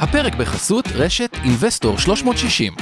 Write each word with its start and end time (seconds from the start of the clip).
הפרק 0.00 0.34
בחסות 0.34 0.88
רשת 0.94 1.30
אינבסטור 1.44 1.98
360. 1.98 2.72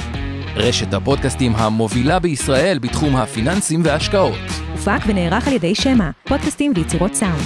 רשת 0.55 0.93
הפודקאסטים 0.93 1.55
המובילה 1.55 2.19
בישראל 2.19 2.79
בתחום 2.79 3.15
הפיננסים 3.15 3.81
וההשקעות. 3.83 4.37
הופק 4.71 4.99
ונערך 5.07 5.47
על 5.47 5.53
ידי 5.53 5.75
שמע, 5.75 6.09
פודקאסטים 6.27 6.73
ויצירות 6.75 7.13
סאונד. 7.13 7.41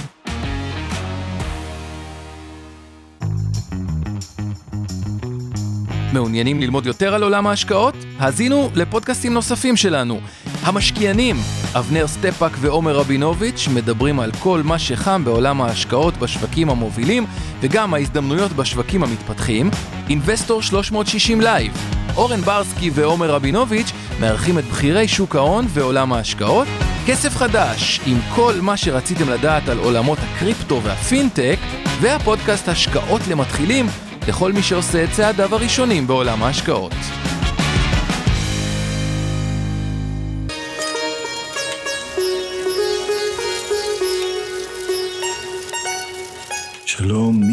מעוניינים 6.12 6.60
ללמוד 6.60 6.86
יותר 6.86 7.14
על 7.14 7.22
עולם 7.22 7.46
ההשקעות? 7.46 7.94
האזינו 8.18 8.70
לפודקאסטים 8.74 9.34
נוספים 9.34 9.76
שלנו. 9.76 10.20
המשקיענים, 10.62 11.36
אבנר 11.74 12.06
סטפאק 12.06 12.52
ועומר 12.60 12.96
רבינוביץ' 12.96 13.68
מדברים 13.74 14.20
על 14.20 14.30
כל 14.38 14.60
מה 14.64 14.78
שחם 14.78 15.24
בעולם 15.24 15.60
ההשקעות 15.60 16.16
בשווקים 16.16 16.70
המובילים 16.70 17.26
וגם 17.60 17.94
ההזדמנויות 17.94 18.52
בשווקים 18.52 19.02
המתפתחים. 19.02 19.70
אינבסטור 20.08 20.62
360 20.62 21.40
לייב, 21.40 21.72
אורן 22.16 22.40
ברסקי 22.40 22.90
ועומר 22.94 23.30
רבינוביץ' 23.30 23.92
מארחים 24.20 24.58
את 24.58 24.64
בכירי 24.64 25.08
שוק 25.08 25.36
ההון 25.36 25.66
ועולם 25.68 26.12
ההשקעות. 26.12 26.68
כסף 27.06 27.36
חדש, 27.36 28.00
עם 28.06 28.18
כל 28.34 28.54
מה 28.60 28.76
שרציתם 28.76 29.28
לדעת 29.28 29.68
על 29.68 29.78
עולמות 29.78 30.18
הקריפטו 30.18 30.82
והפינטק, 30.82 31.58
והפודקאסט 32.00 32.68
השקעות 32.68 33.20
למתחילים 33.28 33.86
לכל 34.28 34.52
מי 34.52 34.62
שעושה 34.62 35.04
את 35.04 35.10
צעדיו 35.10 35.54
הראשונים 35.54 36.06
בעולם 36.06 36.42
ההשקעות. 36.42 36.94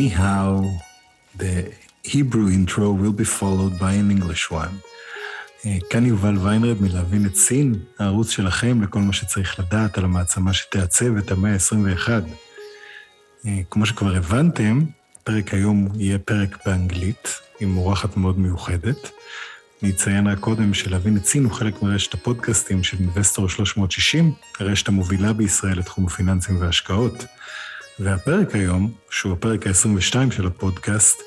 Hao. 0.08 0.64
The 1.38 1.56
Hebrew 2.04 2.48
intro 2.50 2.92
will 2.92 3.18
be 3.22 3.28
followed 3.40 3.74
by 3.80 3.94
an 3.94 4.10
English 4.12 4.52
one. 4.52 4.76
אה, 5.66 5.78
כאן 5.90 6.06
יובל 6.06 6.38
ויינרד 6.38 6.82
מלהבין 6.82 7.26
את 7.26 7.36
סין, 7.36 7.76
הערוץ 8.00 8.30
שלכם 8.30 8.82
לכל 8.82 9.00
מה 9.00 9.14
שצריך 9.14 9.60
לדעת 9.60 9.98
על 9.98 10.04
המעצמה 10.06 10.54
שתעצב 10.54 11.18
את 11.18 11.32
המאה 11.32 11.54
ה-21. 11.54 12.10
אה, 13.46 13.60
כמו 13.70 13.86
שכבר 13.86 14.16
הבנתם, 14.16 14.82
פרק 15.24 15.54
היום 15.54 15.88
יהיה 15.96 16.20
פרק 16.20 16.58
באנגלית, 16.66 17.40
עם 17.60 17.78
אורחת 17.78 18.18
מאוד 18.18 18.40
מיוחדת. 18.40 19.12
אני 19.84 19.92
אציין 19.92 20.28
רק 20.28 20.40
קודם 20.40 20.74
שלהבין 20.74 21.18
את 21.18 21.26
סין 21.26 21.44
הוא 21.44 21.52
חלק 21.52 21.82
מרשת 21.82 22.14
הפודקאסטים 22.14 22.84
של 22.84 22.98
אינבסטור 23.00 23.50
360, 23.50 24.34
הרשת 24.60 24.88
המובילה 24.88 25.34
בישראל 25.34 25.80
לתחום 25.80 26.06
הפיננסים 26.06 26.62
וההשקעות. 26.62 27.26
והפרק 28.00 28.56
היום, 28.56 28.92
שהוא 29.10 29.34
הפרק 29.34 29.68
ה-22 29.68 30.32
של 30.32 30.48
הפודקאסט, 30.48 31.22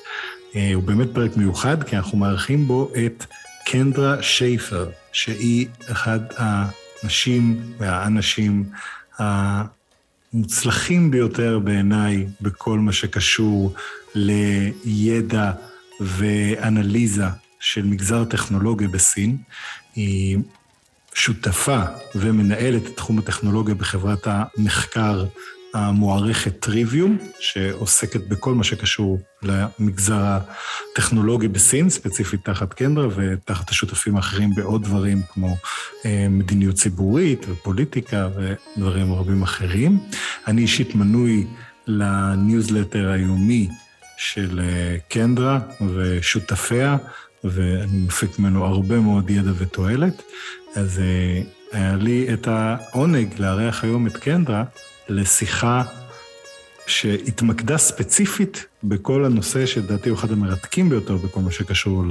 אה, 0.55 0.73
הוא 0.73 0.83
באמת 0.83 1.07
פרק 1.13 1.37
מיוחד, 1.37 1.83
כי 1.83 1.97
אנחנו 1.97 2.17
מארחים 2.17 2.67
בו 2.67 2.91
את 3.05 3.25
קנדרה 3.65 4.23
שייפר, 4.23 4.89
שהיא 5.11 5.67
אחד 5.91 6.19
האנשים 6.37 7.61
והאנשים 7.77 8.69
המוצלחים 9.17 11.11
ביותר 11.11 11.59
בעיניי 11.59 12.27
בכל 12.41 12.79
מה 12.79 12.91
שקשור 12.91 13.73
לידע 14.15 15.51
ואנליזה 15.99 17.25
של 17.59 17.85
מגזר 17.85 18.25
טכנולוגיה 18.25 18.87
בסין. 18.87 19.37
היא 19.95 20.37
שותפה 21.13 21.81
ומנהלת 22.15 22.87
את 22.87 22.95
תחום 22.95 23.19
הטכנולוגיה 23.19 23.75
בחברת 23.75 24.27
המחקר 24.27 25.25
המוערכת 25.73 26.59
טריוויום, 26.59 27.17
שעוסקת 27.39 28.27
בכל 28.27 28.53
מה 28.53 28.63
שקשור 28.63 29.19
למגזר 29.41 30.39
הטכנולוגי 30.91 31.47
בסין, 31.47 31.89
ספציפית 31.89 32.45
תחת 32.45 32.73
קנדרה 32.73 33.07
ותחת 33.15 33.69
השותפים 33.69 34.15
האחרים 34.15 34.49
בעוד 34.55 34.83
דברים 34.83 35.21
כמו 35.33 35.55
אה, 36.05 36.27
מדיניות 36.29 36.75
ציבורית 36.75 37.45
ופוליטיקה 37.49 38.29
ודברים 38.35 39.13
רבים 39.13 39.41
אחרים. 39.41 39.99
אני 40.47 40.61
אישית 40.61 40.95
מנוי 40.95 41.47
לניוזלטר 41.87 43.11
היומי 43.11 43.69
של 44.17 44.59
אה, 44.63 44.97
קנדרה 45.09 45.59
ושותפיה, 45.95 46.97
ואני 47.43 48.05
מפיק 48.05 48.39
ממנו 48.39 48.65
הרבה 48.65 48.99
מאוד 48.99 49.29
ידע 49.29 49.51
ותועלת. 49.57 50.21
אז 50.75 50.99
אה, 50.99 51.41
היה 51.71 51.95
לי 51.95 52.33
את 52.33 52.47
העונג 52.47 53.27
לארח 53.39 53.83
היום 53.83 54.07
את 54.07 54.17
קנדרה, 54.17 54.63
לשיחה 55.09 55.83
שהתמקדה 56.87 57.77
ספציפית 57.77 58.65
בכל 58.83 59.25
הנושא 59.25 59.65
שלדעתי 59.65 60.09
הוא 60.09 60.17
אחד 60.17 60.31
המרתקים 60.31 60.89
ביותר 60.89 61.17
בכל 61.17 61.39
מה 61.39 61.51
שקשור 61.51 62.03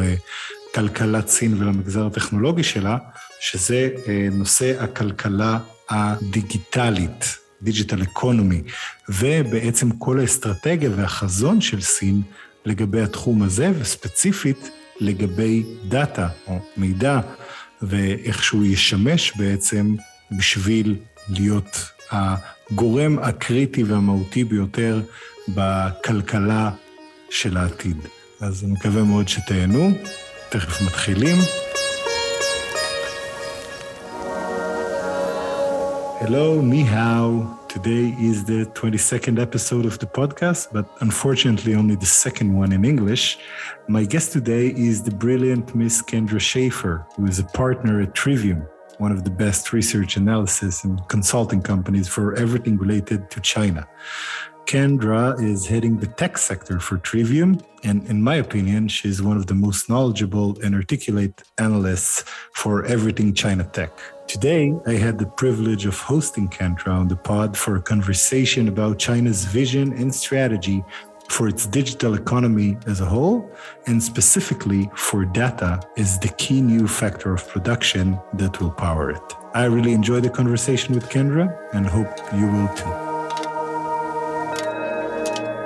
לכלכלת 0.72 1.28
סין 1.28 1.62
ולמגזר 1.62 2.06
הטכנולוגי 2.06 2.62
שלה, 2.62 2.96
שזה 3.40 3.88
אה, 4.08 4.28
נושא 4.32 4.82
הכלכלה 4.82 5.58
הדיגיטלית, 5.90 7.38
דיגיטל 7.62 8.02
אקונומי, 8.02 8.62
ובעצם 9.08 9.90
כל 9.90 10.20
האסטרטגיה 10.20 10.90
והחזון 10.96 11.60
של 11.60 11.80
סין 11.80 12.22
לגבי 12.64 13.00
התחום 13.00 13.42
הזה, 13.42 13.72
וספציפית 13.78 14.70
לגבי 15.00 15.62
דאטה 15.88 16.28
או 16.46 16.58
מידע, 16.76 17.20
ואיך 17.82 18.44
שהוא 18.44 18.64
ישמש 18.64 19.32
בעצם 19.36 19.94
בשביל 20.38 20.96
להיות 21.28 21.90
הגורם 22.11 23.19
הקריטי 23.19 23.83
והמהותי 23.83 24.43
ביותר 24.43 25.01
בכלכלה 25.47 26.71
של 27.29 27.57
העתיד. 27.57 27.97
אז 28.41 28.63
אני 28.63 28.71
מקווה 28.71 29.03
מאוד 29.03 29.27
שתהנו, 29.27 29.91
תכף 30.49 30.81
מתחילים. 30.81 31.35
Hello, 36.19 36.61
ni 36.61 36.83
hao. 36.83 37.57
Today 37.69 38.15
is 38.19 38.43
the 38.43 38.65
22nd 38.73 39.39
episode 39.39 39.85
of 39.85 39.99
the 39.99 40.07
podcast, 40.07 40.73
but 40.73 40.85
unfortunately 40.99 41.75
only 41.75 41.95
the 41.95 42.07
second 42.07 42.49
one 42.57 42.71
in 42.71 42.83
English. 42.83 43.37
My 43.87 44.03
guest 44.03 44.33
today 44.33 44.73
is 44.75 45.03
the 45.03 45.11
brilliant 45.11 45.75
Miss 45.75 46.01
Kendra 46.01 46.41
Schaefer, 46.41 47.05
who 47.15 47.27
is 47.27 47.37
a 47.37 47.43
partner 47.43 48.01
at 48.01 48.15
Trivium, 48.15 48.63
one 48.98 49.12
of 49.12 49.24
the 49.24 49.30
best 49.30 49.72
research 49.72 50.16
analysis 50.16 50.84
and 50.84 51.00
consulting 51.08 51.62
companies 51.62 52.08
for 52.08 52.34
everything 52.34 52.76
related 52.76 53.30
to 53.30 53.40
China. 53.40 53.88
Kendra 54.66 55.38
is 55.42 55.66
heading 55.66 55.98
the 55.98 56.06
tech 56.06 56.38
sector 56.38 56.78
for 56.78 56.96
Trivium, 56.96 57.60
and 57.84 58.06
in 58.08 58.22
my 58.22 58.36
opinion, 58.36 58.88
she's 58.88 59.20
one 59.20 59.36
of 59.36 59.46
the 59.46 59.54
most 59.54 59.88
knowledgeable 59.88 60.58
and 60.62 60.74
articulate 60.74 61.42
analysts 61.58 62.24
for 62.54 62.84
everything 62.86 63.34
China 63.34 63.64
tech. 63.64 63.90
Today, 64.28 64.72
I 64.86 64.92
had 64.92 65.18
the 65.18 65.26
privilege 65.26 65.84
of 65.84 65.98
hosting 65.98 66.48
Kendra 66.48 66.92
on 66.92 67.08
the 67.08 67.16
pod 67.16 67.56
for 67.56 67.76
a 67.76 67.82
conversation 67.82 68.68
about 68.68 68.98
China's 68.98 69.44
vision 69.44 69.92
and 69.92 70.14
strategy 70.14 70.82
for 71.32 71.48
its 71.48 71.66
digital 71.66 72.12
economy 72.12 72.76
as 72.86 73.00
a 73.00 73.06
whole, 73.06 73.50
and 73.86 74.02
specifically 74.02 74.90
for 74.94 75.24
data 75.24 75.80
is 75.96 76.18
the 76.18 76.28
key 76.28 76.60
new 76.60 76.86
factor 76.86 77.32
of 77.32 77.48
production 77.48 78.20
that 78.34 78.60
will 78.60 78.70
power 78.70 79.10
it. 79.10 79.22
I 79.54 79.64
really 79.64 79.92
enjoyed 79.92 80.24
the 80.24 80.30
conversation 80.30 80.94
with 80.94 81.08
Kendra 81.08 81.46
and 81.72 81.86
hope 81.86 82.12
you 82.34 82.46
will 82.46 82.68
too. 82.80 82.94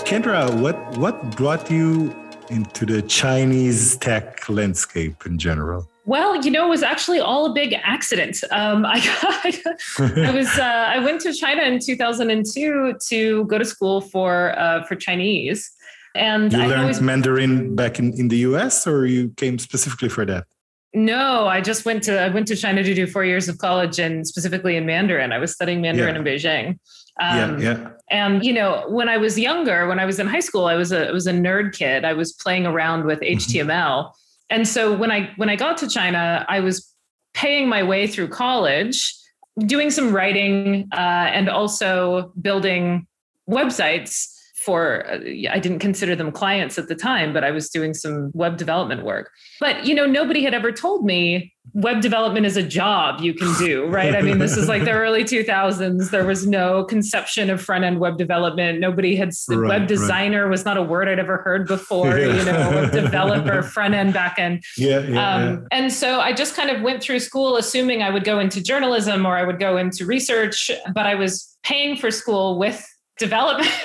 Kendra, 0.09 0.41
what, 0.63 0.79
what 0.99 1.37
brought 1.37 1.69
you 1.69 2.15
into 2.49 2.87
the 2.87 3.03
Chinese 3.03 3.97
tech 3.97 4.49
landscape 4.49 5.27
in 5.27 5.37
general? 5.37 5.89
Well, 6.07 6.37
you 6.45 6.53
know, 6.53 6.67
it 6.67 6.71
was 6.71 6.85
actually 6.85 7.19
all 7.19 7.47
a 7.47 7.53
big 7.53 7.75
accident. 7.83 8.39
Um, 8.53 8.87
I, 8.87 9.01
got, 9.01 10.19
I 10.19 10.31
was 10.31 10.47
uh, 10.59 10.63
I 10.89 10.99
went 11.01 11.21
to 11.23 11.33
China 11.35 11.63
in 11.63 11.81
2002 11.81 12.95
to 13.09 13.45
go 13.47 13.59
to 13.59 13.65
school 13.65 14.01
for 14.01 14.57
uh, 14.59 14.85
for 14.85 14.95
Chinese, 14.95 15.69
and 16.15 16.53
you 16.53 16.61
I 16.61 16.67
learned 16.67 16.81
always, 16.83 17.01
Mandarin 17.01 17.75
back 17.75 17.99
in, 17.99 18.13
in 18.19 18.29
the 18.29 18.39
U.S. 18.49 18.87
or 18.87 19.05
you 19.07 19.31
came 19.37 19.59
specifically 19.59 20.09
for 20.09 20.25
that? 20.27 20.47
No, 20.95 21.47
I 21.49 21.61
just 21.61 21.85
went 21.85 22.05
to 22.05 22.19
I 22.21 22.29
went 22.29 22.47
to 22.49 22.57
China 22.57 22.83
to 22.85 22.95
do 22.95 23.07
four 23.07 23.25
years 23.25 23.49
of 23.49 23.59
college, 23.59 23.99
and 23.99 24.25
specifically 24.27 24.77
in 24.77 24.87
Mandarin. 24.87 25.33
I 25.33 25.39
was 25.39 25.53
studying 25.53 25.81
Mandarin 25.81 26.15
Yeah. 26.15 26.21
in 26.21 26.25
Beijing. 26.25 26.79
yeah, 27.21 27.45
Um, 27.45 27.61
yeah. 27.61 27.89
And 28.11 28.45
you 28.45 28.53
know, 28.53 28.85
when 28.89 29.09
I 29.09 29.17
was 29.17 29.37
younger, 29.39 29.89
when 29.89 29.99
I 29.99 30.05
was 30.07 30.21
in 30.21 30.29
high 30.29 30.41
school, 30.41 30.67
I 30.67 30.77
was 30.77 30.93
a 30.93 31.09
I 31.09 31.11
was 31.11 31.27
a 31.27 31.33
nerd 31.33 31.77
kid. 31.77 32.05
I 32.05 32.13
was 32.13 32.33
playing 32.33 32.65
around 32.65 33.05
with 33.07 33.21
HTML, 33.21 34.13
and 34.51 34.67
so 34.67 34.97
when 34.97 35.11
I 35.11 35.33
when 35.37 35.49
I 35.49 35.57
got 35.57 35.77
to 35.79 35.89
China, 35.89 36.45
I 36.49 36.61
was 36.61 36.93
paying 37.35 37.69
my 37.69 37.83
way 37.83 38.07
through 38.07 38.29
college, 38.29 39.15
doing 39.61 39.91
some 39.91 40.15
writing, 40.15 40.89
uh, 40.93 40.97
and 40.97 41.49
also 41.49 42.33
building 42.41 43.07
websites 43.49 44.33
for 44.65 45.07
uh, 45.09 45.19
i 45.51 45.61
didn't 45.61 45.79
consider 45.79 46.17
them 46.17 46.33
clients 46.33 46.77
at 46.77 46.89
the 46.89 46.95
time 46.97 47.33
but 47.33 47.45
i 47.45 47.53
was 47.53 47.71
doing 47.71 47.95
some 47.95 48.33
web 48.35 48.57
development 48.57 49.05
work. 49.05 49.31
But 49.61 49.87
you 49.87 49.95
know 49.95 50.07
nobody 50.07 50.43
had 50.43 50.55
ever 50.55 50.73
told 50.73 51.05
me 51.05 51.55
web 51.73 52.01
development 52.01 52.47
is 52.47 52.57
a 52.57 52.63
job 52.63 53.21
you 53.21 53.35
can 53.35 53.53
do 53.59 53.87
right? 53.87 54.15
I 54.15 54.23
mean 54.23 54.39
this 54.39 54.57
is 54.57 54.69
like 54.69 54.85
the 54.85 54.93
early 55.05 55.25
2000s 55.25 56.11
there 56.11 56.25
was 56.25 56.47
no 56.47 56.85
conception 56.85 57.51
of 57.51 57.61
front 57.63 57.85
end 57.85 58.01
web 58.01 58.17
development. 58.19 58.81
Nobody 58.81 59.17
had 59.17 59.33
right, 59.49 59.69
web 59.69 59.87
designer 59.87 60.45
right. 60.45 60.51
was 60.51 60.65
not 60.65 60.77
a 60.77 60.83
word 60.83 61.09
i'd 61.09 61.19
ever 61.19 61.39
heard 61.39 61.67
before 61.67 62.19
yeah. 62.19 62.35
you 62.35 62.45
know 62.45 62.71
web 62.71 62.93
developer 62.93 63.63
front 63.77 63.95
end 63.95 64.13
back 64.13 64.39
end 64.39 64.63
yeah, 64.77 65.01
yeah, 65.01 65.35
um, 65.35 65.43
yeah 65.43 65.59
and 65.71 65.93
so 65.93 66.21
i 66.21 66.33
just 66.33 66.55
kind 66.55 66.71
of 66.71 66.83
went 66.83 67.03
through 67.03 67.19
school 67.19 67.57
assuming 67.57 68.03
i 68.03 68.11
would 68.11 68.25
go 68.25 68.39
into 68.39 68.63
journalism 68.63 69.27
or 69.27 69.37
i 69.37 69.45
would 69.45 69.59
go 69.59 69.77
into 69.77 70.05
research 70.07 70.71
but 70.95 71.07
i 71.07 71.15
was 71.15 71.57
paying 71.63 71.97
for 71.97 72.11
school 72.11 72.59
with 72.59 72.87
development. 73.19 73.71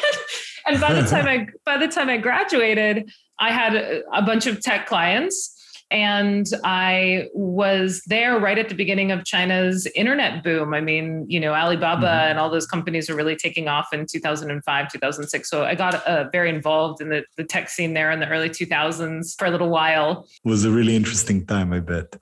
And 0.64 0.80
by 0.80 0.94
the 0.94 1.02
time 1.02 1.28
I 1.28 1.48
by 1.66 1.78
the 1.78 1.88
time 1.88 2.08
I 2.08 2.18
graduated, 2.18 3.12
I 3.40 3.52
had 3.52 3.76
a, 3.76 4.04
a 4.14 4.22
bunch 4.22 4.46
of 4.46 4.62
tech 4.62 4.86
clients 4.86 5.60
and 5.92 6.48
I 6.64 7.28
was 7.34 8.02
there 8.08 8.40
right 8.40 8.58
at 8.58 8.70
the 8.70 8.76
beginning 8.76 9.12
of 9.12 9.26
China's 9.26 9.86
internet 9.94 10.42
boom. 10.42 10.74
I 10.74 10.80
mean, 10.80 11.26
you 11.28 11.40
know, 11.40 11.54
Alibaba 11.54 12.08
mm-hmm. 12.08 12.30
and 12.30 12.40
all 12.40 12.50
those 12.50 12.66
companies 12.66 13.10
were 13.10 13.16
really 13.16 13.36
taking 13.36 13.68
off 13.68 13.90
in 13.92 14.06
2005, 14.06 14.92
2006. 14.92 15.50
So 15.50 15.66
I 15.66 15.76
got 15.76 15.96
uh, 16.08 16.30
very 16.32 16.50
involved 16.50 17.02
in 17.02 17.10
the, 17.10 17.26
the 17.36 17.44
tech 17.44 17.68
scene 17.70 17.94
there 17.94 18.10
in 18.10 18.22
the 18.22 18.28
early 18.30 18.50
2000s 18.50 19.38
for 19.38 19.46
a 19.46 19.52
little 19.52 19.70
while. 19.70 20.26
It 20.46 20.50
was 20.50 20.64
a 20.64 20.72
really 20.72 20.96
interesting 20.96 21.46
time, 21.46 21.74
I 21.74 21.82
bet. 21.82 22.16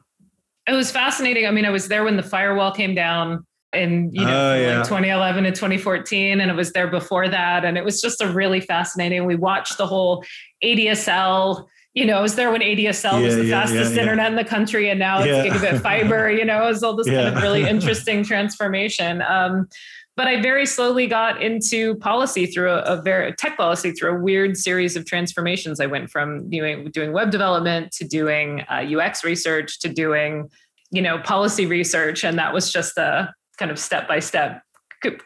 It 0.67 0.73
was 0.73 0.91
fascinating. 0.91 1.45
I 1.45 1.51
mean, 1.51 1.65
I 1.65 1.69
was 1.69 1.87
there 1.87 2.03
when 2.03 2.17
the 2.17 2.23
firewall 2.23 2.71
came 2.71 2.95
down 2.95 3.45
in 3.71 4.09
you 4.11 4.25
know 4.25 4.55
yeah. 4.55 4.77
like 4.77 4.85
2011 4.85 5.45
and 5.45 5.55
2014 5.55 6.41
and 6.41 6.49
it 6.49 6.55
was 6.55 6.71
there 6.71 6.87
before 6.87 7.29
that 7.29 7.63
and 7.63 7.77
it 7.77 7.85
was 7.85 8.01
just 8.01 8.19
a 8.19 8.27
really 8.27 8.59
fascinating 8.59 9.25
we 9.25 9.35
watched 9.35 9.77
the 9.77 9.85
whole 9.85 10.25
ADSL 10.63 11.67
you 11.99 12.05
know, 12.05 12.17
I 12.17 12.21
was 12.21 12.35
there 12.35 12.49
when 12.49 12.61
ADSL 12.61 13.19
yeah, 13.19 13.19
was 13.19 13.35
the 13.35 13.43
yeah, 13.43 13.61
fastest 13.61 13.93
yeah, 13.93 14.01
internet 14.01 14.27
in 14.27 14.37
the 14.37 14.45
country, 14.45 14.89
and 14.89 14.97
now 14.97 15.21
it's 15.21 15.49
gigabit 15.49 15.81
fiber. 15.83 16.31
You 16.31 16.45
know, 16.45 16.63
it 16.63 16.67
was 16.69 16.81
all 16.81 16.95
this 16.95 17.07
kind 17.07 17.27
of 17.27 17.43
really 17.43 17.63
interesting 17.69 18.23
transformation. 18.23 19.21
Um, 19.21 19.67
but 20.15 20.25
I 20.25 20.41
very 20.41 20.65
slowly 20.65 21.07
got 21.07 21.41
into 21.41 21.95
policy 21.95 22.45
through 22.45 22.71
a, 22.71 22.81
a, 22.83 23.01
very 23.01 23.33
tech 23.33 23.57
policy 23.57 23.91
through 23.91 24.17
a 24.17 24.19
weird 24.21 24.55
series 24.55 24.95
of 24.95 25.05
transformations. 25.05 25.81
I 25.81 25.87
went 25.87 26.09
from 26.09 26.49
doing 26.49 26.89
doing 26.91 27.11
web 27.11 27.31
development 27.31 27.91
to 27.93 28.07
doing 28.07 28.61
uh, 28.69 28.85
UX 28.97 29.25
research 29.25 29.79
to 29.81 29.89
doing 29.89 30.49
you 30.91 31.01
know 31.01 31.19
policy 31.19 31.65
research, 31.65 32.23
and 32.23 32.39
that 32.39 32.53
was 32.53 32.71
just 32.71 32.97
a 32.97 33.33
kind 33.57 33.71
of 33.71 33.77
step 33.77 34.07
by 34.07 34.19
step, 34.19 34.61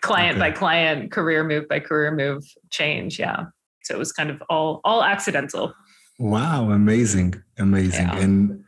client 0.01 0.37
okay. 0.37 0.49
by 0.49 0.51
client, 0.51 1.11
career 1.11 1.43
move 1.43 1.67
by 1.67 1.79
career 1.79 2.11
move 2.11 2.43
change. 2.71 3.19
Yeah. 3.19 3.45
So 3.83 3.93
it 3.93 3.99
was 3.99 4.11
kind 4.11 4.31
of 4.31 4.41
all 4.49 4.81
all 4.83 5.03
accidental. 5.03 5.75
Wow, 6.23 6.71
amazing, 6.71 7.35
amazing, 7.57 8.07
yeah. 8.07 8.17
and 8.19 8.63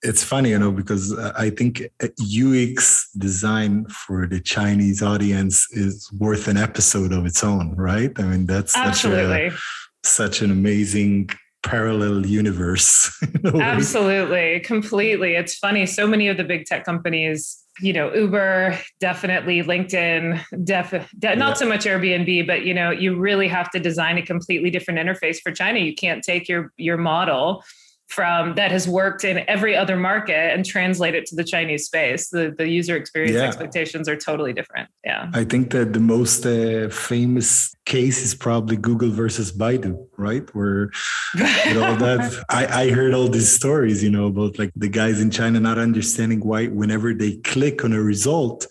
it's 0.00 0.24
funny, 0.24 0.50
you 0.50 0.58
know, 0.58 0.72
because 0.72 1.12
uh, 1.12 1.30
I 1.36 1.50
think 1.50 1.82
uh, 2.02 2.08
UX 2.22 3.10
design 3.18 3.84
for 3.88 4.26
the 4.26 4.40
Chinese 4.40 5.02
audience 5.02 5.66
is 5.72 6.10
worth 6.18 6.48
an 6.48 6.56
episode 6.56 7.12
of 7.12 7.26
its 7.26 7.44
own, 7.44 7.76
right? 7.76 8.12
I 8.18 8.22
mean, 8.22 8.46
that's 8.46 8.74
absolutely 8.74 9.50
such, 9.50 9.58
a, 9.58 10.08
such 10.08 10.40
an 10.40 10.50
amazing 10.50 11.28
parallel 11.62 12.24
universe. 12.24 13.14
Absolutely, 13.44 14.60
completely. 14.60 15.34
It's 15.34 15.58
funny. 15.58 15.84
So 15.84 16.06
many 16.06 16.28
of 16.28 16.38
the 16.38 16.44
big 16.44 16.64
tech 16.64 16.86
companies 16.86 17.62
you 17.80 17.92
know 17.92 18.12
uber 18.14 18.78
definitely 19.00 19.62
linkedin 19.62 20.40
def, 20.64 20.90
de- 21.18 21.36
not 21.36 21.58
so 21.58 21.66
much 21.66 21.84
airbnb 21.84 22.46
but 22.46 22.64
you 22.64 22.72
know 22.72 22.90
you 22.90 23.16
really 23.16 23.48
have 23.48 23.70
to 23.70 23.78
design 23.78 24.18
a 24.18 24.22
completely 24.22 24.70
different 24.70 24.98
interface 24.98 25.38
for 25.42 25.52
china. 25.52 25.78
You 25.78 25.94
can't 25.94 26.22
take 26.22 26.48
your 26.48 26.72
your 26.76 26.96
model 26.96 27.62
from 28.08 28.54
that 28.54 28.70
has 28.70 28.88
worked 28.88 29.24
in 29.24 29.44
every 29.48 29.76
other 29.76 29.96
market 29.96 30.52
and 30.54 30.64
translate 30.64 31.14
it 31.14 31.26
to 31.26 31.34
the 31.34 31.42
Chinese 31.44 31.86
space. 31.86 32.28
The 32.28 32.54
the 32.56 32.68
user 32.68 32.96
experience 32.96 33.34
yeah. 33.34 33.42
expectations 33.42 34.08
are 34.08 34.16
totally 34.16 34.52
different. 34.52 34.88
Yeah. 35.04 35.30
I 35.34 35.44
think 35.44 35.70
that 35.72 35.92
the 35.92 36.00
most 36.00 36.46
uh, 36.46 36.88
famous 36.88 37.74
case 37.84 38.22
is 38.22 38.34
probably 38.34 38.76
Google 38.76 39.10
versus 39.10 39.52
Baidu, 39.52 40.06
right? 40.16 40.48
Where 40.54 40.90
you 41.34 41.82
all 41.84 41.96
that 41.96 42.44
I, 42.48 42.66
I 42.82 42.90
heard 42.90 43.12
all 43.12 43.28
these 43.28 43.52
stories, 43.52 44.02
you 44.02 44.10
know, 44.10 44.26
about 44.26 44.58
like 44.58 44.72
the 44.76 44.88
guys 44.88 45.20
in 45.20 45.30
China 45.30 45.58
not 45.58 45.78
understanding 45.78 46.40
why 46.40 46.66
whenever 46.66 47.12
they 47.12 47.36
click 47.38 47.84
on 47.84 47.92
a 47.92 48.00
result, 48.00 48.66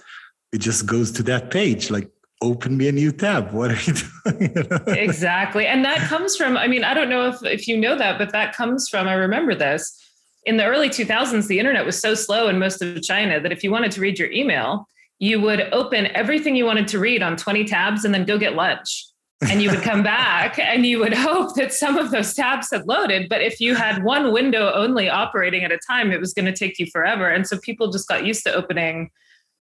it 0.54 0.60
just 0.60 0.86
goes 0.86 1.12
to 1.12 1.24
that 1.24 1.52
page. 1.52 1.92
Like 1.92 2.10
open 2.42 2.78
me 2.78 2.88
a 2.88 2.92
new 2.92 3.12
tab. 3.12 3.52
What 3.52 3.72
are 3.72 3.82
you 3.82 3.94
doing? 4.64 4.98
exactly. 4.98 5.66
And 5.66 5.84
that 5.86 6.00
comes 6.10 6.36
from, 6.36 6.58
I 6.58 6.68
mean, 6.68 6.84
I 6.84 6.94
don't 6.94 7.10
know 7.10 7.28
if, 7.30 7.44
if 7.44 7.68
you 7.68 7.78
know 7.78 7.98
that, 7.98 8.18
but 8.18 8.32
that 8.32 8.56
comes 8.56 8.90
from, 8.90 9.08
I 9.08 9.14
remember 9.14 9.56
this. 9.56 10.02
In 10.46 10.58
the 10.58 10.66
early 10.66 10.90
2000s, 10.90 11.48
the 11.48 11.60
internet 11.60 11.86
was 11.86 12.00
so 12.00 12.14
slow 12.14 12.48
in 12.50 12.60
most 12.60 12.82
of 12.82 13.02
China 13.02 13.40
that 13.40 13.52
if 13.52 13.64
you 13.64 13.72
wanted 13.72 13.92
to 13.94 14.02
read 14.02 14.20
your 14.20 14.32
email, 14.32 14.88
you 15.18 15.40
would 15.42 15.62
open 15.72 16.08
everything 16.08 16.56
you 16.56 16.66
wanted 16.66 16.88
to 16.90 17.00
read 17.00 17.24
on 17.24 17.36
20 17.38 17.64
tabs 17.64 18.06
and 18.06 18.14
then 18.14 18.26
go 18.26 18.38
get 18.38 18.54
lunch. 18.54 19.06
and 19.50 19.62
you 19.62 19.70
would 19.70 19.82
come 19.82 20.04
back 20.18 20.60
and 20.60 20.86
you 20.86 21.00
would 21.00 21.14
hope 21.14 21.56
that 21.56 21.74
some 21.74 21.98
of 21.98 22.12
those 22.12 22.34
tabs 22.34 22.70
had 22.72 22.86
loaded. 22.86 23.28
But 23.28 23.42
if 23.42 23.60
you 23.60 23.76
had 23.76 24.04
one 24.04 24.32
window 24.32 24.72
only 24.74 25.10
operating 25.10 25.64
at 25.64 25.72
a 25.72 25.80
time, 25.90 26.12
it 26.12 26.20
was 26.20 26.34
going 26.34 26.46
to 26.46 26.54
take 26.54 26.80
you 26.80 26.86
forever. 26.92 27.28
And 27.28 27.48
so 27.48 27.58
people 27.60 27.92
just 27.92 28.08
got 28.08 28.26
used 28.26 28.44
to 28.44 28.54
opening, 28.54 29.10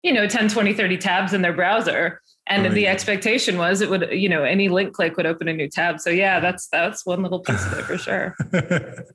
you 0.03 0.13
know, 0.13 0.27
10, 0.27 0.49
20, 0.49 0.75
30 0.75 0.97
tabs 0.99 1.33
in 1.33 1.43
their 1.43 1.55
browser 1.55 2.21
and 2.49 2.63
right. 2.63 2.73
the 2.73 2.87
expectation 2.87 3.59
was 3.59 3.81
it 3.81 3.91
would 3.91 4.09
you 4.13 4.29
know 4.29 4.45
any 4.45 4.69
link 4.69 4.95
click 4.95 5.17
would 5.17 5.27
open 5.27 5.49
a 5.49 5.53
new 5.53 5.69
tab. 5.69 6.01
So 6.01 6.11
yeah 6.11 6.41
that's 6.41 6.69
that's 6.69 7.05
one 7.05 7.23
little 7.23 7.41
piece 7.41 7.65
of 7.67 7.79
it 7.79 7.85
for 7.85 7.99
sure. 7.99 8.37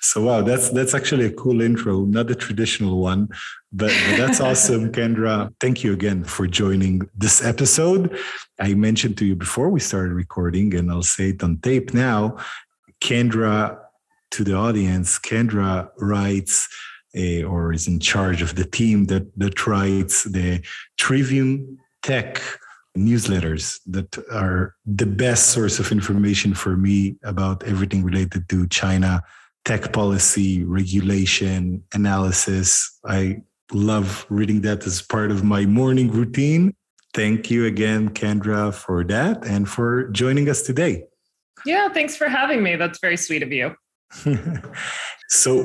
So 0.00 0.22
wow 0.22 0.42
that's 0.42 0.68
that's 0.70 0.94
actually 0.94 1.24
a 1.26 1.32
cool 1.32 1.62
intro 1.62 2.04
not 2.04 2.26
the 2.26 2.34
traditional 2.34 3.00
one 3.00 3.28
but, 3.72 3.90
but 4.06 4.16
that's 4.16 4.40
awesome 4.40 4.92
kendra. 4.98 5.50
Thank 5.60 5.82
you 5.82 5.92
again 5.92 6.24
for 6.24 6.46
joining 6.46 7.08
this 7.16 7.42
episode. 7.42 8.16
I 8.60 8.74
mentioned 8.74 9.16
to 9.18 9.24
you 9.24 9.34
before 9.34 9.70
we 9.70 9.80
started 9.80 10.12
recording 10.12 10.74
and 10.74 10.90
i'll 10.90 11.02
say 11.02 11.30
it 11.30 11.42
on 11.42 11.58
tape 11.58 11.94
now 11.94 12.36
kendra 13.00 13.78
to 14.30 14.44
the 14.44 14.54
audience 14.54 15.18
kendra 15.18 15.88
writes 15.98 16.68
a, 17.14 17.42
or 17.44 17.72
is 17.72 17.86
in 17.86 18.00
charge 18.00 18.42
of 18.42 18.56
the 18.56 18.64
team 18.64 19.06
that 19.06 19.26
that 19.38 19.66
writes 19.66 20.24
the 20.24 20.60
Trivium 20.98 21.78
tech 22.04 22.40
newsletters 22.96 23.80
that 23.86 24.16
are 24.30 24.76
the 24.86 25.06
best 25.06 25.50
source 25.50 25.80
of 25.80 25.90
information 25.90 26.54
for 26.54 26.76
me 26.76 27.16
about 27.24 27.64
everything 27.64 28.04
related 28.04 28.48
to 28.48 28.68
China 28.68 29.22
tech 29.64 29.92
policy, 29.92 30.62
regulation, 30.62 31.82
analysis. 31.94 32.98
I 33.06 33.42
love 33.72 34.26
reading 34.28 34.60
that 34.60 34.86
as 34.86 35.00
part 35.00 35.30
of 35.30 35.42
my 35.42 35.64
morning 35.64 36.10
routine. 36.10 36.74
Thank 37.14 37.50
you 37.50 37.64
again, 37.64 38.10
Kendra, 38.10 38.74
for 38.74 39.04
that 39.04 39.44
and 39.46 39.68
for 39.68 40.08
joining 40.08 40.50
us 40.50 40.62
today. 40.62 41.04
Yeah, 41.64 41.88
thanks 41.88 42.14
for 42.14 42.28
having 42.28 42.62
me. 42.62 42.76
That's 42.76 42.98
very 42.98 43.16
sweet 43.16 43.42
of 43.42 43.52
you. 43.52 43.74
so, 45.30 45.64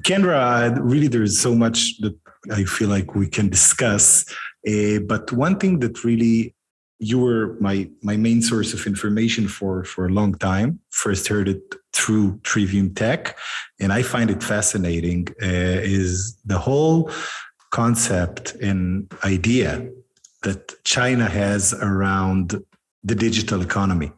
Kendra, 0.00 0.78
really, 0.80 1.08
there's 1.08 1.38
so 1.38 1.54
much 1.54 1.98
that 2.00 2.14
I 2.52 2.64
feel 2.64 2.88
like 2.88 3.14
we 3.14 3.26
can 3.26 3.48
discuss. 3.48 4.26
Uh, 4.66 5.00
but 5.06 5.32
one 5.32 5.58
thing 5.58 5.80
that 5.80 6.04
really 6.04 6.54
you 7.00 7.18
were 7.18 7.56
my 7.60 7.90
my 8.02 8.16
main 8.16 8.42
source 8.42 8.74
of 8.74 8.86
information 8.86 9.48
for 9.48 9.84
for 9.84 10.06
a 10.06 10.10
long 10.10 10.34
time. 10.34 10.80
First 10.90 11.28
heard 11.28 11.48
it 11.48 11.62
through 11.92 12.38
Trivium 12.42 12.94
Tech, 12.94 13.36
and 13.80 13.92
I 13.92 14.02
find 14.02 14.30
it 14.30 14.42
fascinating. 14.42 15.28
Uh, 15.42 15.80
is 15.82 16.36
the 16.44 16.58
whole 16.58 17.10
concept 17.70 18.54
and 18.56 19.12
idea 19.24 19.88
that 20.42 20.74
China 20.84 21.26
has 21.28 21.72
around 21.74 22.62
the 23.02 23.14
digital 23.14 23.62
economy, 23.62 24.12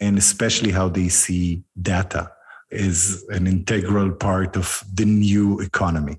and 0.00 0.18
especially 0.18 0.72
how 0.72 0.88
they 0.88 1.08
see 1.08 1.62
data 1.80 2.30
is 2.70 3.24
an 3.28 3.46
integral 3.46 4.10
part 4.10 4.56
of 4.56 4.82
the 4.92 5.04
new 5.04 5.60
economy. 5.60 6.18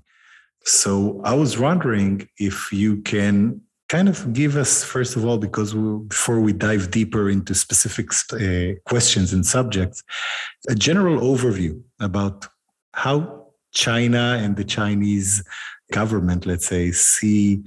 So 0.64 1.20
I 1.24 1.34
was 1.34 1.58
wondering 1.58 2.28
if 2.38 2.72
you 2.72 3.02
can 3.02 3.60
kind 3.88 4.08
of 4.08 4.32
give 4.32 4.56
us, 4.56 4.82
first 4.82 5.16
of 5.16 5.24
all, 5.24 5.38
because 5.38 5.74
we, 5.74 5.98
before 6.06 6.40
we 6.40 6.52
dive 6.52 6.90
deeper 6.90 7.30
into 7.30 7.54
specific 7.54 8.08
uh, 8.32 8.78
questions 8.84 9.32
and 9.32 9.46
subjects, 9.46 10.02
a 10.68 10.74
general 10.74 11.20
overview 11.20 11.80
about 12.00 12.48
how 12.92 13.46
China 13.72 14.38
and 14.40 14.56
the 14.56 14.64
Chinese 14.64 15.44
government, 15.92 16.46
let's 16.46 16.66
say, 16.66 16.90
see 16.90 17.62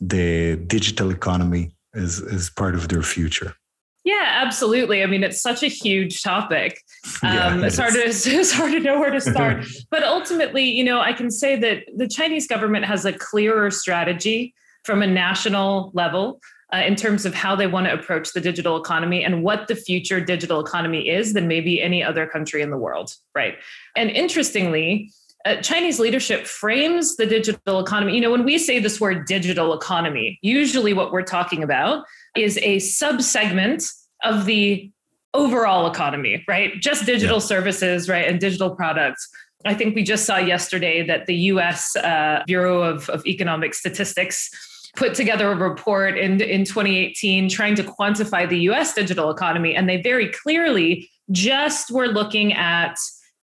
the 0.00 0.56
digital 0.56 1.10
economy 1.10 1.74
as, 1.94 2.22
as 2.32 2.50
part 2.50 2.74
of 2.74 2.88
their 2.88 3.02
future. 3.02 3.54
Yeah, 4.04 4.42
absolutely. 4.44 5.02
I 5.02 5.06
mean, 5.06 5.24
it's 5.24 5.40
such 5.40 5.62
a 5.62 5.68
huge 5.68 6.22
topic. 6.22 6.80
Um, 7.22 7.60
yeah, 7.60 7.66
it's 7.66 7.76
hard 7.76 7.92
to 7.92 8.00
it's 8.06 8.52
hard 8.52 8.72
to 8.72 8.80
know 8.80 8.98
where 8.98 9.10
to 9.10 9.20
start. 9.20 9.66
but 9.90 10.02
ultimately, 10.04 10.64
you 10.64 10.82
know, 10.82 11.00
I 11.00 11.12
can 11.12 11.30
say 11.30 11.54
that 11.56 11.84
the 11.94 12.08
Chinese 12.08 12.46
government 12.46 12.86
has 12.86 13.04
a 13.04 13.12
clearer 13.12 13.70
strategy 13.70 14.54
from 14.84 15.02
a 15.02 15.06
national 15.06 15.90
level 15.94 16.40
uh, 16.72 16.78
in 16.78 16.96
terms 16.96 17.24
of 17.24 17.34
how 17.34 17.54
they 17.54 17.66
want 17.66 17.86
to 17.86 17.92
approach 17.92 18.32
the 18.32 18.40
digital 18.40 18.76
economy 18.76 19.24
and 19.24 19.42
what 19.42 19.68
the 19.68 19.76
future 19.76 20.20
digital 20.20 20.60
economy 20.60 21.08
is 21.08 21.32
than 21.32 21.46
maybe 21.46 21.80
any 21.82 22.02
other 22.02 22.26
country 22.26 22.62
in 22.62 22.70
the 22.70 22.78
world, 22.78 23.14
right? 23.34 23.54
And 23.96 24.10
interestingly, 24.10 25.10
uh, 25.44 25.56
Chinese 25.56 26.00
leadership 26.00 26.46
frames 26.46 27.16
the 27.16 27.26
digital 27.26 27.80
economy. 27.80 28.14
You 28.14 28.22
know, 28.22 28.30
when 28.30 28.44
we 28.44 28.58
say 28.58 28.78
this 28.78 29.00
word 29.00 29.26
digital 29.26 29.74
economy, 29.74 30.38
usually 30.42 30.94
what 30.94 31.12
we're 31.12 31.22
talking 31.22 31.62
about 31.62 32.04
is 32.34 32.58
a 32.58 32.76
subsegment 32.78 33.86
of 34.22 34.46
the 34.46 34.90
overall 35.34 35.90
economy, 35.90 36.44
right? 36.48 36.80
Just 36.80 37.04
digital 37.04 37.36
yeah. 37.36 37.40
services, 37.40 38.08
right? 38.08 38.26
And 38.26 38.40
digital 38.40 38.74
products. 38.74 39.28
I 39.66 39.74
think 39.74 39.94
we 39.94 40.02
just 40.02 40.24
saw 40.24 40.38
yesterday 40.38 41.06
that 41.06 41.26
the 41.26 41.34
US 41.34 41.94
uh, 41.96 42.42
Bureau 42.46 42.82
of, 42.82 43.08
of 43.10 43.26
Economic 43.26 43.74
Statistics 43.74 44.50
put 44.96 45.14
together 45.14 45.50
a 45.50 45.56
report 45.56 46.16
in, 46.16 46.40
in 46.40 46.64
2018 46.64 47.48
trying 47.48 47.74
to 47.74 47.82
quantify 47.82 48.48
the 48.48 48.58
US 48.70 48.94
digital 48.94 49.30
economy. 49.30 49.74
And 49.74 49.88
they 49.88 50.00
very 50.00 50.28
clearly 50.28 51.08
just 51.30 51.90
were 51.90 52.08
looking 52.08 52.52
at 52.52 52.96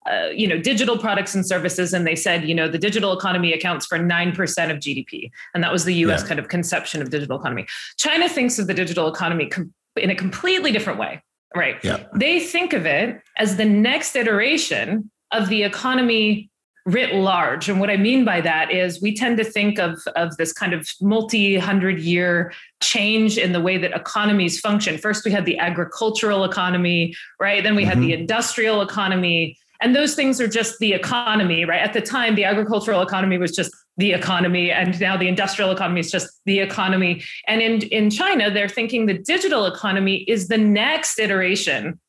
uh, 0.10 0.30
you 0.34 0.48
know 0.48 0.58
digital 0.58 0.98
products 0.98 1.36
and 1.36 1.46
services 1.46 1.94
and 1.94 2.08
they 2.08 2.16
said 2.16 2.44
you 2.44 2.56
know 2.56 2.68
the 2.68 2.80
digital 2.80 3.14
economy 3.14 3.54
accounts 3.54 3.86
for 3.86 4.00
9% 4.00 4.36
of 4.72 4.78
gdp 4.80 5.30
and 5.54 5.64
that 5.64 5.72
was 5.72 5.86
the 5.86 5.94
us 5.94 6.22
yeah. 6.22 6.28
kind 6.28 6.40
of 6.40 6.48
conception 6.48 7.04
of 7.04 7.12
digital 7.12 7.40
economy 7.40 7.68
china 7.98 8.28
thinks 8.28 8.58
of 8.58 8.66
the 8.66 8.74
digital 8.74 9.08
economy 9.08 9.46
com- 9.46 9.72
in 9.96 10.10
a 10.10 10.16
completely 10.16 10.72
different 10.72 10.98
way 10.98 11.22
right 11.56 11.76
yeah. 11.84 12.04
they 12.16 12.40
think 12.40 12.74
of 12.74 12.88
it 12.88 13.22
as 13.38 13.58
the 13.58 13.66
next 13.66 14.16
iteration 14.16 15.12
of 15.32 15.50
the 15.50 15.62
economy 15.62 16.50
writ 16.92 17.16
large. 17.16 17.70
And 17.70 17.80
what 17.80 17.90
I 17.90 17.98
mean 17.98 18.26
by 18.26 18.42
that 18.42 18.72
is 18.72 19.02
we 19.02 19.16
tend 19.16 19.38
to 19.38 19.44
think 19.44 19.80
of, 19.80 20.02
of 20.16 20.36
this 20.38 20.54
kind 20.54 20.74
of 20.74 20.88
multi 21.02 21.58
hundred 21.58 22.00
year 22.00 22.54
change 22.82 23.38
in 23.38 23.52
the 23.54 23.62
way 23.62 23.78
that 23.78 23.92
economies 23.94 24.60
function. 24.60 24.98
First, 24.98 25.26
we 25.26 25.32
had 25.32 25.46
the 25.46 25.58
agricultural 25.58 26.44
economy, 26.44 27.16
right? 27.40 27.64
Then 27.64 27.76
we 27.76 27.84
mm-hmm. 27.84 27.90
had 27.90 28.00
the 28.00 28.12
mm-hmm. 28.12 28.22
industrial 28.22 28.82
economy. 28.82 29.58
And 29.82 29.96
those 29.96 30.14
things 30.14 30.40
are 30.40 30.48
just 30.48 30.78
the 30.80 30.94
economy, 30.94 31.66
right? 31.66 31.82
At 31.82 31.94
the 31.94 32.02
time, 32.02 32.36
the 32.36 32.44
agricultural 32.44 33.02
economy 33.02 33.38
was 33.38 33.52
just 33.52 33.76
the 33.98 34.14
economy, 34.14 34.72
and 34.72 35.00
now 35.02 35.18
the 35.18 35.28
industrial 35.28 35.72
economy 35.72 36.00
is 36.00 36.12
just 36.12 36.30
the 36.46 36.60
economy. 36.60 37.24
And 37.48 37.62
in, 37.62 37.82
in 37.90 38.10
China, 38.10 38.50
they're 38.50 38.70
thinking 38.70 39.06
the 39.06 39.18
digital 39.18 39.66
economy 39.66 40.18
is 40.28 40.48
the 40.48 40.58
next 40.58 41.20
iteration 41.20 42.00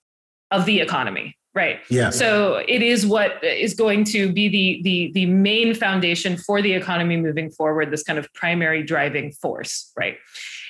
of 0.50 0.66
the 0.66 0.80
economy 0.80 1.36
right. 1.54 1.80
Yeah. 1.88 2.10
So 2.10 2.62
it 2.68 2.82
is 2.82 3.06
what 3.06 3.42
is 3.42 3.74
going 3.74 4.04
to 4.04 4.32
be 4.32 4.48
the 4.48 4.80
the 4.82 5.12
the 5.12 5.26
main 5.26 5.74
foundation 5.74 6.36
for 6.36 6.62
the 6.62 6.72
economy 6.72 7.16
moving 7.16 7.50
forward 7.50 7.90
this 7.90 8.02
kind 8.02 8.18
of 8.18 8.32
primary 8.34 8.82
driving 8.82 9.32
force 9.32 9.92
right? 9.96 10.16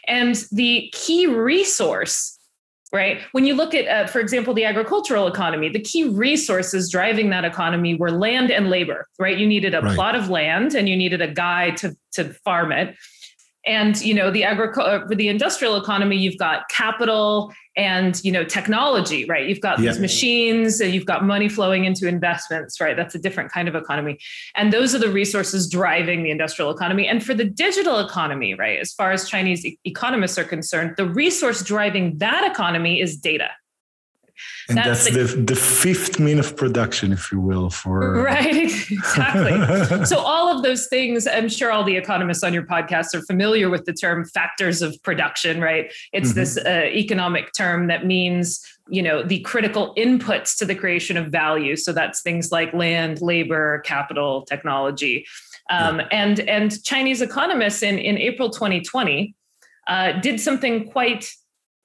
And 0.08 0.34
the 0.50 0.90
key 0.92 1.26
resource 1.26 2.38
right 2.92 3.20
when 3.32 3.46
you 3.46 3.54
look 3.54 3.74
at 3.74 3.86
uh, 3.88 4.06
for 4.06 4.20
example 4.20 4.52
the 4.52 4.64
agricultural 4.64 5.26
economy 5.26 5.68
the 5.68 5.80
key 5.80 6.04
resources 6.04 6.90
driving 6.90 7.30
that 7.30 7.44
economy 7.44 7.94
were 7.94 8.10
land 8.10 8.50
and 8.50 8.68
labor 8.68 9.08
right? 9.18 9.38
You 9.38 9.46
needed 9.46 9.74
a 9.74 9.80
right. 9.80 9.94
plot 9.94 10.14
of 10.14 10.28
land 10.28 10.74
and 10.74 10.88
you 10.88 10.96
needed 10.96 11.22
a 11.22 11.28
guy 11.28 11.70
to 11.70 11.96
to 12.12 12.34
farm 12.44 12.72
it 12.72 12.96
and 13.64 14.00
you 14.02 14.14
know 14.14 14.30
the 14.30 14.44
agriculture 14.44 15.04
uh, 15.04 15.06
for 15.06 15.14
the 15.14 15.28
industrial 15.28 15.76
economy 15.76 16.16
you've 16.16 16.38
got 16.38 16.68
capital 16.68 17.52
and 17.76 18.22
you 18.24 18.32
know 18.32 18.44
technology 18.44 19.24
right? 19.24 19.48
You've 19.48 19.60
got 19.60 19.78
yeah. 19.78 19.90
these 19.90 20.00
machines 20.00 20.80
and 20.80 20.92
you've 20.92 21.06
got 21.06 21.24
money 21.24 21.48
flowing 21.48 21.84
into 21.84 22.06
investments 22.06 22.80
right? 22.80 22.96
That's 22.96 23.14
a 23.14 23.18
different 23.18 23.50
kind 23.50 23.68
of 23.68 23.74
economy. 23.74 24.18
And 24.54 24.72
those 24.72 24.94
are 24.94 24.98
the 24.98 25.08
resources 25.08 25.68
driving 25.68 26.22
the 26.22 26.30
industrial 26.30 26.70
economy. 26.70 27.06
And 27.06 27.24
for 27.24 27.34
the 27.34 27.44
digital 27.44 27.98
economy 28.00 28.54
right 28.54 28.78
as 28.78 28.92
far 28.92 29.12
as 29.12 29.28
chinese 29.28 29.64
e- 29.64 29.78
economists 29.84 30.38
are 30.38 30.44
concerned 30.44 30.94
the 30.96 31.06
resource 31.06 31.62
driving 31.62 32.18
that 32.18 32.50
economy 32.50 33.00
is 33.00 33.16
data 33.16 33.48
and 34.68 34.78
that's, 34.78 35.10
that's 35.10 35.34
the, 35.34 35.42
the, 35.42 35.56
fifth 35.56 36.20
mean 36.20 36.38
of 36.38 36.56
production, 36.56 37.12
if 37.12 37.32
you 37.32 37.40
will, 37.40 37.70
for 37.70 38.22
right, 38.22 38.54
exactly. 38.90 40.04
so 40.06 40.18
all 40.18 40.54
of 40.54 40.62
those 40.62 40.86
things, 40.86 41.26
I'm 41.26 41.48
sure 41.48 41.72
all 41.72 41.84
the 41.84 41.96
economists 41.96 42.42
on 42.44 42.54
your 42.54 42.64
podcast 42.64 43.14
are 43.14 43.22
familiar 43.22 43.70
with 43.70 43.84
the 43.84 43.92
term 43.92 44.24
factors 44.24 44.80
of 44.82 45.00
production, 45.02 45.60
right? 45.60 45.92
It's 46.12 46.30
mm-hmm. 46.30 46.38
this 46.38 46.58
uh, 46.58 46.86
economic 46.92 47.52
term 47.52 47.88
that 47.88 48.06
means 48.06 48.64
you 48.88 49.02
know 49.02 49.22
the 49.22 49.40
critical 49.40 49.94
inputs 49.96 50.56
to 50.58 50.64
the 50.64 50.74
creation 50.74 51.16
of 51.16 51.28
value. 51.28 51.76
So 51.76 51.92
that's 51.92 52.22
things 52.22 52.52
like 52.52 52.72
land, 52.72 53.20
labor, 53.20 53.80
capital, 53.80 54.42
technology, 54.42 55.26
um, 55.70 56.00
yeah. 56.00 56.08
and 56.10 56.40
and 56.40 56.84
Chinese 56.84 57.22
economists 57.22 57.82
in 57.82 57.98
in 57.98 58.18
April 58.18 58.50
2020 58.50 59.34
uh, 59.86 60.12
did 60.20 60.40
something 60.40 60.90
quite 60.90 61.32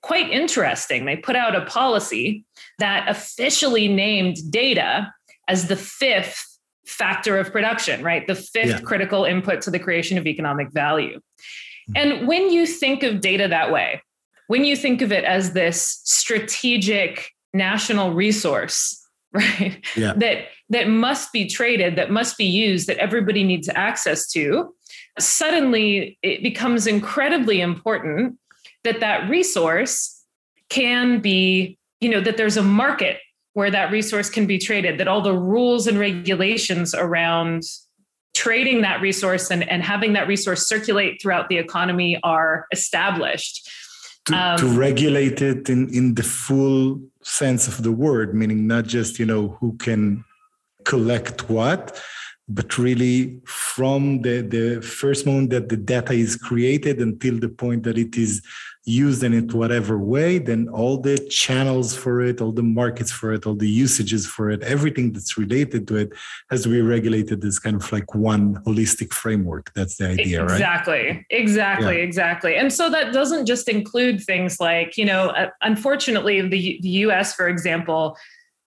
quite 0.01 0.30
interesting. 0.30 1.06
They 1.06 1.16
put 1.16 1.36
out 1.36 1.56
a 1.56 1.66
policy 1.66 2.46
that 2.80 3.08
officially 3.10 3.88
named 3.88 4.38
data 4.50 5.13
as 5.48 5.68
the 5.68 5.75
fifth 5.75 6.44
factor 6.86 7.38
of 7.38 7.51
production, 7.51 8.04
right? 8.04 8.25
The 8.25 8.36
fifth 8.36 8.70
yeah. 8.70 8.80
critical 8.80 9.25
input 9.25 9.62
to 9.62 9.72
the 9.72 9.80
creation 9.80 10.18
of 10.18 10.25
economic 10.25 10.72
value. 10.72 11.18
Mm-hmm. 11.18 11.94
And 11.96 12.27
when 12.27 12.51
you 12.51 12.66
think 12.66 13.04
of 13.04 13.22
data 13.22 13.48
that 13.48 13.72
way, 13.72 14.01
when 14.48 14.63
you 14.63 14.75
think 14.75 15.01
of 15.01 15.12
it 15.12 15.25
as 15.25 15.54
this 15.54 16.01
strategic 16.06 17.32
national 17.54 18.13
resource, 18.13 19.04
right? 19.34 19.86
Yeah. 19.96 20.13
That 20.16 20.46
that 20.70 20.89
must 20.89 21.32
be 21.32 21.48
traded, 21.48 21.96
that 21.96 22.12
must 22.12 22.38
be 22.38 22.46
used, 22.46 22.88
that 22.88 22.98
everybody 22.98 23.44
needs 23.44 23.70
access 23.70 24.30
to, 24.32 24.74
suddenly 25.20 26.18
it 26.22 26.44
becomes 26.44 26.88
incredibly 26.88 27.62
important 27.62 28.38
that 28.84 29.00
that 29.00 29.29
resource 29.29 30.24
can 30.69 31.19
be, 31.19 31.77
you 32.00 32.10
know, 32.10 32.22
that 32.22 32.38
there's 32.38 32.57
a 32.57 32.63
market 32.63 33.19
where 33.53 33.72
that 33.72 33.91
resource 33.91 34.29
can 34.29 34.46
be 34.46 34.57
traded, 34.57 35.00
that 35.00 35.07
all 35.07 35.22
the 35.22 35.34
rules 35.34 35.88
and 35.88 35.98
regulations 35.98 36.93
around 36.93 37.63
trading 38.36 38.81
that 38.81 39.01
resource 39.01 39.50
and, 39.50 39.67
and 39.67 39.81
having 39.81 40.13
that 40.13 40.27
resource 40.27 40.67
circulate 40.67 41.19
throughout 41.19 41.50
the 41.50 41.57
economy 41.57 42.19
are 42.24 42.67
established. 42.72 43.67
To, 44.25 44.36
um, 44.36 44.57
to 44.60 44.67
regulate 44.67 45.41
it 45.41 45.69
in, 45.69 45.89
in 45.93 46.13
the 46.13 46.24
full 46.24 47.01
sense 47.24 47.67
of 47.67 47.81
the 47.81 47.91
word, 47.91 48.36
meaning 48.36 48.67
not 48.67 48.86
just, 48.86 49.17
you 49.17 49.25
know, 49.25 49.57
who 49.60 49.75
can 49.77 50.24
collect 50.84 51.50
what, 51.50 52.00
but 52.50 52.77
really 52.77 53.39
from 53.46 54.22
the, 54.22 54.42
the 54.42 54.82
first 54.82 55.25
moment 55.25 55.50
that 55.50 55.68
the 55.70 55.77
data 55.77 56.13
is 56.13 56.36
created 56.36 57.00
until 57.00 57.39
the 57.39 57.50
point 57.50 57.84
that 57.84 57.98
it 57.98 58.16
is 58.16 58.42
used 58.88 59.22
in 59.22 59.34
it 59.34 59.54
whatever 59.54 60.00
way, 60.00 60.38
then 60.38 60.70
all 60.70 60.98
the 60.98 61.18
channels 61.27 61.94
for 61.94 62.22
it, 62.22 62.39
all 62.39 62.54
the 62.54 62.63
markets 62.63 63.12
for 63.12 63.34
it, 63.34 63.46
all 63.46 63.54
the 63.54 63.68
usages 63.68 64.25
for 64.25 64.50
it, 64.50 64.63
everything 64.63 65.12
that's 65.12 65.38
related 65.38 65.86
to 65.89 65.98
it 65.98 66.13
has 66.50 66.63
to 66.63 66.70
be 66.70 66.80
regulated 66.80 67.44
as 67.44 67.60
kind 67.60 67.75
of 67.75 67.92
like 67.92 68.16
one 68.16 68.56
holistic 68.63 69.12
framework. 69.12 69.74
That's 69.74 69.98
the 69.98 70.12
idea, 70.12 70.42
exactly. 70.42 70.94
right? 70.94 71.01
Exactly, 71.01 71.25
exactly, 71.30 71.98
yeah. 71.98 72.04
exactly. 72.04 72.56
And 72.56 72.72
so 72.72 72.89
that 72.89 73.12
doesn't 73.12 73.46
just 73.46 73.68
include 73.68 74.24
things 74.24 74.58
like, 74.58 74.96
you 74.98 75.04
know, 75.04 75.30
uh, 75.32 75.50
unfortunately, 75.62 76.39
the, 76.39 76.80
the 76.82 76.89
US, 76.89 77.34
for 77.34 77.50
example, 77.50 78.18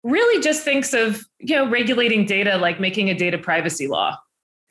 really 0.06 0.42
just 0.42 0.64
thinks 0.64 0.94
of 0.94 1.26
you 1.40 1.56
know 1.56 1.68
regulating 1.68 2.26
data 2.26 2.58
like 2.58 2.80
making 2.80 3.10
a 3.10 3.14
data 3.14 3.38
privacy 3.38 3.88
law 3.88 4.16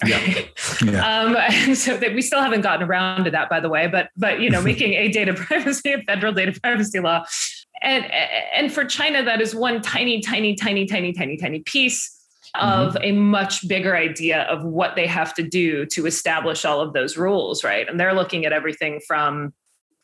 yeah. 0.06 0.42
yeah. 0.84 1.20
Um, 1.20 1.36
and 1.36 1.76
so 1.76 1.96
that 1.96 2.14
we 2.14 2.22
still 2.22 2.40
haven't 2.40 2.62
gotten 2.62 2.86
around 2.86 3.24
to 3.24 3.30
that, 3.30 3.48
by 3.48 3.60
the 3.60 3.68
way, 3.68 3.86
but 3.86 4.10
but 4.16 4.40
you 4.40 4.50
know, 4.50 4.62
making 4.72 4.94
a 4.94 5.08
data 5.08 5.34
privacy, 5.36 5.92
a 5.92 6.02
federal 6.02 6.32
data 6.32 6.58
privacy 6.60 7.00
law, 7.00 7.24
and 7.82 8.04
and 8.56 8.72
for 8.72 8.84
China, 8.84 9.22
that 9.22 9.40
is 9.40 9.54
one 9.54 9.82
tiny, 9.82 10.20
tiny, 10.20 10.54
tiny, 10.54 10.86
tiny, 10.86 11.12
tiny, 11.12 11.36
tiny 11.36 11.60
piece 11.60 12.10
of 12.60 12.94
mm-hmm. 12.94 13.02
a 13.02 13.12
much 13.12 13.66
bigger 13.66 13.96
idea 13.96 14.42
of 14.42 14.64
what 14.64 14.94
they 14.94 15.06
have 15.06 15.34
to 15.34 15.42
do 15.42 15.84
to 15.86 16.06
establish 16.06 16.64
all 16.64 16.80
of 16.80 16.92
those 16.92 17.16
rules, 17.16 17.64
right? 17.64 17.88
And 17.88 17.98
they're 17.98 18.14
looking 18.14 18.46
at 18.46 18.52
everything 18.52 19.00
from, 19.06 19.52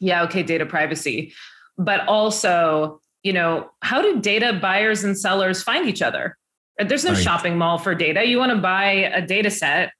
yeah, 0.00 0.25
okay, 0.25 0.42
data 0.42 0.66
privacy, 0.66 1.32
but 1.78 2.06
also, 2.08 3.00
you 3.22 3.32
know, 3.32 3.70
how 3.82 4.02
do 4.02 4.20
data 4.20 4.58
buyers 4.60 5.04
and 5.04 5.18
sellers 5.18 5.62
find 5.62 5.88
each 5.88 6.02
other? 6.02 6.36
There's 6.78 7.04
no 7.04 7.12
right. 7.12 7.22
shopping 7.22 7.58
mall 7.58 7.78
for 7.78 7.94
data. 7.94 8.26
You 8.26 8.38
want 8.38 8.52
to 8.52 8.58
buy 8.58 8.90
a 8.92 9.24
data 9.24 9.50
set. 9.50 9.92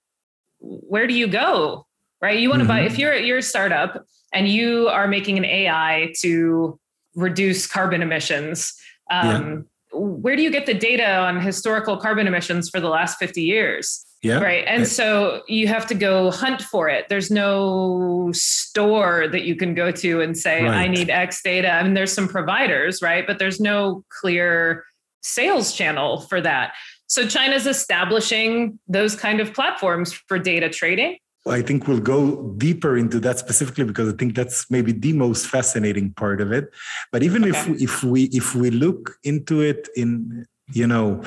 Where 0.59 1.07
do 1.07 1.13
you 1.13 1.27
go? 1.27 1.85
Right? 2.21 2.39
You 2.39 2.49
want 2.49 2.61
mm-hmm. 2.61 2.69
to 2.69 2.73
buy 2.73 2.81
if 2.81 2.97
you're 2.97 3.15
you're 3.15 3.39
a 3.39 3.43
startup 3.43 4.03
and 4.33 4.47
you 4.47 4.87
are 4.87 5.07
making 5.07 5.37
an 5.37 5.45
AI 5.45 6.13
to 6.21 6.79
reduce 7.15 7.67
carbon 7.67 8.01
emissions. 8.01 8.73
Um, 9.11 9.27
yeah. 9.29 9.57
Where 9.93 10.35
do 10.35 10.41
you 10.41 10.51
get 10.51 10.65
the 10.65 10.73
data 10.73 11.17
on 11.17 11.41
historical 11.41 11.97
carbon 11.97 12.27
emissions 12.27 12.69
for 12.69 12.79
the 12.79 12.87
last 12.87 13.17
50 13.19 13.41
years? 13.41 14.05
Yeah. 14.23 14.39
Right. 14.39 14.63
And 14.67 14.87
so 14.87 15.41
you 15.47 15.67
have 15.67 15.87
to 15.87 15.95
go 15.95 16.29
hunt 16.29 16.61
for 16.61 16.87
it. 16.89 17.09
There's 17.09 17.31
no 17.31 18.29
store 18.33 19.27
that 19.27 19.43
you 19.45 19.55
can 19.55 19.73
go 19.73 19.91
to 19.91 20.21
and 20.21 20.37
say, 20.37 20.63
right. 20.63 20.73
I 20.73 20.87
need 20.87 21.09
X 21.09 21.41
data. 21.41 21.71
I 21.71 21.81
mean, 21.81 21.95
there's 21.95 22.13
some 22.13 22.27
providers, 22.27 23.01
right? 23.01 23.25
But 23.25 23.39
there's 23.39 23.59
no 23.59 24.03
clear 24.09 24.85
sales 25.23 25.73
channel 25.73 26.21
for 26.21 26.39
that. 26.41 26.73
So 27.07 27.27
China's 27.27 27.65
establishing 27.65 28.79
those 28.87 29.15
kind 29.15 29.39
of 29.39 29.53
platforms 29.53 30.13
for 30.13 30.37
data 30.37 30.69
trading. 30.69 31.17
I 31.47 31.63
think 31.63 31.87
we'll 31.87 31.99
go 31.99 32.53
deeper 32.57 32.97
into 32.97 33.19
that 33.21 33.39
specifically 33.39 33.85
because 33.85 34.13
I 34.13 34.15
think 34.15 34.35
that's 34.35 34.69
maybe 34.69 34.91
the 34.91 35.13
most 35.13 35.47
fascinating 35.47 36.13
part 36.13 36.39
of 36.39 36.51
it. 36.51 36.69
But 37.11 37.23
even 37.23 37.43
okay. 37.43 37.57
if 37.57 37.81
if 37.81 38.03
we 38.03 38.25
if 38.25 38.53
we 38.53 38.69
look 38.69 39.15
into 39.23 39.61
it 39.61 39.89
in 39.95 40.45
you 40.71 40.85
know 40.85 41.23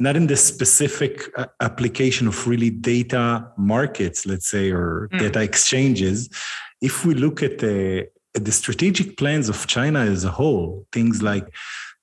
not 0.00 0.16
in 0.16 0.26
the 0.26 0.36
specific 0.36 1.30
uh, 1.36 1.46
application 1.60 2.26
of 2.26 2.46
really 2.46 2.70
data 2.70 3.46
markets, 3.56 4.26
let's 4.26 4.48
say, 4.48 4.70
or 4.70 5.08
mm. 5.12 5.18
data 5.18 5.42
exchanges, 5.42 6.28
if 6.80 7.04
we 7.04 7.14
look 7.14 7.42
at 7.42 7.58
the 7.58 8.08
at 8.34 8.44
the 8.44 8.52
strategic 8.52 9.16
plans 9.16 9.48
of 9.48 9.66
China 9.66 10.00
as 10.00 10.24
a 10.24 10.30
whole, 10.30 10.86
things 10.92 11.20
like 11.20 11.52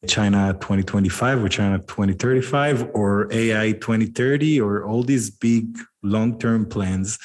China 0.07 0.53
2025 0.59 1.43
or 1.43 1.49
China 1.49 1.79
2035 1.79 2.91
or 2.93 3.27
AI 3.31 3.71
2030 3.71 4.61
or 4.61 4.83
all 4.83 5.03
these 5.03 5.29
big 5.29 5.77
long 6.03 6.37
term 6.37 6.65
plans, 6.65 7.17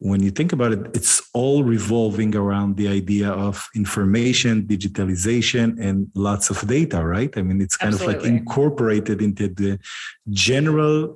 when 0.00 0.22
you 0.22 0.30
think 0.30 0.52
about 0.52 0.72
it, 0.72 0.80
it's 0.94 1.22
all 1.34 1.62
revolving 1.62 2.34
around 2.34 2.76
the 2.76 2.88
idea 2.88 3.28
of 3.28 3.68
information, 3.76 4.62
digitalization, 4.62 5.78
and 5.78 6.10
lots 6.14 6.48
of 6.48 6.66
data, 6.66 7.04
right? 7.04 7.36
I 7.36 7.42
mean, 7.42 7.60
it's 7.60 7.76
kind 7.76 7.92
Absolutely. 7.92 8.16
of 8.16 8.22
like 8.22 8.30
incorporated 8.30 9.20
into 9.20 9.48
the 9.48 9.78
general 10.30 11.14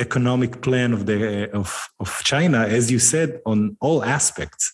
economic 0.00 0.62
plan 0.62 0.94
of 0.94 1.04
the 1.04 1.50
of, 1.52 1.86
of 2.00 2.20
China, 2.24 2.60
as 2.66 2.90
you 2.90 2.98
said, 2.98 3.40
on 3.44 3.76
all 3.80 4.02
aspects. 4.02 4.72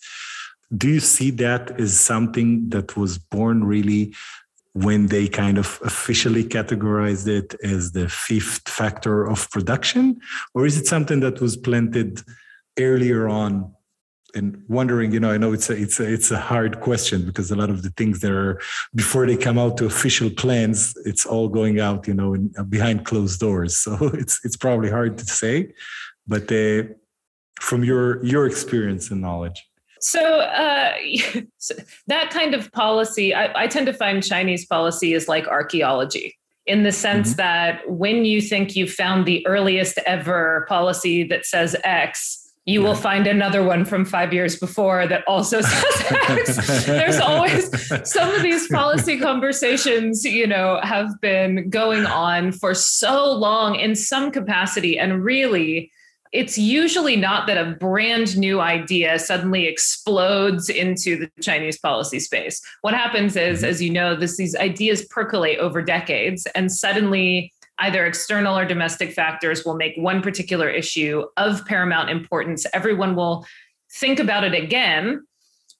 Do 0.75 0.87
you 0.87 1.01
see 1.01 1.29
that 1.31 1.77
as 1.77 1.99
something 1.99 2.69
that 2.69 2.95
was 2.95 3.17
born 3.17 3.65
really 3.65 4.15
when 4.73 5.07
they 5.07 5.27
kind 5.27 5.57
of 5.57 5.77
officially 5.83 6.45
categorized 6.45 7.27
it 7.27 7.53
as 7.61 7.91
the 7.91 8.07
fifth 8.07 8.69
factor 8.69 9.27
of 9.27 9.51
production? 9.51 10.21
Or 10.53 10.65
is 10.65 10.77
it 10.77 10.87
something 10.87 11.19
that 11.19 11.41
was 11.41 11.57
planted 11.57 12.21
earlier 12.79 13.27
on? 13.27 13.73
And 14.33 14.63
wondering, 14.69 15.11
you 15.11 15.19
know, 15.19 15.29
I 15.29 15.37
know 15.37 15.51
it's 15.51 15.69
a 15.69 15.73
it's 15.73 15.99
a 15.99 16.09
it's 16.09 16.31
a 16.31 16.39
hard 16.39 16.79
question 16.79 17.25
because 17.25 17.51
a 17.51 17.55
lot 17.57 17.69
of 17.69 17.83
the 17.83 17.89
things 17.89 18.21
that 18.21 18.31
are 18.31 18.61
before 18.95 19.27
they 19.27 19.35
come 19.35 19.57
out 19.57 19.75
to 19.77 19.85
official 19.85 20.29
plans, 20.29 20.93
it's 21.03 21.25
all 21.25 21.49
going 21.49 21.81
out, 21.81 22.07
you 22.07 22.13
know, 22.13 22.33
in, 22.33 22.49
behind 22.69 23.03
closed 23.03 23.41
doors. 23.41 23.77
So 23.77 23.97
it's 24.13 24.39
it's 24.45 24.55
probably 24.55 24.89
hard 24.89 25.17
to 25.17 25.25
say, 25.25 25.73
but 26.27 26.49
uh, 26.49 26.83
from 27.59 27.83
your 27.83 28.23
your 28.23 28.45
experience 28.47 29.11
and 29.11 29.19
knowledge. 29.19 29.61
So, 30.01 30.39
uh, 30.39 30.93
that 32.07 32.31
kind 32.31 32.55
of 32.55 32.71
policy, 32.71 33.35
I, 33.35 33.63
I, 33.63 33.67
tend 33.67 33.85
to 33.85 33.93
find 33.93 34.23
Chinese 34.23 34.65
policy 34.65 35.13
is 35.13 35.27
like 35.27 35.47
archaeology 35.47 36.35
in 36.65 36.83
the 36.83 36.91
sense 36.91 37.29
mm-hmm. 37.29 37.37
that 37.37 37.89
when 37.89 38.25
you 38.25 38.41
think 38.41 38.75
you 38.75 38.87
found 38.87 39.25
the 39.25 39.45
earliest 39.45 39.99
ever 40.05 40.65
policy 40.67 41.23
that 41.25 41.45
says 41.45 41.75
X, 41.83 42.40
you 42.65 42.81
yeah. 42.81 42.87
will 42.87 42.95
find 42.95 43.25
another 43.25 43.63
one 43.63 43.85
from 43.85 44.05
five 44.05 44.33
years 44.33 44.57
before 44.57 45.07
that 45.07 45.23
also 45.27 45.61
says 45.61 46.05
X. 46.11 46.85
There's 46.85 47.19
always 47.19 47.71
some 48.09 48.33
of 48.33 48.43
these 48.43 48.67
policy 48.67 49.19
conversations, 49.19 50.23
you 50.23 50.45
know, 50.45 50.79
have 50.83 51.19
been 51.21 51.69
going 51.69 52.05
on 52.05 52.51
for 52.51 52.73
so 52.73 53.31
long 53.31 53.75
in 53.75 53.95
some 53.95 54.31
capacity. 54.31 54.99
And 54.99 55.23
really, 55.23 55.91
it's 56.31 56.57
usually 56.57 57.15
not 57.15 57.47
that 57.47 57.57
a 57.57 57.71
brand 57.71 58.37
new 58.37 58.61
idea 58.61 59.19
suddenly 59.19 59.65
explodes 59.65 60.69
into 60.69 61.17
the 61.17 61.29
Chinese 61.41 61.77
policy 61.79 62.19
space. 62.19 62.61
What 62.81 62.93
happens 62.93 63.35
is, 63.35 63.59
mm-hmm. 63.59 63.69
as 63.69 63.81
you 63.81 63.89
know, 63.89 64.15
this, 64.15 64.37
these 64.37 64.55
ideas 64.55 65.03
percolate 65.05 65.57
over 65.57 65.81
decades, 65.81 66.47
and 66.55 66.71
suddenly 66.71 67.51
either 67.81 68.05
external 68.05 68.57
or 68.57 68.65
domestic 68.65 69.11
factors 69.11 69.65
will 69.65 69.75
make 69.75 69.93
one 69.95 70.21
particular 70.21 70.69
issue 70.69 71.23
of 71.37 71.65
paramount 71.65 72.09
importance. 72.09 72.65
Everyone 72.73 73.15
will 73.15 73.45
think 73.99 74.19
about 74.19 74.43
it 74.43 74.53
again, 74.53 75.25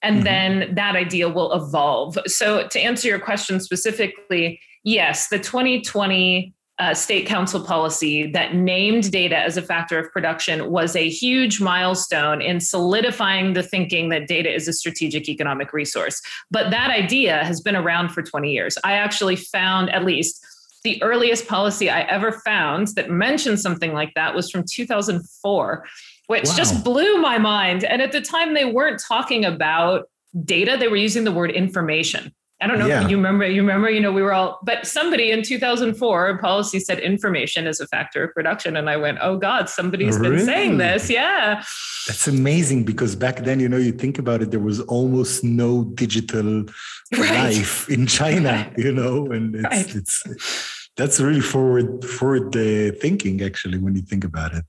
and 0.02 0.16
mm-hmm. 0.16 0.24
then 0.24 0.74
that 0.74 0.96
idea 0.96 1.28
will 1.28 1.52
evolve. 1.52 2.18
So, 2.26 2.66
to 2.68 2.80
answer 2.80 3.08
your 3.08 3.20
question 3.20 3.60
specifically, 3.60 4.60
yes, 4.84 5.28
the 5.28 5.38
2020 5.38 6.54
uh, 6.78 6.94
state 6.94 7.26
council 7.26 7.62
policy 7.62 8.30
that 8.32 8.54
named 8.54 9.12
data 9.12 9.36
as 9.36 9.56
a 9.56 9.62
factor 9.62 9.98
of 9.98 10.10
production 10.10 10.70
was 10.70 10.96
a 10.96 11.08
huge 11.08 11.60
milestone 11.60 12.40
in 12.40 12.58
solidifying 12.58 13.52
the 13.52 13.62
thinking 13.62 14.08
that 14.08 14.26
data 14.26 14.52
is 14.52 14.66
a 14.66 14.72
strategic 14.72 15.28
economic 15.28 15.72
resource. 15.72 16.20
But 16.50 16.70
that 16.70 16.90
idea 16.90 17.44
has 17.44 17.60
been 17.60 17.76
around 17.76 18.08
for 18.08 18.22
20 18.22 18.50
years. 18.50 18.76
I 18.82 18.94
actually 18.94 19.36
found 19.36 19.90
at 19.90 20.04
least 20.04 20.44
the 20.84 21.02
earliest 21.02 21.46
policy 21.46 21.88
I 21.88 22.00
ever 22.02 22.32
found 22.32 22.88
that 22.96 23.10
mentioned 23.10 23.60
something 23.60 23.92
like 23.92 24.12
that 24.14 24.34
was 24.34 24.50
from 24.50 24.64
2004, 24.68 25.86
which 26.26 26.44
wow. 26.44 26.54
just 26.56 26.84
blew 26.84 27.18
my 27.18 27.38
mind. 27.38 27.84
And 27.84 28.02
at 28.02 28.12
the 28.12 28.20
time, 28.20 28.54
they 28.54 28.64
weren't 28.64 29.00
talking 29.00 29.44
about 29.44 30.08
data, 30.44 30.76
they 30.78 30.88
were 30.88 30.96
using 30.96 31.24
the 31.24 31.32
word 31.32 31.50
information. 31.50 32.32
I 32.62 32.68
don't 32.68 32.78
know 32.78 32.86
yeah. 32.86 33.04
if 33.04 33.10
you 33.10 33.16
remember, 33.16 33.44
you 33.44 33.60
remember, 33.60 33.90
you 33.90 34.00
know, 34.00 34.12
we 34.12 34.22
were 34.22 34.32
all, 34.32 34.60
but 34.62 34.86
somebody 34.86 35.32
in 35.32 35.42
2004 35.42 36.38
policy 36.38 36.78
said 36.78 37.00
information 37.00 37.66
is 37.66 37.80
a 37.80 37.88
factor 37.88 38.22
of 38.22 38.34
production. 38.34 38.76
And 38.76 38.88
I 38.88 38.96
went, 38.96 39.18
oh 39.20 39.36
God, 39.36 39.68
somebody's 39.68 40.16
really? 40.16 40.36
been 40.36 40.46
saying 40.46 40.78
this. 40.78 41.10
Yeah. 41.10 41.64
That's 42.06 42.28
amazing 42.28 42.84
because 42.84 43.16
back 43.16 43.38
then, 43.38 43.58
you 43.58 43.68
know, 43.68 43.78
you 43.78 43.90
think 43.90 44.16
about 44.16 44.42
it, 44.42 44.52
there 44.52 44.60
was 44.60 44.80
almost 44.82 45.42
no 45.42 45.84
digital 45.84 46.64
right. 47.12 47.30
life 47.30 47.88
in 47.88 48.06
China, 48.06 48.72
you 48.76 48.92
know, 48.92 49.26
and 49.26 49.56
it's, 49.56 49.64
right. 49.64 49.94
it's, 49.96 50.81
that's 50.96 51.20
really 51.20 51.40
forward 51.40 52.04
forward 52.04 52.54
uh, 52.56 52.92
thinking 53.00 53.42
actually 53.42 53.78
when 53.78 53.94
you 53.94 54.02
think 54.02 54.24
about 54.24 54.54
it 54.54 54.64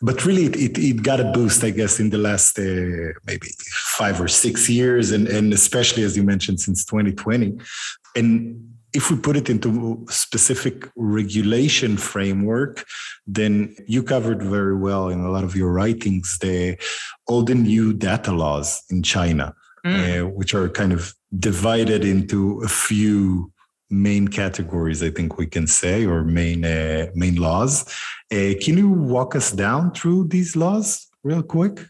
but 0.00 0.24
really 0.24 0.44
it, 0.44 0.56
it, 0.56 0.78
it 0.78 1.02
got 1.02 1.20
a 1.20 1.30
boost 1.32 1.62
i 1.64 1.70
guess 1.70 2.00
in 2.00 2.10
the 2.10 2.18
last 2.18 2.58
uh, 2.58 3.12
maybe 3.26 3.48
five 3.98 4.20
or 4.20 4.28
six 4.28 4.68
years 4.68 5.12
and, 5.12 5.28
and 5.28 5.52
especially 5.52 6.02
as 6.02 6.16
you 6.16 6.22
mentioned 6.22 6.60
since 6.60 6.84
2020 6.84 7.58
and 8.16 8.64
if 8.94 9.10
we 9.10 9.16
put 9.18 9.36
it 9.36 9.50
into 9.50 10.06
specific 10.08 10.88
regulation 10.96 11.96
framework 11.96 12.84
then 13.26 13.76
you 13.86 14.02
covered 14.02 14.42
very 14.42 14.76
well 14.76 15.08
in 15.08 15.20
a 15.20 15.30
lot 15.30 15.44
of 15.44 15.54
your 15.54 15.70
writings 15.70 16.38
the 16.40 16.76
all 17.26 17.42
the 17.42 17.54
new 17.54 17.92
data 17.92 18.32
laws 18.32 18.82
in 18.90 19.02
china 19.02 19.54
mm. 19.84 20.22
uh, 20.22 20.26
which 20.26 20.54
are 20.54 20.68
kind 20.70 20.92
of 20.92 21.14
divided 21.38 22.04
into 22.04 22.62
a 22.62 22.68
few 22.68 23.52
main 23.90 24.28
categories 24.28 25.02
i 25.02 25.10
think 25.10 25.38
we 25.38 25.46
can 25.46 25.66
say 25.66 26.04
or 26.04 26.24
main 26.24 26.64
uh, 26.64 27.06
main 27.14 27.36
laws 27.36 27.84
uh, 28.32 28.52
can 28.62 28.76
you 28.76 28.88
walk 28.90 29.34
us 29.34 29.50
down 29.52 29.92
through 29.92 30.26
these 30.28 30.56
laws 30.56 31.08
real 31.22 31.42
quick 31.42 31.80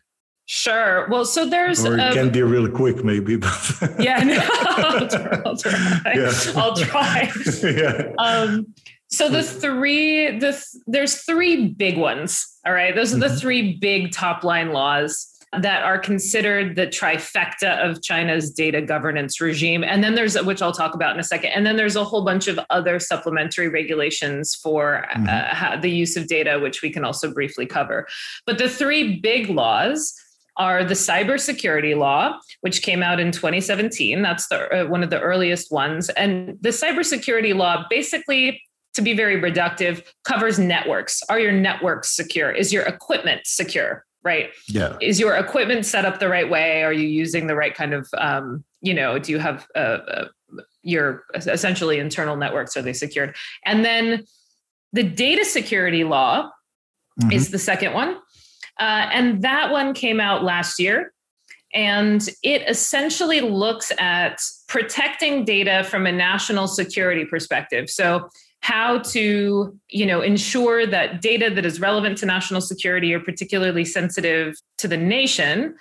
Sure. 0.51 1.07
Well, 1.11 1.27
so 1.27 1.45
there's. 1.45 1.85
Or 1.85 1.99
it 1.99 2.01
um, 2.01 2.15
can 2.15 2.31
be 2.31 2.41
real 2.41 2.71
quick, 2.71 3.05
maybe. 3.05 3.37
But 3.37 3.53
yeah, 3.99 4.25
no, 4.25 4.41
I'll 4.41 5.07
try. 5.07 5.43
I'll 5.45 5.57
try. 5.59 6.03
Yeah. 6.15 6.33
I'll 6.57 6.75
try. 6.75 7.31
yeah. 7.63 8.13
Um, 8.17 8.73
so 9.09 9.29
the 9.29 9.43
three, 9.43 10.39
the 10.39 10.59
there's 10.87 11.17
three 11.17 11.69
big 11.69 11.99
ones. 11.99 12.59
All 12.67 12.73
right, 12.73 12.95
those 12.95 13.13
are 13.13 13.19
the 13.19 13.27
mm-hmm. 13.27 13.37
three 13.37 13.77
big 13.77 14.11
top 14.13 14.43
line 14.43 14.73
laws 14.73 15.38
that 15.53 15.83
are 15.83 15.99
considered 15.99 16.77
the 16.77 16.87
trifecta 16.87 17.79
of 17.79 18.03
China's 18.03 18.51
data 18.51 18.83
governance 18.83 19.41
regime. 19.41 19.83
And 19.83 20.05
then 20.05 20.15
there's, 20.15 20.41
which 20.43 20.61
I'll 20.61 20.73
talk 20.73 20.95
about 20.95 21.15
in 21.15 21.21
a 21.21 21.25
second. 21.25 21.51
And 21.51 21.65
then 21.65 21.77
there's 21.77 21.97
a 21.97 22.05
whole 22.05 22.25
bunch 22.25 22.49
of 22.49 22.61
other 22.69 22.99
supplementary 22.99 23.69
regulations 23.69 24.55
for 24.55 25.07
uh, 25.11 25.19
mm-hmm. 25.19 25.81
the 25.81 25.91
use 25.91 26.17
of 26.17 26.27
data, 26.27 26.59
which 26.59 26.83
we 26.83 26.91
can 26.91 27.05
also 27.05 27.33
briefly 27.33 27.65
cover. 27.65 28.07
But 28.47 28.59
the 28.59 28.69
three 28.69 29.21
big 29.21 29.49
laws 29.49 30.15
are 30.59 30.85
the 30.85 30.95
cybersecurity 30.95 31.97
law, 31.97 32.39
which 32.61 32.83
came 32.83 33.03
out 33.03 33.21
in 33.21 33.33
2017. 33.33 34.21
That's 34.21 34.49
the, 34.49 34.85
uh, 34.85 34.89
one 34.89 35.03
of 35.03 35.11
the 35.11 35.21
earliest 35.21 35.71
ones. 35.73 36.11
And 36.11 36.59
the 36.61 36.71
cybersecurity 36.71 37.55
law 37.55 37.87
basically 37.89 38.61
to 38.95 39.03
be 39.03 39.15
very 39.15 39.41
reductive, 39.41 40.05
covers 40.25 40.59
networks. 40.59 41.23
Are 41.29 41.39
your 41.39 41.53
networks 41.53 42.17
secure? 42.17 42.51
Is 42.51 42.73
your 42.73 42.83
equipment 42.83 43.43
secure? 43.45 44.05
Right? 44.29 44.51
Yeah. 44.69 44.97
Is 45.01 45.19
your 45.19 45.35
equipment 45.37 45.87
set 45.87 46.05
up 46.05 46.21
the 46.21 46.29
right 46.29 46.49
way? 46.49 46.85
Are 46.85 46.93
you 46.93 47.09
using 47.09 47.47
the 47.47 47.55
right 47.55 47.75
kind 47.75 47.95
of, 47.95 48.09
um, 48.19 48.65
you 48.89 48.95
know, 48.95 49.19
do 49.19 49.33
you 49.33 49.39
have 49.39 49.67
uh, 49.75 49.99
uh, 50.17 50.25
your 50.83 51.25
essentially 51.35 51.99
internal 51.99 52.37
networks? 52.37 52.77
Are 52.77 52.83
they 52.83 52.93
secured? 52.93 53.35
And 53.65 53.85
then 53.85 54.25
the 54.93 55.03
data 55.03 55.45
security 55.45 56.05
law 56.05 56.51
mm-hmm. 57.21 57.33
is 57.33 57.51
the 57.51 57.59
second 57.59 57.95
one. 57.95 58.17
Uh, 58.79 59.05
and 59.17 59.43
that 59.43 59.73
one 59.73 59.95
came 59.95 60.21
out 60.21 60.45
last 60.45 60.79
year. 60.79 61.13
And 61.75 62.21
it 62.43 62.63
essentially 62.69 63.41
looks 63.41 63.93
at 63.99 64.41
protecting 64.69 65.45
data 65.45 65.85
from 65.91 66.07
a 66.07 66.13
national 66.13 66.67
security 66.67 67.25
perspective. 67.25 67.91
So 67.91 68.29
how 68.61 68.99
to 68.99 69.79
you 69.89 70.07
know 70.07 70.21
ensure 70.21 70.87
that 70.87 71.21
data 71.23 71.51
that 71.51 71.65
is 71.65 71.81
relevant 71.81 72.19
to 72.19 72.27
national 72.27 72.61
security 72.61 73.15
or 73.15 73.21
particularly 73.21 73.85
sensitive 73.85 74.55
to 74.77 74.89
the 74.89 74.97
nation 74.97 75.75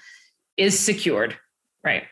is 0.57 0.77
secured 0.79 1.35
right 1.83 2.03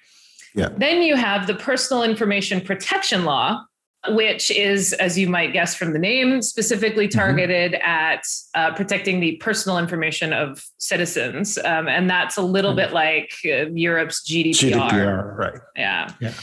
yeah 0.55 0.69
then 0.77 1.01
you 1.01 1.15
have 1.15 1.47
the 1.47 1.55
personal 1.55 2.03
information 2.03 2.59
protection 2.61 3.25
law 3.25 3.61
which 4.09 4.51
is, 4.51 4.93
as 4.93 5.17
you 5.17 5.27
might 5.27 5.51
guess 5.51 5.73
from 5.73 5.91
the 5.91 5.97
name, 5.97 6.39
specifically 6.43 7.07
Mm-hmm. 7.07 7.17
targeted 7.17 7.73
at 7.81 8.21
uh, 8.53 8.71
protecting 8.75 9.19
the 9.19 9.37
personal 9.37 9.79
information 9.79 10.31
of 10.31 10.63
citizens. 10.77 11.57
Um, 11.57 11.87
and 11.87 12.07
that's 12.07 12.37
a 12.37 12.43
little 12.43 12.73
Mhm. 12.73 12.75
bit 12.75 12.93
like 12.93 13.31
uh, 13.45 13.65
Europe's 13.73 14.21
GDPR. 14.23 14.91
GDPR, 14.91 15.35
right. 15.35 15.59
Yeah. 15.75 16.07
Yeah. 16.19 16.33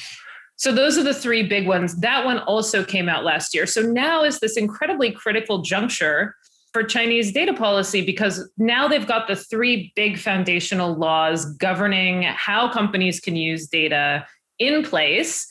So 0.57 0.73
those 0.73 0.97
are 0.99 1.03
the 1.03 1.15
three 1.15 1.43
big 1.43 1.67
ones. 1.67 1.97
That 2.01 2.25
one 2.25 2.38
also 2.41 2.85
came 2.85 3.09
out 3.09 3.25
last 3.25 3.55
year. 3.55 3.67
So 3.67 3.81
now 3.83 4.23
is 4.23 4.38
this 4.41 4.57
incredibly 4.57 5.11
critical 5.11 5.62
juncture 5.62 6.37
for 6.73 6.83
Chinese 6.83 7.33
data 7.33 7.53
policy 7.53 8.05
because 8.05 8.49
now 8.57 8.88
they've 8.88 9.07
got 9.07 9.27
the 9.29 9.37
three 9.37 9.93
big 9.97 10.19
foundational 10.19 10.95
laws 10.95 11.45
governing 11.57 12.23
how 12.23 12.73
companies 12.73 13.21
can 13.21 13.37
use 13.37 13.67
data 13.69 14.27
in 14.59 14.83
place 14.83 15.47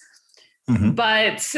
Mhm. 0.69 0.95
but 0.95 1.55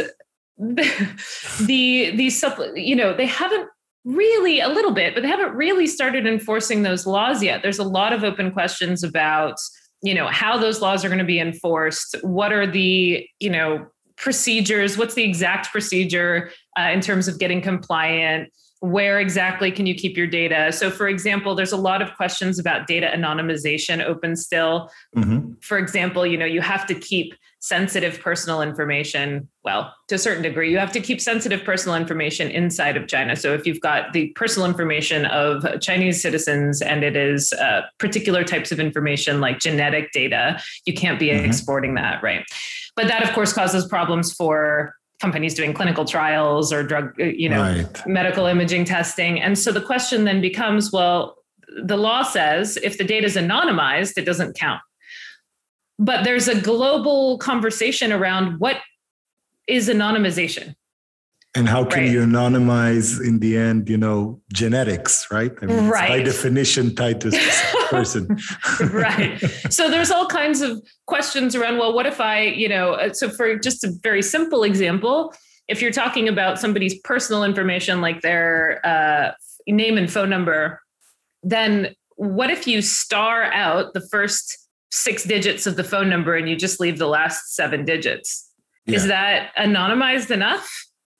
the 0.58 2.12
the 2.15 2.27
supp- 2.27 2.71
you 2.75 2.95
know 2.95 3.13
they 3.15 3.25
haven't 3.25 3.67
really 4.06 4.60
a 4.60 4.69
little 4.69 4.91
bit 4.91 5.13
but 5.13 5.21
they 5.23 5.29
haven't 5.29 5.53
really 5.56 5.88
started 5.88 6.25
enforcing 6.27 6.84
those 6.84 7.06
laws 7.06 7.43
yet 7.43 7.62
there's 7.63 7.79
a 7.79 7.84
lot 7.84 8.13
of 8.13 8.23
open 8.23 8.51
questions 8.51 9.03
about 9.03 9.56
you 10.03 10.13
know 10.13 10.27
how 10.27 10.57
those 10.57 10.81
laws 10.81 11.03
are 11.03 11.07
going 11.09 11.19
to 11.19 11.25
be 11.25 11.39
enforced 11.39 12.15
what 12.21 12.51
are 12.51 12.67
the 12.67 13.25
you 13.39 13.49
know 13.49 13.85
procedures 14.17 14.97
what's 14.97 15.15
the 15.15 15.23
exact 15.23 15.71
procedure 15.71 16.51
uh, 16.79 16.89
in 16.93 17.01
terms 17.01 17.27
of 17.27 17.39
getting 17.39 17.61
compliant 17.61 18.51
where 18.79 19.19
exactly 19.19 19.71
can 19.71 19.85
you 19.85 19.95
keep 19.95 20.17
your 20.17 20.27
data 20.27 20.71
so 20.71 20.91
for 20.91 21.07
example 21.07 21.55
there's 21.55 21.71
a 21.71 21.77
lot 21.77 22.01
of 22.01 22.13
questions 22.15 22.59
about 22.59 22.85
data 22.85 23.09
anonymization 23.15 24.03
open 24.03 24.35
still 24.35 24.89
Mhm. 25.15 25.55
for 25.63 25.77
example, 25.77 26.25
you 26.25 26.37
know, 26.37 26.45
you 26.45 26.61
have 26.61 26.85
to 26.87 26.95
keep 26.95 27.33
sensitive 27.63 28.19
personal 28.19 28.62
information. 28.62 29.47
Well, 29.63 29.95
to 30.10 30.15
a 30.15 30.17
certain 30.17 30.43
degree, 30.43 30.69
you 30.69 30.78
have 30.80 30.91
to 30.91 30.99
keep 30.99 31.21
sensitive 31.21 31.63
personal 31.63 31.95
information 31.95 32.52
inside 32.52 32.97
of 32.97 33.08
China. 33.08 33.38
So 33.38 33.54
if 33.54 33.65
you've 33.65 33.80
got 33.80 34.12
the 34.12 34.34
personal 34.36 34.67
information 34.67 35.26
of 35.28 35.65
Chinese 35.80 36.21
citizens 36.21 36.82
and 36.82 37.06
it 37.06 37.15
is 37.15 37.54
uh, 37.54 37.84
particular 37.99 38.43
types 38.43 38.73
of 38.73 38.82
information 38.82 39.39
like 39.39 39.60
genetic 39.60 40.12
data, 40.12 40.62
you 40.86 40.93
can't 40.93 41.17
be 41.17 41.30
Mhm. 41.30 41.45
exporting 41.45 41.93
that, 41.95 42.21
right? 42.21 42.43
But 42.97 43.08
that, 43.08 43.23
of 43.23 43.32
course, 43.32 43.54
causes 43.54 43.86
problems 43.86 44.34
for 44.34 44.93
companies 45.21 45.54
doing 45.54 45.73
clinical 45.73 46.04
trials 46.04 46.73
or 46.73 46.84
drug, 46.84 47.13
uh, 47.17 47.23
you 47.23 47.47
know, 47.47 47.62
right. 47.62 48.06
medical 48.06 48.45
imaging 48.45 48.84
testing. 48.84 49.39
And 49.41 49.58
so 49.58 49.71
the 49.71 49.80
question 49.80 50.26
then 50.26 50.41
becomes 50.41 50.91
well, 50.91 51.38
the 51.82 51.95
law 51.95 52.23
says 52.23 52.78
if 52.84 52.97
the 52.97 53.06
data 53.06 53.26
is 53.26 53.38
anonymized, 53.38 54.17
it 54.17 54.26
doesn't 54.26 54.58
count. 54.58 54.82
But 56.03 56.23
there's 56.25 56.47
a 56.49 56.59
global 56.59 57.37
conversation 57.37 58.11
around 58.11 58.59
what 58.59 58.77
is 59.67 59.87
anonymization. 59.87 60.75
And 61.55 61.69
how 61.69 61.85
can 61.85 61.99
Right. 62.03 62.11
you 62.11 62.19
anonymize 62.21 63.23
in 63.23 63.39
the 63.39 63.57
end, 63.57 63.87
you 63.87 63.95
know, 63.97 64.41
genetics, 64.51 65.27
right? 65.31 65.51
I 65.61 65.65
mean, 65.67 65.85
it's 65.85 65.97
by 65.97 66.21
definition 66.23 66.95
tied 66.95 67.21
to 67.21 67.27
a 67.29 67.87
person. 67.95 68.37
right. 68.91 69.39
So 69.69 69.89
there's 69.89 70.09
all 70.11 70.25
kinds 70.27 70.61
of 70.61 70.81
questions 71.05 71.55
around, 71.55 71.77
well, 71.77 71.93
what 71.93 72.05
if 72.07 72.19
I, 72.19 72.41
you 72.41 72.67
know, 72.67 72.93
uh, 72.93 73.13
so 73.13 73.29
for 73.29 73.55
just 73.55 73.83
a 73.83 73.91
very 74.01 74.23
simple 74.23 74.63
example, 74.63 75.33
if 75.67 75.79
you're 75.81 75.91
talking 75.91 76.27
about 76.27 76.59
somebody's 76.59 76.99
personal 77.01 77.43
information 77.43 78.01
like 78.01 78.21
their 78.21 78.81
uh, 78.85 79.31
name 79.67 79.97
and 79.97 80.11
phone 80.11 80.29
number, 80.31 80.81
then 81.43 81.95
what 82.15 82.49
if 82.49 82.67
you 82.67 82.81
star 82.81 83.43
out 83.53 83.93
the 83.93 84.01
first 84.11 84.57
six 84.93 85.23
digits 85.23 85.65
of 85.65 85.75
the 85.75 85.84
phone 85.84 86.08
number 86.08 86.36
and 86.36 86.47
you 86.47 86.56
just 86.56 86.79
leave 86.79 86.99
the 86.99 87.08
last 87.08 87.56
seven 87.56 87.84
digits? 87.84 88.49
Is 88.86 89.08
that 89.08 89.51
anonymized 89.58 90.29
enough? 90.29 90.69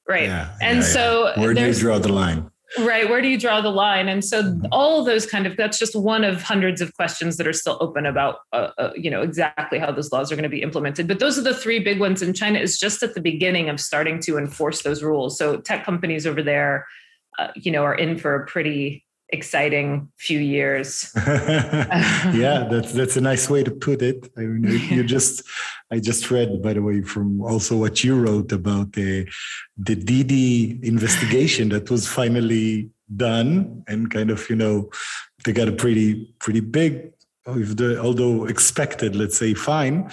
Right. 0.08 0.24
Yeah, 0.24 0.56
and 0.62 0.80
yeah, 0.80 0.84
yeah. 0.84 0.94
so 0.94 1.32
Where 1.38 1.54
do 1.54 1.66
you 1.66 1.74
draw 1.74 1.98
the 1.98 2.12
line? 2.12 2.50
Right. 2.80 3.08
Where 3.10 3.22
do 3.22 3.28
you 3.28 3.40
draw 3.40 3.62
the 3.62 3.70
line? 3.70 4.10
And 4.10 4.26
so 4.26 4.42
Mhm. 4.44 4.68
all 4.72 5.00
of 5.00 5.06
those 5.06 5.26
kind 5.26 5.46
of 5.48 5.56
that's 5.58 5.78
just 5.80 5.96
one 5.96 6.24
of 6.24 6.42
hundreds 6.42 6.82
of 6.82 6.94
questions 6.96 7.38
that 7.38 7.48
are 7.48 7.54
still 7.54 7.78
open 7.80 8.06
about 8.06 8.40
uh, 8.52 8.70
uh, 8.78 8.92
you 8.96 9.10
know 9.10 9.22
exactly 9.22 9.80
how 9.80 9.92
those 9.92 10.12
laws 10.12 10.32
are 10.32 10.36
going 10.36 10.44
to 10.44 10.50
be 10.50 10.62
implemented. 10.62 11.08
But 11.08 11.20
those 11.20 11.38
are 11.38 11.44
the 11.44 11.54
three 11.54 11.80
big 11.80 12.00
ones. 12.00 12.22
And 12.22 12.36
China 12.36 12.60
is 12.60 12.78
just 12.78 13.02
at 13.02 13.14
the 13.14 13.22
beginning 13.22 13.70
of 13.70 13.80
starting 13.80 14.20
to 14.22 14.38
enforce 14.38 14.82
those 14.82 15.02
rules. 15.04 15.38
So 15.38 15.58
tech 15.58 15.86
companies 15.86 16.28
over 16.28 16.42
there, 16.44 16.86
uh, 17.40 17.50
you 17.56 17.72
know, 17.72 17.84
are 17.84 17.96
in 17.96 18.18
for 18.18 18.36
a 18.36 18.46
pretty 18.46 19.06
exciting 19.34 20.10
few 20.18 20.40
years. 20.40 21.12
yeah, 21.26 22.68
that's 22.72 22.94
that's 22.94 23.18
a 23.18 23.22
nice 23.22 23.50
way 23.50 23.64
to 23.64 23.72
put 23.72 24.02
it. 24.02 24.32
I 24.38 24.42
mean, 24.42 24.64
you, 24.90 25.04
just 25.16 25.44
I 25.92 26.00
just 26.00 26.30
read, 26.32 26.62
by 26.62 26.74
the 26.74 26.82
way, 26.82 27.02
from 27.02 27.42
also 27.42 27.76
what 27.76 28.04
you 28.04 28.14
wrote 28.20 28.52
about 28.52 28.94
the 28.94 29.28
the 29.78 29.96
Didi 29.96 30.80
investigation 30.84 31.70
that 31.70 31.90
was 31.90 32.08
finally 32.08 32.92
done, 33.16 33.84
and 33.88 34.10
kind 34.10 34.30
of 34.30 34.50
you 34.50 34.56
know 34.56 34.90
they 35.44 35.52
got 35.52 35.68
a 35.68 35.74
pretty 35.84 36.34
pretty 36.40 36.62
big, 36.62 37.12
the 37.46 38.00
although 38.02 38.46
expected, 38.46 39.16
let's 39.16 39.38
say, 39.38 39.54
fine, 39.54 40.10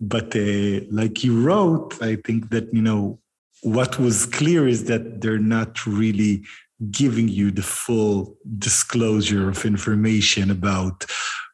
but 0.00 0.34
uh, 0.36 0.80
like 0.90 1.24
you 1.24 1.42
wrote, 1.42 2.00
I 2.00 2.16
think 2.16 2.50
that 2.50 2.72
you 2.72 2.82
know 2.82 3.18
what 3.62 3.98
was 3.98 4.26
clear 4.26 4.66
is 4.66 4.84
that 4.84 5.20
they're 5.20 5.38
not 5.38 5.86
really 5.86 6.44
giving 6.90 7.28
you 7.28 7.50
the 7.50 7.62
full 7.62 8.36
disclosure 8.58 9.48
of 9.50 9.64
information 9.64 10.50
about 10.50 11.04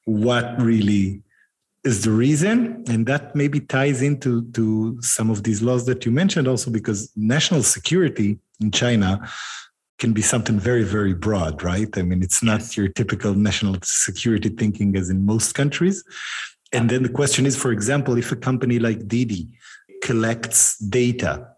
what 0.05 0.61
really 0.61 1.23
is 1.85 2.05
the 2.05 2.11
reason. 2.11 2.85
And 2.89 3.07
that 3.07 3.35
maybe 3.35 3.61
ties 3.61 4.03
into 4.03 4.51
to 4.53 5.01
some 5.01 5.31
of 5.31 5.43
these 5.43 5.63
laws 5.63 5.87
that 5.87 6.05
you 6.05 6.13
mentioned 6.13 6.47
also 6.49 6.71
because 6.71 7.11
national 7.17 7.63
security 7.63 8.39
in 8.61 8.71
china 8.71 9.29
can 9.99 10.13
be 10.13 10.23
something 10.23 10.59
very 10.59 10.83
very 10.83 11.15
broad 11.15 11.63
right? 11.63 11.97
I 11.97 12.03
mean 12.03 12.23
it's 12.23 12.43
not 12.43 12.77
your 12.77 12.89
typical 12.89 13.35
national 13.35 13.77
security 13.83 14.51
thinking 14.51 14.97
as 14.97 15.11
in 15.11 15.25
most 15.25 15.55
countries. 15.55 16.05
And 16.73 16.91
then 16.91 17.03
the 17.03 17.09
question 17.09 17.47
is 17.47 17.57
for 17.57 17.73
example 17.73 18.17
if 18.17 18.31
a 18.31 18.37
company 18.37 18.79
like 18.79 19.09
didi 19.09 19.49
collects 20.03 20.79
data 20.79 21.56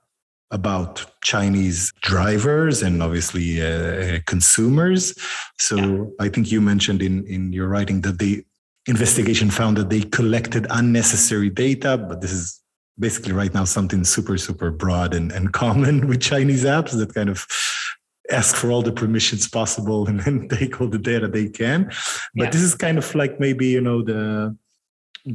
about 0.50 1.04
Chinese 1.22 1.92
drivers 2.00 2.82
and 2.82 3.02
obviously 3.02 3.60
uh, 3.62 4.18
consumers. 4.26 5.14
So 5.58 5.76
Yeah. 5.76 6.04
I 6.20 6.28
think 6.30 6.50
you 6.50 6.60
mentioned 6.60 7.02
in, 7.02 7.26
in 7.26 7.52
your 7.52 7.68
writing 7.68 8.00
that 8.02 8.18
the 8.18 8.44
investigation 8.86 9.50
found 9.50 9.76
that 9.76 9.90
they 9.90 10.00
collected 10.00 10.66
unnecessary 10.70 11.50
data, 11.50 11.98
but 11.98 12.20
this 12.22 12.32
is 12.32 12.62
basically 12.98 13.32
right 13.32 13.52
now 13.52 13.64
something 13.64 14.04
super, 14.04 14.38
super 14.38 14.70
broad 14.70 15.12
and, 15.14 15.30
and 15.32 15.52
common 15.52 16.06
with 16.08 16.20
Chinese 16.20 16.64
apps 16.64 16.92
that 16.96 17.14
kind 17.14 17.28
of 17.28 17.46
ask 18.30 18.56
for 18.56 18.70
all 18.70 18.82
the 18.82 18.92
permissions 18.92 19.48
possible 19.48 20.06
and 20.08 20.20
then 20.20 20.48
take 20.58 20.80
all 20.80 20.88
the 20.88 20.98
data 20.98 21.28
they 21.28 21.48
can. 21.48 21.84
But 22.34 22.44
Yeah. 22.44 22.50
this 22.50 22.62
is 22.62 22.74
kind 22.74 22.96
of 22.98 23.14
like 23.14 23.38
maybe, 23.38 23.66
you 23.66 23.80
know, 23.82 24.02
the 24.02 24.56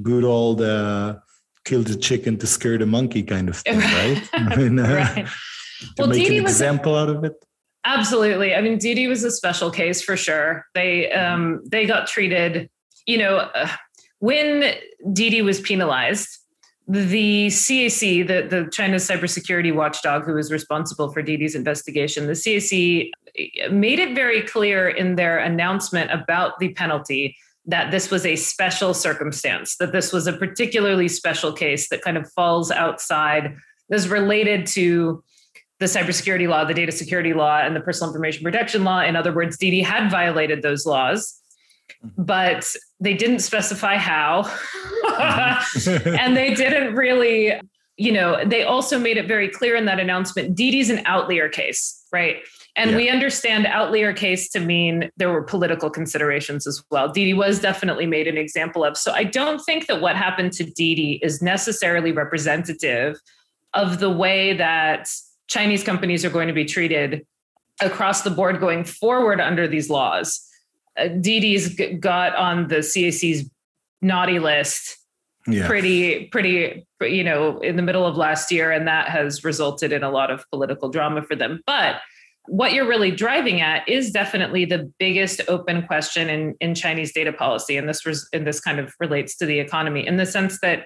good 0.02 0.24
old 0.24 0.60
uh, 0.62 1.18
kill 1.66 1.84
the 1.84 1.96
chicken 1.96 2.38
to 2.38 2.48
scare 2.48 2.78
the 2.78 2.86
monkey 2.86 3.24
kind 3.24 3.50
of 3.50 3.58
thing, 3.58 3.80
right? 3.80 4.30
I 4.34 4.56
mean, 4.56 4.80
uh, 4.80 4.96
right. 5.16 5.28
Well, 5.98 6.08
make 6.08 6.24
Didi 6.24 6.38
an 6.38 6.44
was 6.44 6.62
a- 6.62 6.64
example 6.64 6.96
out 6.96 7.10
of 7.10 7.24
it. 7.26 7.34
Absolutely. 7.84 8.56
I 8.56 8.62
mean, 8.62 8.78
Didi 8.78 9.08
was 9.08 9.26
a 9.26 9.32
special 9.32 9.70
case 9.70 10.02
for 10.02 10.16
sure. 10.16 10.66
They 10.74 11.12
um, 11.12 11.62
they 11.70 11.86
got 11.86 12.08
treated. 12.08 12.70
You 13.06 13.18
know, 13.18 13.38
uh, 13.38 13.68
when 14.20 14.76
Didi 15.12 15.42
was 15.42 15.60
penalized, 15.60 16.30
the 16.88 17.48
CAC, 17.48 18.26
the 18.26 18.48
the 18.48 18.70
China's 18.72 19.06
cybersecurity 19.06 19.76
watchdog, 19.76 20.24
who 20.26 20.36
was 20.36 20.50
responsible 20.54 21.12
for 21.12 21.22
Didi's 21.22 21.56
investigation, 21.56 22.28
the 22.28 22.32
CAC 22.34 23.10
made 23.72 24.00
it 24.00 24.16
very 24.16 24.42
clear 24.44 24.88
in 24.88 25.16
their 25.18 25.40
announcement 25.40 26.12
about 26.12 26.60
the 26.60 26.70
penalty 26.76 27.36
that 27.66 27.92
this 27.92 28.12
was 28.12 28.26
a 28.26 28.36
special 28.36 28.94
circumstance, 28.94 29.78
that 29.78 29.92
this 29.92 30.12
was 30.12 30.28
a 30.28 30.34
particularly 30.34 31.08
special 31.08 31.54
case 31.54 31.90
that 31.90 32.02
kind 32.02 32.18
of 32.18 32.30
falls 32.32 32.72
outside, 32.72 33.56
is 33.90 34.10
related 34.10 34.66
to 34.68 35.24
the 35.80 35.86
cybersecurity 35.86 36.48
law, 36.48 36.66
the 36.66 36.74
data 36.74 36.92
security 36.92 37.34
law, 37.34 37.60
and 37.60 37.76
the 37.76 37.82
personal 37.82 38.10
information 38.10 38.44
protection 38.44 38.84
law. 38.84 39.02
In 39.02 39.16
other 39.16 39.34
words, 39.34 39.58
Didi 39.58 39.82
had 39.82 40.10
violated 40.10 40.62
those 40.62 40.86
laws, 40.86 41.40
mm-hmm. 42.06 42.24
but 42.24 42.66
they 43.00 43.14
didn't 43.14 43.40
specify 43.40 43.96
how. 43.96 44.44
Mm-hmm. 45.06 46.16
and 46.20 46.36
they 46.36 46.54
didn't 46.54 46.96
really, 46.96 47.60
you 47.98 48.12
know, 48.12 48.44
they 48.46 48.64
also 48.64 49.00
made 49.00 49.18
it 49.18 49.28
very 49.28 49.50
clear 49.50 49.76
in 49.76 49.86
that 49.86 50.00
announcement 50.00 50.56
Didi's 50.56 50.90
an 50.90 51.02
outlier 51.06 51.50
case, 51.50 52.06
right? 52.12 52.38
And 52.76 52.92
Yeah. 52.92 52.98
we 52.98 53.10
understand 53.10 53.68
outlier 53.68 54.14
case 54.14 54.50
to 54.50 54.60
mean 54.60 55.12
there 55.18 55.30
were 55.32 55.44
political 55.44 55.90
considerations 55.92 56.66
as 56.66 56.84
well. 56.90 57.08
Didi 57.08 57.34
was 57.34 57.60
definitely 57.60 58.08
made 58.08 58.28
an 58.28 58.38
example 58.38 58.84
of. 58.84 58.98
So 58.98 59.12
I 59.12 59.24
don't 59.24 59.60
think 59.60 59.86
that 59.88 60.02
what 60.02 60.16
happened 60.16 60.54
to 60.54 60.64
Didi 60.64 61.20
is 61.22 61.42
necessarily 61.42 62.12
representative 62.12 63.18
of 63.76 64.00
the 64.00 64.10
way 64.10 64.54
that 64.54 65.10
Chinese 65.48 65.84
companies 65.84 66.26
are 66.26 66.30
going 66.32 66.48
to 66.48 66.54
be 66.54 66.66
treated 66.66 67.26
across 67.82 68.22
the 68.24 68.30
board 68.32 68.60
going 68.60 68.84
forward 68.84 69.40
under 69.40 69.68
these 69.68 69.90
laws. 69.90 70.42
Uh, 70.98 71.08
Didi's 71.10 71.76
got 72.00 72.36
on 72.36 72.68
the 72.70 72.78
CAC's 72.82 73.50
naughty 74.02 74.40
list 74.40 74.98
Yeah. 75.48 75.68
pretty 75.68 76.26
pretty 76.28 76.86
you 77.02 77.24
know 77.24 77.60
in 77.60 77.76
the 77.76 77.82
middle 77.82 78.06
of 78.06 78.16
last 78.16 78.52
year 78.52 78.72
and 78.72 78.88
that 78.88 79.10
has 79.10 79.44
resulted 79.44 79.92
in 79.92 80.04
a 80.04 80.10
lot 80.10 80.30
of 80.32 80.50
political 80.52 80.88
drama 80.90 81.22
for 81.22 81.36
them 81.36 81.62
but 81.66 81.98
what 82.48 82.74
you're 82.74 82.88
really 82.88 83.12
driving 83.12 83.62
at 83.62 83.88
is 83.88 84.12
definitely 84.12 84.66
the 84.66 84.92
biggest 85.00 85.42
open 85.48 85.86
question 85.88 86.30
in, 86.30 86.56
in 86.60 86.76
Chinese 86.76 87.14
data 87.14 87.32
policy 87.32 87.78
and 87.78 87.88
this 87.88 88.06
was 88.06 88.28
and 88.34 88.46
this 88.46 88.60
kind 88.60 88.80
of 88.80 88.94
relates 89.00 89.38
to 89.38 89.46
the 89.46 89.60
economy 89.60 90.06
in 90.06 90.18
the 90.18 90.26
sense 90.26 90.60
that 90.62 90.86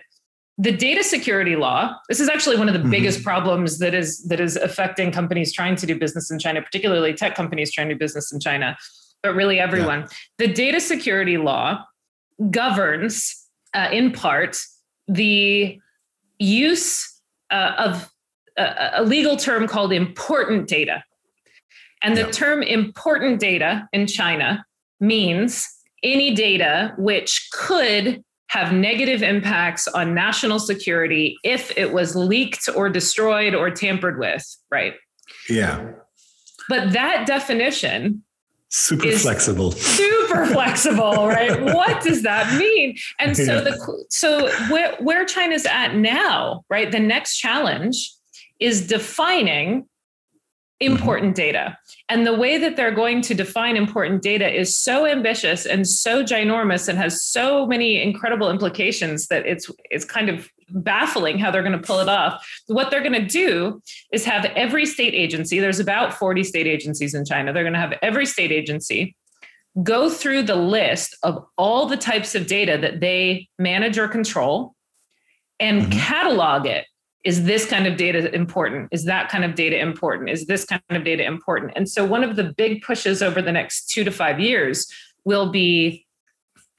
the 0.60 0.72
data 0.72 1.04
security 1.04 1.56
law 1.56 1.96
this 2.10 2.20
is 2.20 2.30
actually 2.30 2.58
one 2.58 2.67
of 2.67 2.74
the 2.74 2.80
Mhm. 2.80 2.91
biggest 2.91 3.24
problems 3.24 3.80
that 3.80 3.93
is 3.93 4.24
that 4.26 4.39
is 4.39 4.56
affecting 4.56 5.12
companies 5.12 5.52
trying 5.52 5.76
to 5.76 5.86
do 5.86 5.98
business 5.98 6.30
in 6.30 6.38
China 6.39 6.62
particularly 6.62 7.13
tech 7.13 7.36
companies 7.36 7.72
trying 7.72 7.89
to 7.89 7.96
do 7.96 8.00
business 8.00 8.32
in 8.32 8.39
China 8.39 8.78
but 9.24 9.34
really 9.34 9.60
everyone 9.60 10.08
the 10.38 10.48
data 10.48 10.80
security 10.80 11.38
law 11.38 11.84
governs 12.52 13.48
uh, 13.74 13.89
in 13.91 14.12
part 14.12 14.58
the 15.08 15.80
use 16.39 17.20
uh, 17.50 17.74
of 17.78 18.12
a, 18.58 18.91
a 18.98 19.04
legal 19.04 19.38
term 19.38 19.67
called 19.67 19.93
important 19.93 20.67
data. 20.67 21.04
And 22.04 22.16
the 22.16 22.22
Yeah. 22.22 22.32
term 22.32 22.64
important 22.64 23.40
data 23.40 23.88
in 23.94 24.08
China 24.08 24.66
means 25.00 25.68
any 26.04 26.34
data 26.34 26.94
which 26.98 27.50
could 27.52 28.24
have 28.50 28.72
negative 28.72 29.22
impacts 29.24 29.88
on 29.88 30.14
national 30.14 30.60
security 30.60 31.38
if 31.44 31.76
it 31.78 31.92
was 31.92 32.16
leaked 32.16 32.70
or 32.76 32.90
destroyed 32.90 33.54
or 33.54 33.70
tampered 33.70 34.20
with, 34.20 34.46
right? 34.72 34.94
Yeah. 35.50 35.92
But 36.70 36.92
that 36.94 37.26
definition 37.28 38.24
Super 38.70 39.12
flexible. 39.14 39.72
super 39.72 40.46
flexible, 40.54 41.28
right? 41.28 41.62
what 41.62 42.02
does 42.04 42.24
that 42.24 42.58
mean? 42.58 42.96
And 43.20 43.36
so 43.36 43.56
Yeah. 43.56 43.62
the 43.62 44.06
so 44.10 44.48
where 44.70 44.96
where 45.00 45.26
China's 45.26 45.66
at 45.66 45.96
now, 45.96 46.64
right? 46.70 46.92
The 46.92 47.00
next 47.00 47.38
challenge 47.38 48.12
is 48.60 48.86
defining 48.88 49.88
important 50.80 51.36
data. 51.36 51.78
And 52.08 52.26
the 52.26 52.36
way 52.36 52.58
that 52.58 52.76
they're 52.76 52.94
going 52.94 53.22
to 53.24 53.34
define 53.34 53.76
important 53.76 54.22
data 54.22 54.48
is 54.50 54.78
so 54.78 55.06
ambitious 55.08 55.66
and 55.66 55.88
so 55.88 56.24
ginormous 56.24 56.88
and 56.88 56.98
has 56.98 57.24
so 57.24 57.66
many 57.66 58.02
incredible 58.02 58.50
implications 58.50 59.28
that 59.28 59.46
it's 59.46 59.72
it's 59.90 60.06
kind 60.06 60.30
of 60.30 60.50
baffling 60.70 61.40
how 61.40 61.50
they're 61.50 61.63
going 61.63 61.80
to 61.80 61.88
pull 61.88 62.00
it 62.00 62.10
off. 62.10 62.46
What 62.68 62.92
they're 62.92 63.02
going 63.02 63.13
to 63.13 63.26
do 63.26 63.82
is 64.12 64.26
have 64.26 64.46
every 64.46 64.86
state 64.86 65.13
agency, 65.13 65.60
there's 65.60 65.80
about 65.80 66.13
40 66.13 66.44
state 66.44 66.68
agencies 66.68 67.13
in 67.13 67.26
China. 67.26 67.54
They're 67.54 67.63
going 67.63 67.74
to 67.74 67.80
have 67.80 67.94
every 68.02 68.26
state 68.26 68.52
agency 68.52 69.16
go 69.84 70.10
through 70.10 70.44
the 70.44 70.56
list 70.56 71.16
of 71.24 71.46
all 71.58 71.86
the 71.86 71.98
types 71.98 72.36
of 72.36 72.48
data 72.48 72.78
that 72.82 73.00
they 73.00 73.48
manage 73.60 73.98
or 73.98 74.08
control 74.08 74.74
and 75.60 75.84
Mhm. 75.84 75.92
catalog 75.92 76.66
it. 76.66 76.86
Is 77.28 77.44
this 77.44 77.66
kind 77.66 77.86
of 77.86 77.98
data 77.98 78.34
important? 78.34 78.88
Is 78.94 79.04
that 79.04 79.28
kind 79.28 79.44
of 79.44 79.54
data 79.54 79.78
important? 79.78 80.30
Is 80.30 80.46
this 80.46 80.63
kind 80.63 80.82
of 80.90 81.04
data 81.04 81.26
important? 81.26 81.74
And 81.76 81.90
so, 81.90 82.06
one 82.06 82.24
of 82.24 82.38
the 82.38 82.54
big 82.56 82.82
pushes 82.82 83.22
over 83.22 83.42
the 83.42 83.52
next 83.52 83.90
two 83.90 84.06
to 84.06 84.12
five 84.12 84.40
years 84.40 84.88
will 85.26 85.52
be 85.52 86.06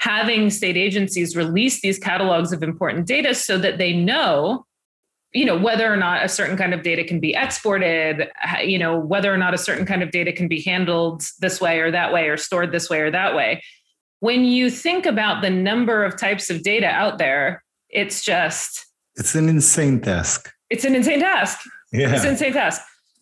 having 0.00 0.48
state 0.48 0.78
agencies 0.78 1.36
release 1.36 1.82
these 1.82 1.98
catalogs 1.98 2.50
of 2.50 2.62
important 2.62 3.06
data 3.06 3.34
so 3.34 3.58
that 3.58 3.76
they 3.76 3.92
know 3.92 4.64
you 5.34 5.44
know 5.44 5.58
whether 5.58 5.92
or 5.92 5.98
not 5.98 6.24
a 6.24 6.28
certain 6.30 6.56
kind 6.56 6.72
of 6.72 6.82
data 6.82 7.04
can 7.04 7.20
be 7.20 7.34
exported 7.34 8.30
you 8.64 8.78
know 8.78 8.98
whether 8.98 9.30
or 9.30 9.36
not 9.36 9.52
a 9.52 9.58
certain 9.58 9.84
kind 9.84 10.02
of 10.02 10.10
data 10.12 10.32
can 10.32 10.48
be 10.48 10.62
handled 10.62 11.22
this 11.40 11.60
way 11.60 11.80
or 11.80 11.90
that 11.90 12.10
way 12.10 12.28
or 12.28 12.38
stored 12.38 12.72
this 12.72 12.88
way 12.88 13.00
or 13.00 13.10
that 13.10 13.34
way 13.34 13.62
when 14.20 14.46
you 14.46 14.70
think 14.70 15.04
about 15.04 15.42
the 15.42 15.50
number 15.50 16.04
of 16.04 16.16
types 16.16 16.48
of 16.48 16.62
data 16.62 16.86
out 16.86 17.18
there 17.18 17.62
it's 17.90 18.24
just 18.24 18.87
It's 19.18 19.34
an 19.34 19.48
insane 19.48 20.00
task. 20.00 20.40
it's 20.70 20.84
an 20.84 20.94
insane 20.94 21.20
task 21.20 21.56
Yeah. 21.92 22.12
it's 22.14 22.24
an 22.24 22.32
insane 22.36 22.52
task 22.62 22.80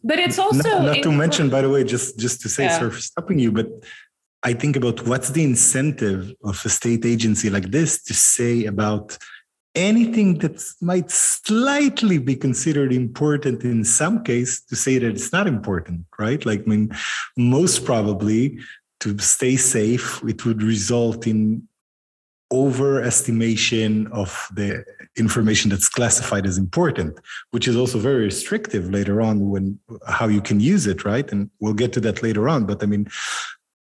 but 0.08 0.18
it's 0.26 0.38
also 0.38 0.68
not, 0.68 0.86
not 0.90 1.02
to 1.02 1.10
mention, 1.24 1.44
by 1.50 1.60
the 1.62 1.70
way, 1.74 1.82
just 1.94 2.08
just 2.24 2.36
to 2.42 2.48
say, 2.56 2.64
Yeah. 2.64 2.78
sorry 2.78 2.92
for 2.96 3.04
stopping 3.12 3.38
you, 3.44 3.50
but 3.58 3.68
I 4.50 4.52
think 4.60 4.74
about 4.80 4.98
what's 5.08 5.30
the 5.36 5.42
incentive 5.52 6.20
of 6.50 6.56
a 6.64 6.68
state 6.78 7.04
agency 7.14 7.48
like 7.56 7.68
this 7.76 7.90
to 8.08 8.14
say 8.14 8.54
about 8.74 9.06
anything 9.90 10.28
that 10.42 10.56
might 10.80 11.10
slightly 11.10 12.18
be 12.30 12.36
considered 12.46 12.92
important 12.92 13.64
in 13.64 13.84
some 13.84 14.16
case 14.30 14.52
to 14.68 14.74
say 14.84 14.94
that 14.98 15.10
it's 15.16 15.32
not 15.32 15.46
important, 15.56 16.00
right? 16.18 16.42
Like, 16.50 16.62
I 16.66 16.68
mean, 16.72 16.84
most 17.36 17.84
probably 17.84 18.42
to 19.00 19.08
stay 19.18 19.56
safe, 19.56 20.06
it 20.32 20.44
would 20.46 20.62
result 20.62 21.26
in 21.26 21.68
overestimation 22.56 24.10
of 24.12 24.48
the 24.58 24.84
information 25.16 25.70
that's 25.70 25.88
classified 25.88 26.44
as 26.46 26.56
important 26.58 27.18
which 27.54 27.66
is 27.70 27.76
also 27.76 27.98
very 27.98 28.24
restrictive 28.24 28.84
later 28.98 29.16
on 29.28 29.50
when 29.52 29.64
how 30.08 30.26
you 30.36 30.42
can 30.48 30.58
use 30.60 30.86
it 30.86 31.04
right 31.04 31.30
and 31.32 31.50
we'll 31.60 31.80
get 31.82 31.92
to 31.92 32.00
that 32.00 32.22
later 32.22 32.48
on 32.48 32.60
but 32.66 32.82
i 32.82 32.86
mean 32.86 33.06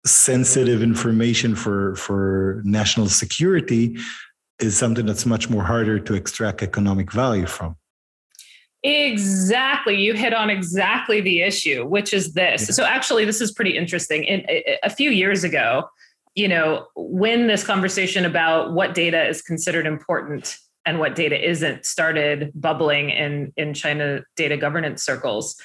sensitive 0.05 0.81
information 0.91 1.55
for 1.55 1.95
for 1.95 2.61
national 2.65 3.07
security 3.23 3.83
is 4.59 4.77
something 4.77 5.05
that's 5.05 5.25
much 5.25 5.49
more 5.49 5.63
harder 5.63 5.97
to 5.99 6.13
extract 6.13 6.61
economic 6.61 7.11
value 7.11 7.47
from 7.57 7.75
Exactly. 8.83 9.95
You 10.01 10.13
hit 10.13 10.33
on 10.33 10.49
exactly 10.49 11.21
the 11.21 11.41
issue, 11.41 11.85
which 11.85 12.13
is 12.13 12.33
this. 12.33 12.61
Yeah. 12.61 12.73
So, 12.73 12.83
actually, 12.83 13.25
this 13.25 13.39
is 13.39 13.51
pretty 13.51 13.77
interesting. 13.77 14.23
In, 14.23 14.43
a- 14.49 14.79
a 14.83 14.89
few 14.89 15.11
years 15.11 15.43
ago, 15.43 15.87
you 16.35 16.47
know, 16.47 16.87
when 16.95 17.47
this 17.47 17.63
conversation 17.63 18.25
about 18.25 18.73
what 18.73 18.93
data 18.93 19.27
is 19.27 19.41
considered 19.41 19.85
important 19.85 20.57
and 20.85 20.99
what 20.99 21.15
data 21.15 21.49
isn't 21.49 21.85
started 21.85 22.51
bubbling 22.55 23.09
in, 23.09 23.53
in 23.57 23.73
China 23.73 24.21
data 24.35 24.57
governance 24.57 25.03
circles, 25.03 25.55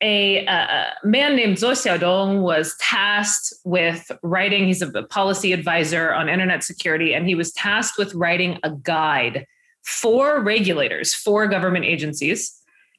a 0.00 0.44
uh, 0.46 0.86
man 1.04 1.36
named 1.36 1.58
Zuo 1.58 1.72
Xiaodong 1.72 2.42
was 2.42 2.76
tasked 2.80 3.52
with 3.64 4.10
writing, 4.22 4.66
he's 4.66 4.82
a 4.82 5.04
policy 5.04 5.52
advisor 5.52 6.12
on 6.12 6.28
internet 6.28 6.64
security, 6.64 7.14
and 7.14 7.26
he 7.26 7.36
was 7.36 7.52
tasked 7.52 7.98
with 7.98 8.12
writing 8.14 8.58
a 8.64 8.70
guide 8.70 9.46
for 9.84 10.40
regulators, 10.40 11.14
for 11.14 11.46
government 11.46 11.84
agencies 11.84 12.52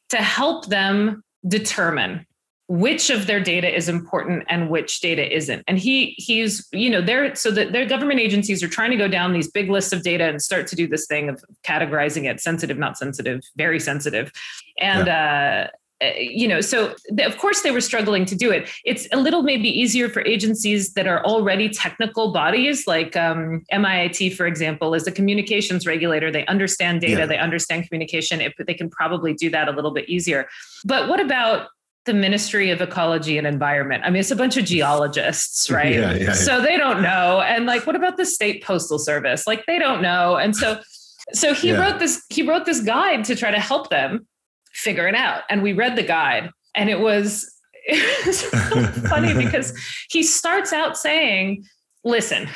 to 0.09 0.17
help 0.17 0.67
them 0.67 1.23
determine 1.45 2.25
which 2.67 3.10
of 3.10 3.28
their 3.28 3.41
data 3.41 3.73
is 3.73 3.89
important 3.89 4.43
and 4.49 4.69
which 4.69 5.02
data 5.02 5.36
isn't. 5.36 5.63
And 5.67 5.78
he 5.78 6.15
he's 6.17 6.67
you 6.71 6.89
know 6.89 7.02
they're 7.02 7.36
so 7.36 7.52
that 7.52 7.73
their 7.73 7.86
government 7.86 8.19
agencies 8.19 8.63
are 8.63 8.69
trying 8.69 8.91
to 8.91 8.97
go 8.97 9.08
down 9.08 9.34
these 9.34 9.52
big 9.52 9.69
lists 9.69 9.93
of 9.93 10.04
data 10.04 10.26
and 10.26 10.41
start 10.41 10.67
to 10.67 10.76
do 10.76 10.88
this 10.88 11.06
thing 11.06 11.30
of 11.30 11.43
categorizing 11.63 12.30
it 12.30 12.39
sensitive 12.39 12.78
not 12.78 12.97
sensitive 12.97 13.41
very 13.58 13.80
sensitive. 13.80 14.32
And 14.80 15.10
uh 15.10 15.67
uh, 16.04 16.08
you 16.17 16.47
know 16.47 16.60
so 16.60 16.95
of 17.19 17.38
course 17.38 17.62
they 17.62 17.71
were 17.71 17.82
struggling 17.82 18.26
to 18.26 18.36
do 18.36 18.52
it. 18.52 18.69
It's 18.84 19.08
a 19.12 19.17
little 19.17 19.43
maybe 19.43 19.69
easier 19.69 20.10
for 20.10 20.21
agencies 20.26 20.93
that 20.93 21.08
are 21.08 21.23
already 21.23 21.69
technical 21.69 22.34
bodies 22.34 22.88
like 22.88 23.15
um, 23.15 23.63
miit 23.71 24.36
for 24.36 24.45
example 24.45 24.93
is 24.95 25.06
a 25.08 25.12
communications 25.12 25.86
regulator. 25.86 26.32
They 26.32 26.45
understand 26.47 27.02
data 27.02 27.19
Yeah. 27.19 27.26
they 27.26 27.38
understand 27.38 27.88
communication. 27.88 28.41
It, 28.41 28.54
they 28.65 28.73
can 28.73 28.89
probably 28.89 29.34
do 29.34 29.49
that 29.52 29.67
a 29.67 29.71
little 29.71 29.91
bit 29.91 30.10
easier. 30.10 30.47
But 30.84 31.08
what 31.08 31.19
about 31.19 31.67
the 32.06 32.13
ministry 32.13 32.70
of 32.70 32.82
ecology 32.82 33.38
and 33.38 33.48
environment. 33.48 34.04
I 34.06 34.10
mean 34.10 34.20
it's 34.20 34.32
a 34.32 34.36
bunch 34.36 34.58
of 34.58 34.66
geologists 34.66 35.70
right? 35.72 35.94
Yeah, 35.94 36.13
yeah, 36.13 36.24
yeah. 36.24 36.34
so 36.34 36.62
they 36.62 36.78
don't 36.78 37.02
know. 37.02 37.42
And 37.42 37.66
like 37.66 37.86
what 37.86 37.96
about 37.96 38.18
the 38.18 38.26
state 38.26 38.63
postal 38.63 39.00
service? 39.00 39.48
Like 39.48 39.66
they 39.66 39.80
don't 39.80 40.02
know. 40.02 40.36
And 40.36 40.56
so 40.56 40.80
so 41.32 41.54
he 41.54 41.72
wrote 41.74 42.00
this 42.00 42.22
he 42.30 42.44
wrote 42.44 42.66
this 42.66 42.82
guide 42.82 43.24
to 43.26 43.36
try 43.36 43.52
to 43.52 43.60
help 43.60 43.89
them 43.89 44.28
figure 44.74 45.08
it 45.08 45.16
out. 45.16 45.44
And 45.50 45.63
we 45.63 45.74
read 45.74 45.96
the 45.96 46.04
guide. 46.04 46.50
And 46.76 46.89
it 46.89 47.00
was 47.00 47.50
it 47.86 48.26
was 48.26 48.42
funny 49.10 49.34
because 49.34 49.78
he 50.10 50.24
starts 50.24 50.74
out 50.74 50.98
saying 50.98 51.66
listen 52.04 52.50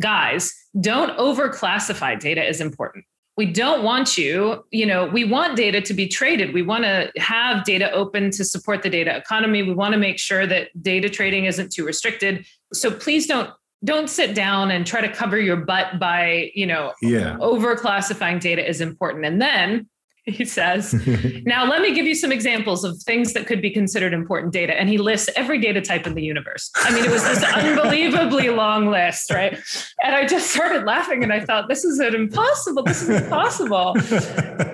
guys 0.00 0.52
don't 0.80 1.16
overclassify. 1.18 2.18
Data 2.18 2.46
as 2.46 2.60
important 2.60 3.04
we 3.36 3.46
don't 3.46 3.82
want 3.82 4.18
you 4.18 4.64
you 4.70 4.84
know 4.84 5.06
we 5.06 5.24
want 5.24 5.56
data 5.56 5.80
to 5.80 5.94
be 5.94 6.06
traded. 6.06 6.52
We 6.52 6.62
want 6.62 6.84
to 6.84 7.10
have 7.16 7.64
data 7.64 7.90
open 7.92 8.30
to 8.32 8.44
support 8.44 8.82
the 8.82 8.90
data 8.90 9.16
economy. 9.16 9.62
We 9.62 9.74
want 9.74 9.92
to 9.92 9.98
make 9.98 10.18
sure 10.18 10.46
that 10.46 10.68
data 10.82 11.08
trading 11.08 11.46
isn't 11.46 11.72
too 11.72 11.84
restricted. 11.84 12.44
So 12.72 12.90
please 12.90 13.26
don't 13.26 13.50
don't 13.84 14.08
sit 14.08 14.34
down 14.34 14.70
and 14.70 14.86
try 14.86 15.00
to 15.00 15.12
cover 15.12 15.40
your 15.40 15.56
butt 15.56 15.98
by 15.98 16.50
you 16.54 16.66
know 16.66 16.92
yeah. 17.02 17.36
over 17.40 17.74
classifying 17.76 18.38
data 18.38 18.66
is 18.66 18.80
important. 18.80 19.24
And 19.24 19.40
then 19.40 19.88
he 20.24 20.44
says. 20.44 20.94
Now 21.44 21.68
let 21.68 21.82
me 21.82 21.92
give 21.94 22.06
you 22.06 22.14
some 22.14 22.30
examples 22.30 22.84
of 22.84 22.96
things 23.02 23.32
that 23.32 23.46
could 23.46 23.60
be 23.60 23.70
considered 23.70 24.14
important 24.14 24.52
data. 24.52 24.78
And 24.78 24.88
he 24.88 24.96
lists 24.96 25.28
every 25.36 25.58
data 25.58 25.80
type 25.80 26.06
in 26.06 26.14
the 26.14 26.22
universe. 26.22 26.70
I 26.76 26.94
mean 26.94 27.04
it 27.04 27.10
was 27.10 27.24
this 27.24 27.42
unbelievably 27.54 28.50
long 28.50 28.86
list 28.90 29.30
right? 29.32 29.58
And 30.02 30.14
i 30.14 30.26
just 30.26 30.50
started 30.50 30.84
laughing 30.84 31.22
and 31.24 31.32
i 31.32 31.40
thought 31.40 31.68
this 31.68 31.84
is 31.84 31.98
an 31.98 32.14
impossible 32.14 32.82
this 32.84 33.02
is 33.02 33.10
impossible. 33.10 33.94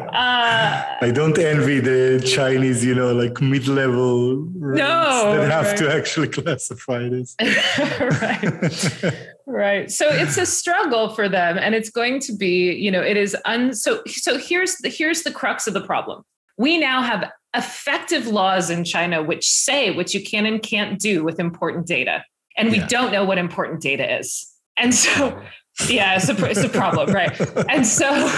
Uh, 0.09 0.97
I 1.01 1.11
don't 1.15 1.39
envy 1.39 1.81
the 1.81 2.21
Chinese, 2.27 2.85
you 2.85 2.95
know, 2.95 3.13
like 3.13 3.41
mid-level 3.41 4.47
No, 4.57 5.35
that 5.37 5.51
have 5.51 5.67
right. 5.67 5.77
to 5.79 5.95
actually 5.95 6.29
classify 6.29 7.09
this. 7.09 7.37
right 7.41 9.35
right. 9.49 9.91
So 9.91 10.09
it's 10.09 10.37
a 10.37 10.47
struggle 10.47 11.09
for 11.09 11.29
them 11.29 11.59
and 11.59 11.75
it's 11.75 11.91
going 11.91 12.21
to 12.21 12.37
be 12.37 12.73
you 12.75 12.91
know 12.91 13.03
it 13.03 13.17
is 13.17 13.37
un 13.45 13.75
so 13.75 14.03
so 14.07 14.39
here's 14.39 14.77
the 14.77 14.89
here's 14.89 15.23
the 15.23 15.33
crux 15.33 15.67
of 15.67 15.75
the 15.75 15.81
problem. 15.81 16.23
We 16.59 16.79
now 16.79 17.03
have 17.03 17.31
effective 17.57 18.27
laws 18.27 18.69
in 18.71 18.85
china 18.85 19.23
which 19.23 19.49
say 19.49 19.91
what 19.97 20.13
you 20.15 20.23
can 20.23 20.45
and 20.47 20.63
can't 20.63 21.01
do 21.01 21.25
with 21.25 21.41
important 21.41 21.87
data 21.87 22.23
and 22.57 22.71
we 22.71 22.79
Yeah. 22.79 22.87
don't 22.89 23.11
know 23.13 23.25
what 23.25 23.39
important 23.39 23.81
data 23.81 24.19
is. 24.19 24.47
And 24.77 24.95
so 24.95 25.41
yeah 25.89 26.17
it's 26.17 26.29
a, 26.29 26.45
it's 26.47 26.63
a 26.63 26.69
problem 26.69 27.11
right? 27.13 27.35
And 27.71 27.87
so 27.87 28.29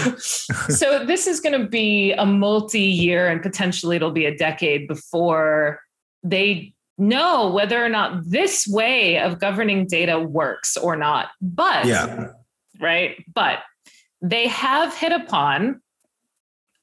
so 0.69 1.03
this 1.05 1.27
is 1.27 1.39
going 1.41 1.59
to 1.59 1.67
be 1.67 2.13
a 2.13 2.25
multi-year 2.25 3.27
and 3.27 3.41
potentially 3.41 3.95
it'll 3.97 4.11
be 4.11 4.25
a 4.25 4.35
decade 4.37 4.87
before 4.87 5.81
they 6.23 6.73
know 7.01 7.49
whether 7.51 7.83
or 7.83 7.89
not 7.89 8.09
this 8.29 8.67
way 8.67 9.19
of 9.19 9.39
governing 9.39 9.87
data 9.87 10.19
works 10.19 10.77
or 10.77 10.95
not 10.95 11.29
but 11.41 11.85
Yeah. 11.85 12.27
right 12.79 13.11
but 13.33 13.59
they 14.21 14.47
have 14.47 14.95
hit 14.95 15.11
upon 15.11 15.81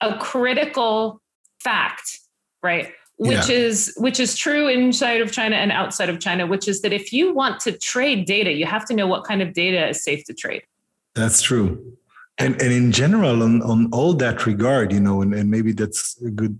a 0.00 0.18
critical 0.18 1.20
fact 1.60 2.18
right 2.62 2.92
which 3.16 3.48
is 3.48 3.94
which 3.96 4.18
is 4.20 4.36
true 4.36 4.68
inside 4.68 5.20
of 5.20 5.32
china 5.32 5.56
and 5.56 5.72
outside 5.72 6.08
of 6.08 6.18
china 6.20 6.46
which 6.46 6.66
is 6.68 6.82
that 6.82 6.92
if 6.92 7.12
you 7.12 7.32
want 7.34 7.60
to 7.60 7.70
trade 7.78 8.26
data 8.26 8.52
you 8.52 8.66
have 8.66 8.84
to 8.86 8.94
know 8.94 9.06
what 9.06 9.24
kind 9.24 9.40
of 9.42 9.52
data 9.54 9.88
is 9.88 10.02
safe 10.02 10.22
to 10.24 10.34
trade 10.34 10.62
That's 11.14 11.42
true. 11.42 11.68
And 12.38 12.54
and 12.62 12.72
in 12.80 12.92
general, 12.92 13.42
on, 13.42 13.54
on 13.62 13.80
all 13.90 14.12
that 14.22 14.46
regard, 14.46 14.92
you 14.92 15.00
know, 15.06 15.16
and, 15.22 15.34
and 15.34 15.50
maybe 15.50 15.72
that's 15.80 16.14
a 16.22 16.30
good 16.30 16.54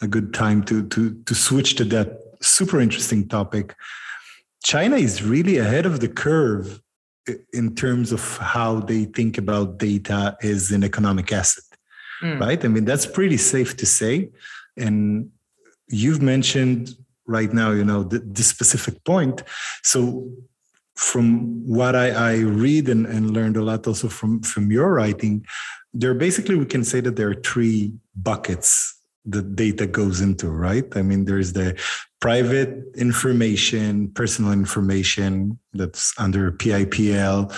a 0.00 0.08
good 0.08 0.32
time 0.32 0.62
to 0.68 0.76
to 0.94 1.00
to 1.28 1.34
switch 1.34 1.70
to 1.76 1.84
that 1.92 2.08
super 2.42 2.80
interesting 2.80 3.28
topic. 3.28 3.74
China 4.62 4.96
is 4.96 5.22
really 5.22 5.58
ahead 5.58 5.86
of 5.86 6.00
the 6.00 6.08
curve 6.08 6.80
in 7.52 7.74
terms 7.74 8.12
of 8.12 8.38
how 8.38 8.80
they 8.80 9.04
think 9.04 9.38
about 9.38 9.78
data 9.78 10.36
as 10.42 10.70
an 10.70 10.82
economic 10.84 11.32
asset, 11.32 11.64
Mm. 12.22 12.38
right? 12.40 12.64
I 12.64 12.68
mean, 12.68 12.84
that's 12.84 13.06
pretty 13.06 13.38
safe 13.38 13.76
to 13.78 13.86
say. 13.86 14.30
And 14.76 15.30
you've 15.88 16.20
mentioned 16.20 16.94
right 17.26 17.52
now, 17.52 17.70
you 17.70 17.84
know, 17.84 18.02
the, 18.02 18.18
the 18.18 18.42
specific 18.42 19.02
point. 19.04 19.42
So 19.82 20.28
from 20.96 21.66
what 21.66 21.96
I, 21.96 22.10
I 22.10 22.36
read 22.40 22.88
and, 22.88 23.06
and 23.06 23.30
learned 23.30 23.56
a 23.56 23.62
lot 23.62 23.86
also 23.86 24.08
from, 24.08 24.42
from 24.42 24.70
your 24.70 24.92
writing, 24.92 25.46
there 25.94 26.14
basically 26.14 26.56
we 26.56 26.66
can 26.66 26.84
say 26.84 27.00
that 27.00 27.16
there 27.16 27.30
are 27.30 27.34
three 27.34 27.94
buckets 28.14 28.99
that 29.26 29.54
data 29.56 29.86
goes 29.86 30.20
into, 30.20 30.48
right? 30.48 30.84
I 30.96 31.02
mean, 31.02 31.24
there's 31.24 31.52
the 31.52 31.78
private 32.20 32.84
information, 32.96 34.10
personal 34.12 34.52
information 34.52 35.58
that's 35.72 36.12
under 36.18 36.52
PIPL. 36.52 37.52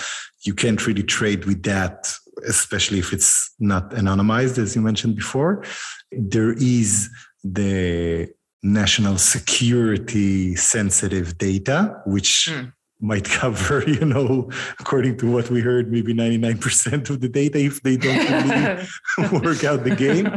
You 0.45 0.53
can't 0.53 0.85
really 0.85 1.03
trade 1.03 1.45
with 1.45 1.63
that, 1.63 2.13
especially 2.47 2.99
if 2.99 3.13
it's 3.13 3.53
not 3.59 3.91
anonymized, 3.91 4.57
as 4.57 4.75
you 4.75 4.81
mentioned 4.81 5.15
before. 5.15 5.63
There 6.11 6.53
is 6.53 7.09
the 7.43 8.29
national 8.61 9.17
security 9.17 10.55
sensitive 10.55 11.37
data, 11.37 12.01
which 12.05 12.49
Mm. 12.49 12.71
Might 13.03 13.25
cover, 13.25 13.83
you 13.87 14.05
know, 14.05 14.49
according 14.79 15.17
to 15.17 15.31
what 15.31 15.49
we 15.49 15.61
heard, 15.61 15.91
maybe 15.91 16.13
99% 16.13 17.09
of 17.09 17.19
the 17.21 17.29
data 17.29 17.59
if 17.59 17.81
they 17.83 17.97
don't 17.97 18.17
really 18.17 19.39
work 19.43 19.63
out 19.63 19.83
the 19.83 19.95
game. 19.95 20.27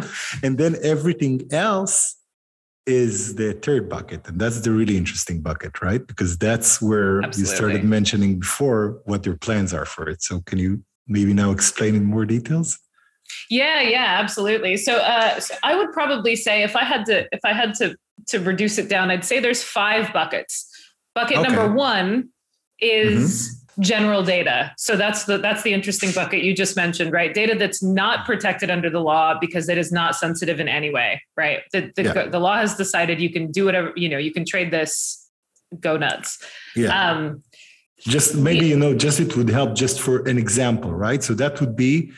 And 0.42 0.58
then 0.58 0.76
everything 0.82 1.48
else 1.52 2.16
is 2.86 3.34
the 3.34 3.52
third 3.52 3.88
bucket. 3.88 4.28
And 4.28 4.40
that's 4.40 4.60
the 4.60 4.70
really 4.70 4.96
interesting 4.96 5.40
bucket, 5.40 5.80
right? 5.82 6.06
Because 6.06 6.38
that's 6.38 6.80
where 6.82 7.22
you 7.36 7.46
started 7.46 7.84
mentioning 7.84 8.38
before 8.40 9.00
what 9.04 9.26
your 9.26 9.36
plans 9.36 9.72
are 9.72 9.86
for 9.86 10.08
it. 10.08 10.22
So 10.22 10.40
can 10.42 10.58
you 10.58 10.82
maybe 11.08 11.32
now 11.34 11.50
explain 11.50 11.94
in 11.94 12.04
more 12.04 12.24
details? 12.24 12.78
Yeah, 13.50 13.80
yeah, 13.80 14.18
absolutely. 14.20 14.76
So, 14.76 14.96
uh, 14.98 15.40
so 15.40 15.54
I 15.64 15.74
would 15.74 15.92
probably 15.92 16.36
say 16.36 16.62
if 16.62 16.76
I 16.76 16.84
had 16.84 17.06
to, 17.06 17.26
if 17.32 17.40
I 17.44 17.52
had 17.52 17.74
to 17.74 17.96
to 18.28 18.40
reduce 18.40 18.78
it 18.78 18.88
down, 18.88 19.10
I'd 19.10 19.24
say 19.24 19.40
there's 19.40 19.62
five 19.62 20.12
buckets. 20.12 20.72
Bucket 21.14 21.38
Okay. 21.38 21.48
number 21.48 21.74
one 21.74 22.30
is 22.80 23.64
general 23.80 24.22
data. 24.22 24.72
So 24.78 24.96
that's 24.96 25.24
the 25.24 25.38
that's 25.38 25.62
the 25.62 25.72
interesting 25.72 26.10
bucket 26.12 26.42
you 26.42 26.54
just 26.54 26.76
mentioned, 26.76 27.12
right? 27.12 27.32
Data 27.32 27.54
that's 27.58 27.82
not 27.82 28.24
protected 28.24 28.70
under 28.70 28.88
the 28.88 29.00
law 29.00 29.38
because 29.38 29.68
it 29.68 29.78
is 29.78 29.92
not 29.92 30.16
sensitive 30.16 30.60
in 30.60 30.68
any 30.68 30.90
way, 30.90 31.20
right? 31.36 31.60
The 31.72 31.92
the, 31.94 32.02
Yeah. 32.04 32.26
the 32.26 32.38
law 32.38 32.56
has 32.56 32.76
decided 32.76 33.20
you 33.20 33.30
can 33.30 33.50
do 33.50 33.66
whatever 33.66 33.92
you 33.96 34.08
know, 34.08 34.18
you 34.18 34.32
can 34.32 34.44
trade 34.44 34.70
this. 34.70 35.22
Go 35.80 35.96
nuts. 35.96 36.38
Yeah. 36.76 37.10
Um, 37.10 37.42
just 37.98 38.36
maybe 38.36 38.66
you 38.66 38.76
know 38.76 38.94
just 38.94 39.20
it 39.20 39.36
would 39.36 39.48
help 39.48 39.74
just 39.74 40.00
for 40.00 40.20
an 40.28 40.38
example 40.38 40.92
right 40.92 41.22
so 41.22 41.34
that 41.34 41.58
would 41.60 41.74
be 41.74 42.12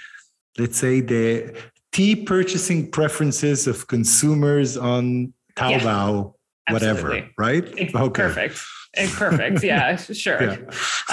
let's 0.59 0.77
say 0.77 1.01
the 1.01 1.57
tea 1.93 2.17
purchasing 2.17 2.91
preferences 2.91 3.67
of 3.67 3.87
consumers 3.87 4.77
on 4.77 5.33
taobao 5.55 6.35
whatever 6.71 7.27
right 7.39 7.65
okay 7.95 8.23
Perfect. 8.23 8.61
Perfect. 9.15 9.63
Yeah, 9.69 9.97
sure. 9.97 10.43
Yeah. 10.43 10.57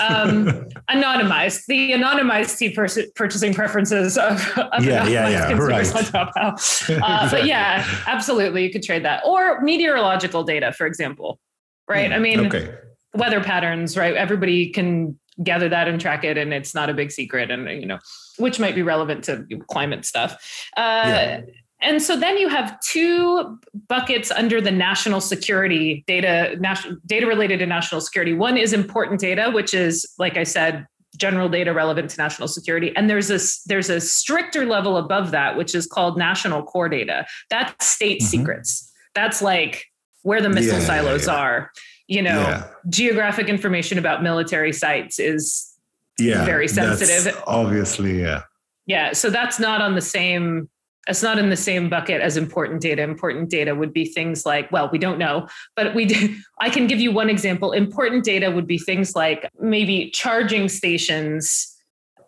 um, 0.02 0.46
anonymized, 0.90 1.66
the 1.68 1.92
anonymized 1.92 2.74
pers- 2.76 3.12
purchasing 3.16 3.54
preferences 3.54 4.18
of, 4.18 4.40
of 4.58 4.84
Yeah, 4.86 5.08
yeah, 5.08 5.30
yeah, 5.30 5.48
consumers 5.50 5.94
right. 5.94 6.16
on. 6.16 6.32
Uh, 6.36 6.52
Exactly. 6.56 7.00
But 7.40 7.46
yeah, 7.46 7.86
absolutely, 8.08 8.64
you 8.64 8.72
could 8.72 8.84
trade 8.84 9.04
that. 9.06 9.24
Or 9.26 9.62
meteorological 9.62 10.44
data, 10.44 10.72
for 10.74 10.88
example, 10.88 11.40
right? 11.88 12.12
I 12.12 12.20
mean, 12.20 12.48
okay 12.48 12.74
weather 13.16 13.42
patterns, 13.42 13.98
right? 13.98 14.16
Everybody 14.16 14.70
can 14.70 15.18
gather 15.42 15.70
that 15.70 15.88
and 15.88 16.00
track 16.00 16.24
it, 16.24 16.38
and 16.38 16.54
it's 16.54 16.74
not 16.76 16.90
a 16.90 16.94
big 16.94 17.12
secret, 17.12 17.50
and 17.52 17.68
you 17.70 17.86
know, 17.86 18.00
which 18.38 18.60
might 18.60 18.76
be 18.76 18.82
relevant 18.84 19.24
to 19.26 19.46
climate 19.72 20.06
stuff. 20.06 20.34
Uh, 20.78 21.04
Yeah. 21.08 21.42
And 21.82 22.02
so 22.02 22.16
then 22.18 22.38
you 22.38 22.48
have 22.50 22.80
two 22.80 23.60
buckets 23.88 24.32
under 24.32 24.62
the 24.62 24.72
national 24.72 25.22
security 25.22 26.04
data, 26.08 26.56
national 26.60 26.98
data 27.06 27.28
related 27.28 27.60
to 27.60 27.66
national 27.66 28.02
security. 28.02 28.34
One 28.34 28.58
is 28.58 28.74
important 28.74 29.20
data, 29.20 29.52
which 29.52 29.74
is, 29.74 30.06
like 30.18 30.38
I 30.38 30.44
said, 30.44 30.88
general 31.18 31.48
data 31.48 31.74
relevant 31.74 32.10
to 32.12 32.18
national 32.18 32.48
security. 32.48 32.92
And 32.96 33.10
there's 33.10 33.30
a 33.30 33.40
there's 33.68 33.90
a 33.90 34.02
stricter 34.02 34.66
level 34.66 34.98
above 34.98 35.32
that, 35.32 35.58
which 35.58 35.76
is 35.76 35.86
called 35.86 36.18
national 36.18 36.64
core 36.64 36.90
data. 36.90 37.26
That's 37.50 37.86
state 37.88 38.22
Mhm. 38.22 38.26
secrets. 38.26 38.92
That's 39.14 39.42
like 39.42 39.86
where 40.24 40.42
the 40.42 40.50
missile 40.50 40.74
Yeah, 40.74 40.80
yeah, 40.80 40.86
silos 40.88 41.28
yeah. 41.28 41.34
are. 41.36 41.72
You 42.08 42.22
know, 42.22 42.40
yeah 42.42 42.68
geographic 42.90 43.48
information 43.48 43.98
about 43.98 44.22
military 44.24 44.72
sites 44.74 45.20
is 45.20 45.72
yeah 46.20 46.46
very 46.46 46.68
that's 46.68 47.00
sensitive. 47.00 47.42
obviously 47.48 48.22
yeah 48.22 48.42
yeah 48.86 49.12
so 49.12 49.30
that's 49.32 49.60
not 49.60 49.82
on 49.82 49.96
the 49.96 50.02
same 50.02 50.70
it's 51.08 51.22
not 51.22 51.38
in 51.38 51.50
the 51.50 51.58
same 51.58 51.90
bucket 51.90 52.22
as 52.22 52.38
important 52.38 52.82
data 52.82 53.02
important 53.02 53.50
data 53.50 53.76
would 53.76 53.94
be 53.94 54.06
things 54.06 54.46
like 54.46 54.72
well 54.72 54.90
we 54.92 54.98
don't 54.98 55.18
know 55.20 55.48
but 55.76 55.94
we 55.96 56.06
do 56.06 56.36
i 56.60 56.70
can 56.70 56.88
give 56.88 57.00
you 57.00 57.12
one 57.12 57.30
example 57.30 57.72
important 57.72 58.24
data 58.24 58.50
would 58.52 58.68
be 58.68 58.78
things 58.78 59.16
like 59.16 59.50
maybe 59.60 60.10
charging 60.12 60.68
stations 60.70 61.72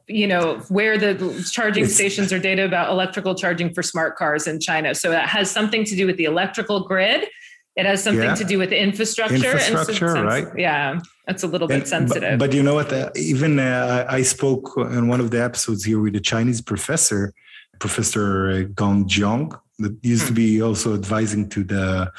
you 0.07 0.27
know 0.27 0.57
where 0.69 0.97
the 0.97 1.13
charging 1.51 1.85
stations 1.85 2.31
are 2.31 2.39
data 2.39 2.63
about 2.65 2.89
electrical 2.89 3.35
charging 3.35 3.73
for 3.73 3.83
smart 3.83 4.15
cars 4.15 4.47
in 4.47 4.59
china 4.59 4.93
so 4.95 5.09
that 5.09 5.27
has 5.27 5.49
something 5.51 5.83
to 5.83 5.95
do 5.95 6.05
with 6.05 6.17
the 6.17 6.25
electrical 6.25 6.81
grid 6.87 7.27
it 7.75 7.85
has 7.85 8.01
something 8.03 8.23
Yeah. 8.23 8.33
to 8.35 8.43
do 8.43 8.57
with 8.57 8.71
infrastructure 8.71 9.35
and 9.35 9.61
so- 9.61 9.71
Infrastructure, 9.79 10.09
since- 10.15 10.25
right. 10.25 10.47
yeah 10.57 10.99
that's 11.27 11.43
a 11.43 11.47
little 11.47 11.67
bit 11.67 11.73
And- 11.75 11.83
but- 11.83 11.89
sensitive 11.89 12.39
But, 12.39 12.53
you 12.53 12.63
know 12.63 12.73
what? 12.75 12.91
Uh, 12.93 13.09
even 13.15 13.59
uh, 13.59 14.05
I 14.07 14.21
spoke 14.23 14.71
in 14.77 15.09
one 15.09 15.19
of 15.19 15.29
the 15.31 15.43
episodes 15.43 15.83
here 15.83 15.99
with 15.99 16.15
a 16.15 16.21
Chinese 16.21 16.61
professor, 16.61 17.33
Professor 17.79 18.63
Gong 18.79 19.07
Jiong, 19.07 19.47
that 19.79 19.95
used 20.01 20.27
to 20.27 20.33
Hmm. 20.33 20.41
be 20.45 20.61
also 20.61 20.93
advising 20.93 21.49
to 21.49 21.63
the 21.63 22.11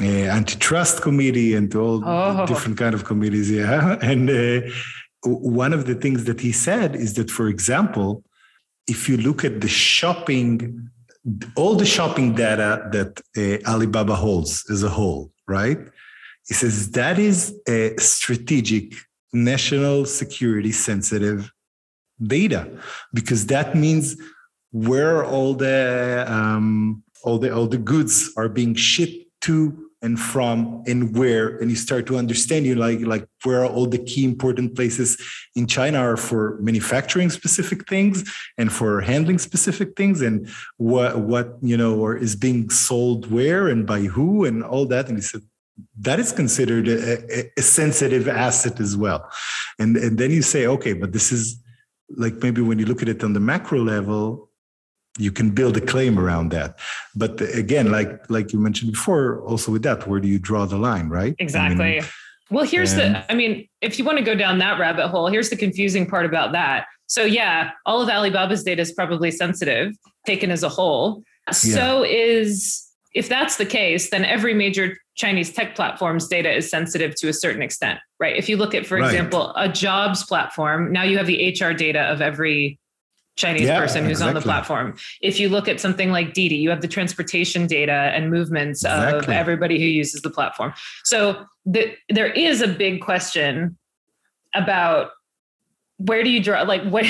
uh, 0.00 0.04
antitrust 0.38 1.02
committee 1.02 1.54
and 1.54 1.70
to 1.72 1.78
all 1.80 2.02
Oh. 2.04 2.46
different 2.46 2.76
kind 2.78 2.94
of 2.94 3.04
committees. 3.04 3.50
Yeah, 3.50 3.98
and 4.10 4.24
uh, 4.30 4.60
one 5.24 5.72
of 5.72 5.82
the 5.86 5.94
things 5.94 6.24
that 6.24 6.40
he 6.40 6.52
said 6.52 6.96
is 6.96 7.14
that, 7.14 7.30
for 7.30 7.46
example, 7.48 8.24
if 8.88 9.08
you 9.08 9.16
look 9.18 9.44
at 9.44 9.60
the 9.60 9.68
shopping, 9.68 10.88
all 11.54 11.74
the 11.76 11.86
shopping 11.96 12.34
data 12.34 12.70
that 12.96 13.12
uh, 13.36 13.70
Alibaba 13.70 14.16
holds 14.16 14.64
as 14.70 14.82
a 14.82 14.88
whole, 14.88 15.30
right? 15.46 15.78
He 16.48 16.54
says 16.54 16.90
that 16.92 17.18
is 17.18 17.54
a 17.68 17.94
strategic 17.98 18.94
national 19.32 20.06
security 20.06 20.72
sensitive 20.72 21.52
data 22.36 22.68
because 23.14 23.46
that 23.46 23.74
means 23.76 24.16
where 24.72 25.24
all 25.24 25.54
the 25.54 26.24
um, 26.26 27.02
all 27.24 27.38
the 27.38 27.54
all 27.54 27.66
the 27.66 27.78
goods 27.78 28.30
are 28.36 28.48
being 28.48 28.74
shipped 28.74 29.24
to 29.42 29.78
and 30.02 30.18
from 30.18 30.82
and 30.86 31.16
where 31.16 31.56
and 31.58 31.70
you 31.70 31.76
start 31.76 32.06
to 32.06 32.16
understand 32.16 32.66
you 32.66 32.74
like 32.74 33.00
like 33.00 33.24
where 33.44 33.64
all 33.64 33.86
the 33.86 33.98
key 33.98 34.24
important 34.24 34.74
places 34.74 35.16
in 35.54 35.66
China 35.66 35.98
are 35.98 36.16
for 36.16 36.58
manufacturing 36.60 37.30
specific 37.30 37.88
things 37.88 38.28
and 38.58 38.72
for 38.72 39.00
handling 39.00 39.38
specific 39.38 39.96
things 39.96 40.20
and 40.20 40.48
what 40.78 41.20
what 41.20 41.56
you 41.62 41.76
know 41.76 41.94
or 41.94 42.16
is 42.16 42.34
being 42.34 42.68
sold 42.68 43.30
where 43.30 43.68
and 43.68 43.86
by 43.86 44.00
who 44.00 44.44
and 44.44 44.64
all 44.64 44.86
that 44.86 45.08
and 45.08 45.18
he 45.18 45.22
said 45.22 45.42
that 46.00 46.18
is 46.18 46.32
considered 46.32 46.88
a, 46.88 47.50
a, 47.58 47.62
sensitive 47.62 48.28
asset 48.28 48.80
as 48.80 48.96
well. 48.96 49.30
And, 49.78 49.96
and 49.96 50.18
then 50.18 50.30
you 50.30 50.42
say, 50.42 50.66
okay, 50.66 50.92
but 50.92 51.12
this 51.12 51.32
is 51.32 51.62
like 52.10 52.34
maybe 52.42 52.60
when 52.60 52.78
you 52.78 52.86
look 52.86 53.02
at 53.02 53.08
it 53.08 53.24
on 53.24 53.32
the 53.32 53.40
macro 53.40 53.80
level, 53.80 54.50
you 55.18 55.30
can 55.30 55.50
build 55.50 55.76
a 55.76 55.80
claim 55.80 56.18
around 56.18 56.50
that. 56.50 56.78
But 57.14 57.40
again, 57.40 57.90
like 57.90 58.30
like 58.30 58.52
you 58.52 58.58
mentioned 58.58 58.92
before, 58.92 59.42
also 59.42 59.72
with 59.72 59.82
that, 59.82 60.06
where 60.06 60.20
do 60.20 60.28
you 60.28 60.38
draw 60.38 60.66
the 60.66 60.78
line, 60.78 61.08
right? 61.08 61.34
Exactly. 61.38 61.98
I 61.98 62.00
mean, 62.00 62.08
well, 62.50 62.64
here's 62.64 62.92
and, 62.92 63.14
the, 63.14 63.32
I 63.32 63.34
mean, 63.34 63.66
if 63.80 63.98
you 63.98 64.04
want 64.04 64.18
to 64.18 64.24
go 64.24 64.34
down 64.34 64.58
that 64.58 64.78
rabbit 64.78 65.08
hole, 65.08 65.26
here's 65.28 65.48
the 65.48 65.56
confusing 65.56 66.06
part 66.06 66.26
about 66.26 66.52
that. 66.52 66.86
So, 67.06 67.24
yeah, 67.24 67.70
all 67.86 68.02
of 68.02 68.08
Alibaba's 68.08 68.62
data 68.62 68.82
is 68.82 68.92
probably 68.92 69.30
sensitive 69.30 69.94
taken 70.26 70.50
as 70.50 70.62
a 70.62 70.68
whole. 70.68 71.22
Yeah. 71.46 71.52
So 71.52 72.04
is 72.04 72.86
if 73.14 73.28
that's 73.28 73.56
the 73.56 73.66
case, 73.66 74.10
then 74.10 74.24
every 74.24 74.54
major 74.54 74.96
Chinese 75.14 75.52
tech 75.52 75.74
platform's 75.74 76.28
data 76.28 76.54
is 76.54 76.70
sensitive 76.70 77.14
to 77.16 77.28
a 77.28 77.32
certain 77.32 77.62
extent, 77.62 78.00
right? 78.18 78.36
If 78.36 78.48
you 78.48 78.56
look 78.56 78.74
at, 78.74 78.86
for 78.86 78.96
right. 78.96 79.06
example, 79.06 79.52
a 79.56 79.68
jobs 79.68 80.24
platform, 80.24 80.92
now 80.92 81.02
you 81.02 81.18
have 81.18 81.26
the 81.26 81.54
HR 81.58 81.72
data 81.72 82.00
of 82.00 82.22
every 82.22 82.78
Chinese 83.36 83.62
yeah, 83.62 83.78
person 83.78 84.04
who's 84.04 84.12
exactly. 84.12 84.28
on 84.28 84.34
the 84.34 84.40
platform. 84.42 84.96
If 85.22 85.40
you 85.40 85.48
look 85.48 85.68
at 85.68 85.80
something 85.80 86.10
like 86.10 86.34
Didi, 86.34 86.56
you 86.56 86.70
have 86.70 86.82
the 86.82 86.88
transportation 86.88 87.66
data 87.66 87.92
and 87.92 88.30
movements 88.30 88.84
exactly. 88.84 89.18
of 89.20 89.28
everybody 89.30 89.78
who 89.78 89.86
uses 89.86 90.20
the 90.22 90.30
platform. 90.30 90.74
So 91.04 91.44
the, 91.64 91.94
there 92.10 92.30
is 92.30 92.60
a 92.60 92.68
big 92.68 93.00
question 93.00 93.78
about 94.54 95.10
where 95.96 96.22
do 96.22 96.30
you 96.30 96.42
draw, 96.42 96.62
like 96.62 96.82
what 96.84 97.06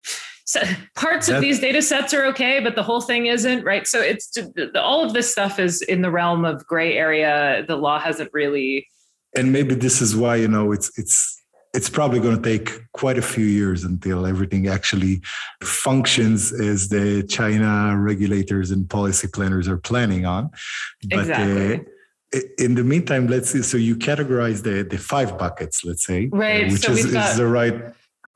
so 0.44 0.60
parts 0.94 1.28
of 1.28 1.40
these 1.40 1.60
data 1.60 1.80
sets 1.80 2.12
are 2.12 2.24
okay, 2.26 2.60
but 2.60 2.74
the 2.74 2.82
whole 2.82 3.00
thing 3.00 3.26
isn't, 3.26 3.64
right? 3.64 3.86
So 3.86 4.00
it's 4.00 4.36
all 4.74 5.04
of 5.04 5.14
this 5.14 5.32
stuff 5.32 5.58
is 5.58 5.80
in 5.80 6.02
the 6.02 6.10
realm 6.10 6.44
of 6.44 6.66
gray 6.66 6.96
area. 6.98 7.64
The 7.66 7.76
law 7.76 7.98
hasn't 7.98 8.30
really. 8.34 8.86
And 9.34 9.52
maybe 9.52 9.74
this 9.74 10.02
is 10.02 10.14
why 10.14 10.36
you 10.36 10.48
know 10.48 10.72
it's 10.72 10.96
it's 10.98 11.41
it's 11.74 11.88
probably 11.88 12.20
going 12.20 12.36
to 12.36 12.42
take 12.42 12.90
quite 12.92 13.18
a 13.18 13.22
few 13.22 13.46
years 13.46 13.84
until 13.84 14.26
everything 14.26 14.68
actually 14.68 15.22
functions 15.62 16.52
as 16.52 16.88
the 16.88 17.22
China 17.24 17.96
regulators 17.96 18.70
and 18.70 18.88
policy 18.88 19.26
planners 19.26 19.68
are 19.68 19.78
planning 19.78 20.26
on. 20.26 20.50
But 21.08 21.20
exactly. 21.20 21.86
Uh, 22.34 22.40
in 22.58 22.74
the 22.74 22.84
meantime, 22.84 23.26
let's 23.26 23.50
see. 23.50 23.62
So 23.62 23.76
you 23.76 23.96
categorize 23.96 24.62
the 24.62 24.82
the 24.82 24.98
five 24.98 25.36
buckets, 25.38 25.84
let's 25.84 26.04
say, 26.04 26.28
right? 26.32 26.64
Uh, 26.64 26.72
which 26.72 26.82
so 26.82 26.92
is, 26.92 27.12
got, 27.12 27.30
is 27.30 27.36
the 27.36 27.46
right 27.46 27.94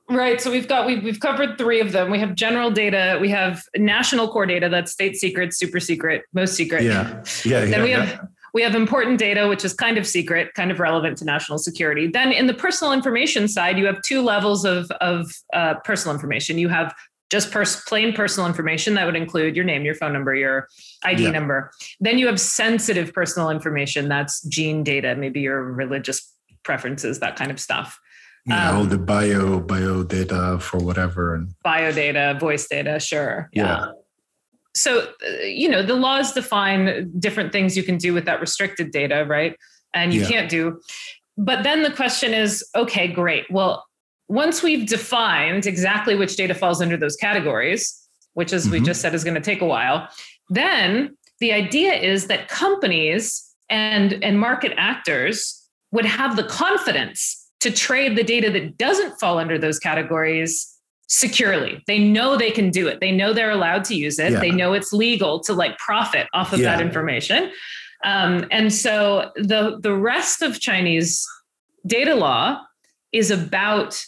Right. 0.09 0.41
So 0.41 0.53
we've 0.53 0.69
got 0.69 0.87
we've 0.87 1.03
we've 1.03 1.19
covered 1.19 1.59
three 1.59 1.81
of 1.81 1.91
them. 1.91 2.11
We 2.11 2.21
have 2.21 2.37
general 2.37 2.71
data, 2.71 3.19
we 3.21 3.29
have 3.31 3.65
national 3.77 4.29
core 4.29 4.47
data, 4.47 4.69
that's 4.69 4.93
state 4.93 5.17
secret, 5.17 5.53
super 5.53 5.81
secret, 5.81 6.23
most 6.33 6.55
secret. 6.55 6.85
Yeah. 6.85 7.25
Yeah. 7.45 7.61
then 7.61 7.71
yeah, 7.71 7.83
we 7.83 7.91
have 7.91 8.09
yeah. 8.09 8.21
We 8.57 8.63
have 8.63 8.75
important 8.75 9.19
data, 9.19 9.47
which 9.49 9.67
is 9.67 9.75
kind 9.75 9.99
of 9.99 10.07
secret, 10.07 10.55
kind 10.55 10.71
of 10.71 10.81
relevant 10.81 11.19
to 11.19 11.27
national 11.27 11.59
security. 11.59 12.07
Then 12.07 12.33
in 12.33 12.47
the 12.47 12.55
personal 12.55 12.95
information 12.95 13.49
side, 13.49 13.79
you 13.79 13.85
have 13.85 14.01
two 14.01 14.23
levels 14.23 14.65
of 14.65 14.91
of 15.03 15.31
uh, 15.53 15.75
personal 15.85 16.15
information. 16.15 16.57
You 16.57 16.71
have 16.71 16.95
just 17.29 17.51
pers- 17.51 17.85
plain 17.85 18.15
personal 18.15 18.47
information 18.49 18.95
that 18.95 19.05
would 19.05 19.15
include 19.15 19.57
your 19.57 19.67
name, 19.67 19.85
your 19.85 19.95
phone 19.95 20.15
number, 20.15 20.35
your 20.35 20.69
ID 21.05 21.25
yeah. 21.25 21.33
number. 21.33 21.71
Then 22.01 22.17
you 22.17 22.29
have 22.29 22.41
sensitive 22.41 23.13
personal 23.13 23.51
information. 23.51 24.09
That's 24.09 24.41
gene 24.45 24.83
data, 24.83 25.15
maybe 25.17 25.43
your 25.43 25.63
religious 25.63 26.33
preferences, 26.63 27.21
that 27.21 27.37
kind 27.37 27.51
of 27.51 27.61
stuff. 27.61 28.01
Yeah, 28.47 28.71
um, 28.71 28.77
all 28.77 28.85
the 28.85 28.97
bio 28.97 29.61
bio 29.61 30.03
data 30.03 30.59
for 30.63 30.79
whatever 30.79 31.35
and 31.35 31.53
bio 31.63 31.93
data, 31.93 32.39
voice 32.41 32.67
data, 32.69 33.01
sure. 33.01 33.51
Yeah. 33.53 33.65
yeah. 33.65 33.93
So 34.77 35.09
uh, 35.27 35.43
you 35.45 35.69
know 35.69 35.83
the 35.83 35.95
laws 35.95 36.33
define 36.33 37.11
different 37.19 37.53
things 37.53 37.77
you 37.77 37.83
can 37.83 37.97
do 37.97 38.13
with 38.13 38.25
that 38.27 38.41
restricted 38.41 38.91
data, 38.91 39.25
right? 39.27 39.57
And 39.95 40.13
you 40.13 40.23
yeah. 40.23 40.29
can't 40.29 40.51
do. 40.51 40.81
But 41.39 41.63
then 41.65 41.83
the 41.83 41.91
question 41.91 42.33
is, 42.33 42.65
okay, 42.75 43.09
great. 43.09 43.45
Well, 43.51 43.85
once 44.29 44.63
we've 44.63 44.87
defined 44.87 45.67
exactly 45.67 46.15
which 46.15 46.37
data 46.37 46.55
falls 46.55 46.81
under 46.81 46.97
those 46.97 47.17
categories, 47.17 48.09
which 48.35 48.53
as 48.53 48.65
mm-hmm. 48.65 48.73
we 48.73 48.81
just 48.81 49.01
said 49.01 49.15
is 49.15 49.25
going 49.25 49.35
to 49.35 49.41
take 49.41 49.61
a 49.61 49.67
while, 49.67 50.09
then 50.49 51.17
the 51.41 51.53
idea 51.53 51.95
is 51.95 52.27
that 52.29 52.49
companies 52.49 53.43
and 53.69 54.23
and 54.23 54.39
market 54.39 54.73
actors 54.77 55.63
would 55.91 56.05
have 56.05 56.37
the 56.37 56.45
confidence 56.45 57.49
to 57.61 57.71
trade 57.71 58.17
the 58.17 58.23
data 58.23 58.51
that 58.51 58.77
doesn't 58.79 59.19
fall 59.19 59.39
under 59.39 59.59
those 59.59 59.79
categories 59.79 60.76
securely. 61.09 61.83
They 61.87 61.99
know 61.99 62.37
they 62.37 62.51
can 62.51 62.71
do 62.71 62.89
it. 62.89 63.01
They 63.01 63.13
know 63.13 63.33
they're 63.33 63.51
allowed 63.51 63.85
to 63.85 63.95
use 63.95 64.19
it. 64.19 64.33
Yeah. 64.33 64.41
They 64.41 64.51
know 64.51 64.73
it's 64.73 64.93
legal 64.93 65.41
to 65.41 65.53
like 65.53 65.79
profit 65.79 66.27
off 66.33 66.53
of 66.53 66.61
yeah. 66.61 66.77
that 66.77 66.85
information. 66.85 67.51
Um, 68.05 68.47
and 68.51 68.73
so 68.73 69.31
the 69.37 69.79
the 69.81 69.95
rest 69.95 70.43
of 70.43 70.61
Chinese 70.61 71.27
data 71.87 72.15
law 72.15 72.61
is 73.13 73.31
about 73.31 74.01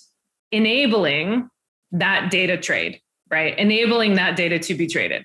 enabling 0.52 1.48
that 1.92 2.30
data 2.30 2.58
trade, 2.58 3.00
right? 3.30 3.58
Enabling 3.58 4.14
that 4.14 4.36
data 4.36 4.58
to 4.58 4.74
be 4.74 4.86
traded 4.86 5.24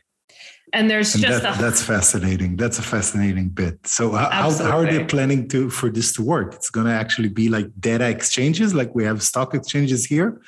and 0.73 0.89
there's 0.89 1.13
and 1.13 1.23
just 1.23 1.43
that, 1.43 1.57
a, 1.57 1.61
that's 1.61 1.81
fascinating 1.81 2.57
that's 2.57 2.79
a 2.79 2.81
fascinating 2.81 3.47
bit 3.47 3.85
so 3.85 4.11
how, 4.11 4.51
how 4.51 4.79
are 4.79 4.85
they 4.85 5.03
planning 5.05 5.47
to 5.47 5.69
for 5.69 5.89
this 5.89 6.11
to 6.13 6.23
work 6.23 6.53
it's 6.53 6.69
going 6.69 6.87
to 6.87 6.91
actually 6.91 7.29
be 7.29 7.47
like 7.47 7.67
data 7.79 8.09
exchanges 8.09 8.73
like 8.73 8.93
we 8.95 9.03
have 9.03 9.21
stock 9.21 9.53
exchanges 9.53 10.05
here 10.05 10.41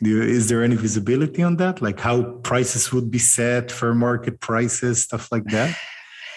you, 0.00 0.22
is 0.22 0.48
there 0.48 0.62
any 0.62 0.76
visibility 0.76 1.42
on 1.42 1.56
that? 1.56 1.80
Like 1.80 2.00
how 2.00 2.22
prices 2.42 2.92
would 2.92 3.10
be 3.10 3.18
set 3.18 3.70
for 3.70 3.94
market 3.94 4.40
prices 4.40 5.02
stuff 5.02 5.30
like 5.32 5.44
that? 5.44 5.76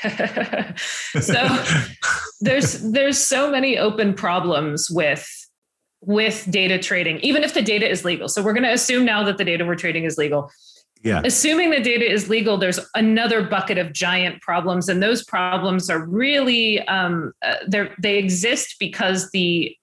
So 1.20 1.46
there's 2.40 2.80
there's 2.92 3.18
so 3.18 3.52
many 3.52 3.78
open 3.78 4.14
problems 4.14 4.90
with 4.90 5.28
with 6.00 6.48
data 6.50 6.80
trading 6.80 7.20
even 7.20 7.44
if 7.44 7.54
the 7.54 7.62
data 7.62 7.90
is 7.90 8.06
legal. 8.06 8.30
So 8.30 8.42
we're 8.42 8.54
going 8.54 8.64
to 8.64 8.72
assume 8.72 9.04
now 9.04 9.24
that 9.26 9.38
the 9.38 9.44
data 9.44 9.66
we're 9.66 9.76
trading 9.76 10.06
is 10.06 10.18
legal. 10.18 10.50
Yeah. 11.04 11.22
Assuming 11.24 11.70
the 11.70 11.80
data 11.80 12.10
is 12.10 12.30
legal, 12.30 12.58
there's 12.58 12.80
another 12.94 13.42
bucket 13.42 13.78
of 13.78 13.94
giant 13.94 14.42
problems, 14.42 14.90
and 14.90 15.02
those 15.02 15.24
problems 15.24 15.90
are 15.90 16.06
really 16.06 16.82
um, 16.88 17.32
uh, 17.42 17.56
they 17.98 18.18
exist 18.18 18.76
because 18.80 19.32
the 19.32 19.76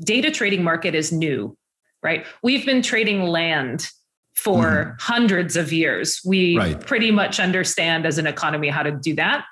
data 0.00 0.32
trading 0.32 0.64
market 0.64 0.94
is 0.94 1.12
new, 1.12 1.56
right? 2.04 2.24
We've 2.42 2.64
been 2.64 2.82
trading 2.82 3.24
land 3.24 3.88
for 4.34 4.64
mm-hmm. 4.64 4.90
hundreds 5.00 5.56
of 5.56 5.72
years. 5.72 6.20
We 6.24 6.56
right. 6.56 6.80
pretty 6.80 7.10
much 7.10 7.40
understand 7.40 8.06
as 8.06 8.18
an 8.18 8.26
economy 8.26 8.68
how 8.68 8.82
to 8.82 8.92
do 8.92 9.14
that. 9.16 9.44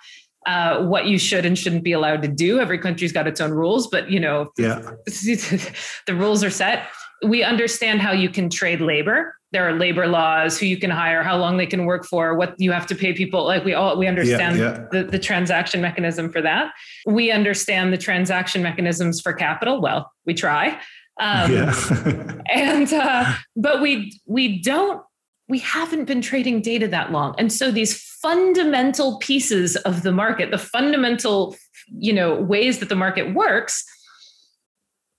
Uh, 0.45 0.85
what 0.87 1.07
you 1.07 1.19
should 1.19 1.47
and 1.47 1.57
shouldn't 1.57 1.85
be 1.85 1.93
allowed 1.93 2.21
to 2.21 2.29
do. 2.29 2.59
Every 2.59 2.79
country's 2.79 3.13
got 3.13 3.29
its 3.29 3.41
own 3.41 3.53
rules, 3.53 3.87
but 3.87 4.11
you 4.11 4.19
know, 4.19 4.51
yeah. 4.59 4.81
the 5.07 6.15
rules 6.15 6.43
are 6.43 6.51
set. 6.51 6.89
We 7.25 7.45
understand 7.45 8.01
how 8.01 8.11
you 8.11 8.29
can 8.29 8.51
trade 8.51 8.81
labor 8.81 9.37
there 9.53 9.69
are 9.69 9.73
labor 9.75 10.07
laws, 10.07 10.59
who 10.59 10.67
you 10.67 10.79
can 10.79 10.91
hire, 10.91 11.23
how 11.23 11.37
long 11.37 11.59
they 11.59 11.67
can 11.67 11.85
work 11.85 12.07
for, 12.07 12.35
what 12.35 12.59
you 12.59 12.73
have 12.73 12.87
to 12.87 12.95
pay 12.95 13.13
people. 13.13 13.45
Like 13.45 13.65
we 13.65 13.75
all 13.75 13.99
we 13.99 14.07
understand 14.07 14.59
yeah, 14.59 14.65
yeah. 14.65 14.87
The, 14.91 15.05
the 15.05 15.19
transaction 15.19 15.83
mechanism 15.83 16.33
for 16.33 16.41
that. 16.41 16.73
We 17.07 17.31
understand 17.31 17.93
the 17.93 17.99
transaction 17.99 18.63
mechanisms 18.63 19.21
for 19.21 19.33
capital. 19.33 19.81
Well, 19.81 20.11
we 20.25 20.33
try. 20.33 20.81
Um, 21.21 21.53
yeah. 21.53 22.33
and 22.51 22.93
uh, 22.93 23.35
but 23.57 23.81
we 23.81 24.21
we 24.27 24.61
don't 24.61 25.03
we 25.49 25.59
haven't 25.59 26.07
been 26.07 26.23
trading 26.23 26.61
data 26.63 26.89
that 26.89 27.13
long, 27.13 27.35
and 27.39 27.53
so 27.53 27.71
these 27.71 28.01
fundamental 28.01 29.19
pieces 29.19 29.77
of 29.77 30.03
the 30.03 30.13
market, 30.13 30.51
the 30.51 30.59
fundamental 30.59 31.57
you 31.89 32.13
know 32.13 32.35
ways 32.41 32.79
that 32.79 32.89
the 32.89 32.97
market 32.97 33.35
works, 33.35 33.85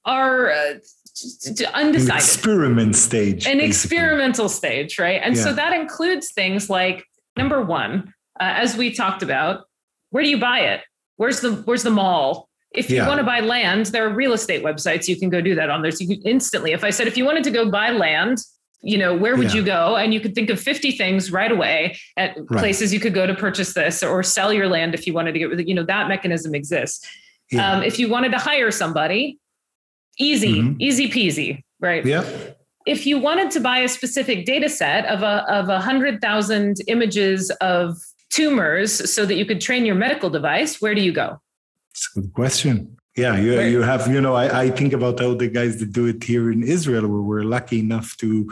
are. 0.05 0.51
Uh, 0.51 0.73
undecided 1.75 2.09
An 2.09 2.15
experiment 2.15 2.95
stage 2.95 3.45
an 3.45 3.59
basically. 3.59 3.65
experimental 3.67 4.49
stage 4.49 4.97
right 4.97 5.21
and 5.23 5.35
yeah. 5.35 5.43
so 5.43 5.53
that 5.53 5.71
includes 5.71 6.31
things 6.31 6.71
like 6.71 7.05
number 7.37 7.61
one 7.61 8.11
uh, 8.39 8.53
as 8.57 8.75
we 8.75 8.91
talked 8.91 9.21
about 9.21 9.65
where 10.09 10.23
do 10.23 10.29
you 10.31 10.39
buy 10.39 10.61
it 10.61 10.81
where's 11.17 11.41
the 11.41 11.53
where's 11.65 11.83
the 11.83 11.91
mall 11.91 12.49
if 12.73 12.89
you 12.89 12.97
yeah. 12.97 13.07
want 13.07 13.19
to 13.19 13.25
buy 13.25 13.39
land 13.39 13.87
there 13.87 14.05
are 14.05 14.13
real 14.13 14.33
estate 14.33 14.63
websites 14.63 15.07
you 15.07 15.17
can 15.17 15.29
go 15.29 15.41
do 15.41 15.55
that 15.55 15.69
on 15.69 15.81
there 15.81 15.91
so 15.91 16.03
you 16.03 16.17
can 16.17 16.27
instantly 16.27 16.71
if 16.71 16.83
i 16.83 16.89
said 16.89 17.07
if 17.07 17.17
you 17.17 17.25
wanted 17.25 17.43
to 17.43 17.51
go 17.51 17.69
buy 17.69 17.89
land 17.89 18.39
you 18.81 18.97
know 18.97 19.15
where 19.15 19.37
would 19.37 19.53
yeah. 19.53 19.59
you 19.59 19.63
go 19.63 19.95
and 19.95 20.13
you 20.13 20.19
could 20.19 20.35
think 20.35 20.49
of 20.49 20.59
50 20.59 20.91
things 20.91 21.31
right 21.31 21.51
away 21.51 21.97
at 22.17 22.35
right. 22.35 22.59
places 22.59 22.93
you 22.93 22.99
could 22.99 23.13
go 23.13 23.25
to 23.25 23.33
purchase 23.33 23.73
this 23.73 24.03
or 24.03 24.23
sell 24.23 24.51
your 24.51 24.67
land 24.67 24.93
if 24.93 25.07
you 25.07 25.13
wanted 25.13 25.31
to 25.33 25.39
get 25.39 25.67
you 25.67 25.75
know 25.75 25.83
that 25.83 26.07
mechanism 26.07 26.53
exists 26.53 27.07
yeah. 27.51 27.73
um, 27.73 27.83
if 27.83 27.99
you 27.99 28.09
wanted 28.09 28.31
to 28.31 28.37
hire 28.37 28.71
somebody 28.71 29.39
Easy, 30.19 30.61
mm-hmm. 30.61 30.79
easy 30.79 31.09
peasy, 31.09 31.63
right? 31.79 32.05
Yeah. 32.05 32.23
If 32.85 33.07
you 33.07 33.17
wanted 33.17 33.49
to 33.51 33.59
buy 33.59 33.79
a 33.79 33.87
specific 33.87 34.45
data 34.45 34.69
set 34.69 35.05
of 35.05 35.23
a 35.23 35.49
of 35.51 35.69
a 35.69 35.79
hundred 35.79 36.21
thousand 36.21 36.77
images 36.87 37.49
of 37.61 37.97
tumors 38.29 39.11
so 39.11 39.25
that 39.25 39.35
you 39.35 39.45
could 39.45 39.59
train 39.59 39.85
your 39.85 39.95
medical 39.95 40.29
device, 40.29 40.81
where 40.81 40.93
do 40.93 41.01
you 41.01 41.11
go? 41.11 41.39
It's 41.93 42.09
a 42.15 42.21
good 42.21 42.33
question. 42.33 42.97
Yeah, 43.15 43.37
you, 43.37 43.61
you 43.61 43.81
have, 43.83 44.07
you 44.11 44.19
know, 44.19 44.33
I, 44.33 44.63
I 44.63 44.69
think 44.71 44.91
about 44.91 45.21
all 45.21 45.35
the 45.35 45.47
guys 45.47 45.77
that 45.77 45.91
do 45.91 46.07
it 46.07 46.23
here 46.23 46.51
in 46.51 46.63
Israel, 46.63 47.07
where 47.07 47.21
we're 47.21 47.43
lucky 47.43 47.79
enough 47.79 48.17
to 48.17 48.51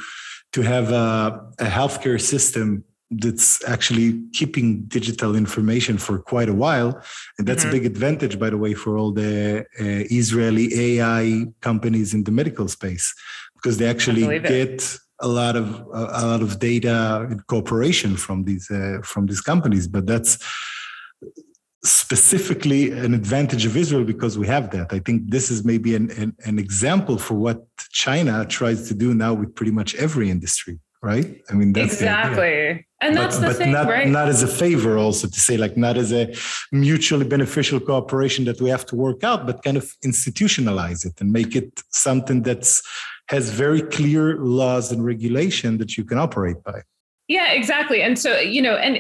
to 0.54 0.62
have 0.62 0.92
a, 0.92 1.50
a 1.60 1.66
healthcare 1.66 2.22
system 2.22 2.84
that's 3.10 3.68
actually 3.68 4.22
keeping 4.34 4.84
digital 4.84 5.36
information 5.36 5.98
for 5.98 6.20
quite 6.20 6.50
a 6.50 6.54
while. 6.54 7.02
And 7.38 7.48
that's 7.48 7.64
mm-hmm. 7.64 7.70
a 7.70 7.80
big 7.80 7.86
advantage, 7.86 8.38
by 8.38 8.50
the 8.52 8.58
way, 8.58 8.74
for 8.74 8.98
all 8.98 9.12
the 9.12 9.66
uh, 9.80 10.04
Israeli 10.22 10.68
AI 11.00 11.46
companies 11.62 12.14
in 12.14 12.24
the 12.24 12.32
medical 12.32 12.68
space, 12.68 13.14
because 13.56 13.78
they 13.78 13.88
actually 13.88 14.40
get 14.40 14.98
a 15.20 15.28
lot 15.28 15.56
of 15.56 15.68
a 15.94 16.26
lot 16.32 16.42
of 16.42 16.60
data 16.60 17.28
and 17.30 17.46
cooperation 17.48 18.16
from 18.16 18.44
these 18.44 18.70
uh, 18.70 19.00
from 19.04 19.26
these 19.26 19.42
companies. 19.42 19.88
But 19.88 20.06
that's 20.06 20.38
specifically 21.84 22.92
an 22.92 23.14
advantage 23.14 23.66
of 23.66 23.76
Israel 23.76 24.04
because 24.04 24.38
we 24.38 24.48
have 24.48 24.70
that. 24.72 24.94
I 24.94 25.00
think 25.00 25.30
this 25.30 25.50
is 25.50 25.66
maybe 25.66 25.96
an, 25.96 26.12
an, 26.12 26.36
an 26.46 26.60
example 26.60 27.18
for 27.18 27.36
what 27.36 27.66
China 27.92 28.46
tries 28.46 28.88
to 28.90 28.94
do 28.94 29.14
now 29.14 29.34
with 29.34 29.56
pretty 29.56 29.72
much 29.72 29.96
every 29.96 30.30
industry 30.30 30.80
right? 31.02 31.42
I 31.50 31.54
mean, 31.54 31.74
that's 31.74 31.94
exactly, 31.94 32.86
and 33.02 33.18
that's 33.18 33.38
but, 33.38 33.42
the 33.42 33.48
but 33.48 33.56
thing, 33.58 33.72
not, 33.72 33.88
right? 33.88 34.08
Not 34.08 34.28
as 34.28 34.44
a 34.44 34.48
favor, 34.48 34.98
also 34.98 35.28
to 35.28 35.40
say 35.40 35.58
like 35.58 35.76
not 35.76 35.98
as 35.98 36.14
a 36.14 36.34
mutually 36.72 37.26
beneficial 37.26 37.80
cooperation 37.80 38.46
that 38.46 38.62
we 38.62 38.70
have 38.70 38.86
to 38.88 38.96
work 38.96 39.24
out, 39.24 39.46
but 39.48 39.64
kind 39.64 39.78
of 39.78 39.96
institutionalize 40.06 41.06
it 41.06 41.20
and 41.20 41.32
make 41.32 41.56
it 41.56 41.82
something 41.90 42.44
that's 42.44 42.84
has 43.30 43.50
very 43.50 43.82
clear 43.82 44.38
laws 44.38 44.92
and 44.92 45.04
regulation 45.06 45.78
that 45.78 45.98
you 45.98 46.04
can 46.04 46.18
operate 46.18 46.62
by. 46.64 46.82
Yeah, 47.28 47.54
exactly. 47.54 48.02
And 48.02 48.20
so, 48.20 48.38
you 48.38 48.62
know, 48.62 48.76
and 48.76 49.00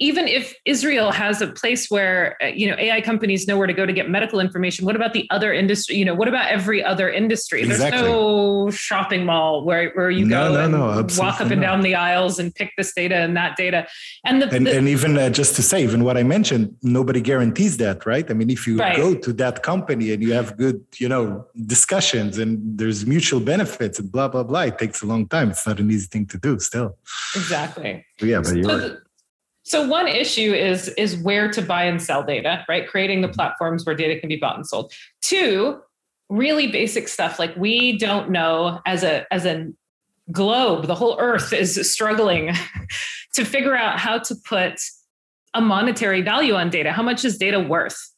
even 0.00 0.26
if 0.26 0.54
Israel 0.64 1.12
has 1.12 1.42
a 1.42 1.46
place 1.46 1.90
where 1.90 2.36
uh, 2.42 2.46
you 2.46 2.68
know 2.68 2.76
AI 2.78 3.02
companies 3.02 3.46
know 3.46 3.58
where 3.58 3.66
to 3.66 3.74
go 3.74 3.84
to 3.84 3.92
get 3.92 4.08
medical 4.08 4.40
information, 4.40 4.86
what 4.86 4.96
about 4.96 5.12
the 5.12 5.28
other 5.30 5.52
industry? 5.52 5.96
You 5.96 6.06
know, 6.06 6.14
what 6.14 6.26
about 6.26 6.50
every 6.50 6.82
other 6.82 7.10
industry? 7.10 7.60
Exactly. 7.62 7.90
There's 7.90 8.10
no 8.10 8.70
shopping 8.70 9.26
mall 9.26 9.62
where, 9.64 9.90
where 9.90 10.10
you 10.10 10.24
no, 10.24 10.48
go 10.48 10.54
no, 10.54 10.60
and 10.60 10.72
no, 10.72 11.22
walk 11.22 11.40
up 11.42 11.50
and 11.50 11.60
down 11.60 11.82
the 11.82 11.94
aisles 11.94 12.38
and 12.38 12.54
pick 12.54 12.72
this 12.78 12.94
data 12.94 13.16
and 13.16 13.36
that 13.36 13.56
data. 13.56 13.86
And 14.24 14.40
the, 14.40 14.48
and, 14.48 14.66
the, 14.66 14.76
and 14.78 14.88
even 14.88 15.18
uh, 15.18 15.28
just 15.28 15.54
to 15.56 15.62
say, 15.62 15.82
even 15.82 16.02
what 16.02 16.16
I 16.16 16.22
mentioned, 16.22 16.74
nobody 16.82 17.20
guarantees 17.20 17.76
that, 17.76 18.06
right? 18.06 18.28
I 18.30 18.34
mean, 18.34 18.48
if 18.48 18.66
you 18.66 18.78
right. 18.78 18.96
go 18.96 19.14
to 19.14 19.32
that 19.34 19.62
company 19.62 20.12
and 20.12 20.22
you 20.22 20.32
have 20.32 20.56
good, 20.56 20.82
you 20.96 21.10
know, 21.10 21.46
discussions 21.66 22.38
and 22.38 22.58
there's 22.78 23.04
mutual 23.04 23.40
benefits 23.40 23.98
and 23.98 24.10
blah 24.10 24.28
blah 24.28 24.44
blah, 24.44 24.62
it 24.62 24.78
takes 24.78 25.02
a 25.02 25.06
long 25.06 25.28
time. 25.28 25.50
It's 25.50 25.66
not 25.66 25.78
an 25.78 25.90
easy 25.90 26.06
thing 26.06 26.24
to 26.26 26.38
do. 26.38 26.58
Still, 26.58 26.96
exactly. 27.36 28.06
Yeah, 28.22 28.40
but 28.40 28.56
you're. 28.56 28.64
So 28.64 28.78
right. 28.78 28.98
So 29.70 29.86
one 29.86 30.08
issue 30.08 30.52
is 30.52 30.88
is 30.88 31.16
where 31.16 31.48
to 31.52 31.62
buy 31.62 31.84
and 31.84 32.02
sell 32.02 32.24
data, 32.24 32.64
right? 32.68 32.88
Creating 32.88 33.20
the 33.20 33.28
platforms 33.28 33.86
where 33.86 33.94
data 33.94 34.18
can 34.18 34.28
be 34.28 34.34
bought 34.34 34.56
and 34.56 34.66
sold. 34.66 34.92
Two, 35.22 35.80
really 36.28 36.66
basic 36.66 37.06
stuff 37.06 37.38
like 37.38 37.54
we 37.54 37.96
don't 37.96 38.30
know 38.30 38.80
as 38.84 39.04
a 39.04 39.32
as 39.32 39.46
a 39.46 39.70
globe, 40.32 40.88
the 40.88 40.96
whole 40.96 41.16
earth 41.20 41.52
is 41.52 41.92
struggling 41.92 42.52
to 43.34 43.44
figure 43.44 43.76
out 43.76 44.00
how 44.00 44.18
to 44.18 44.34
put 44.44 44.74
a 45.54 45.60
monetary 45.60 46.20
value 46.20 46.54
on 46.54 46.68
data. 46.68 46.90
How 46.90 47.04
much 47.04 47.24
is 47.24 47.38
data 47.38 47.60
worth? 47.60 48.10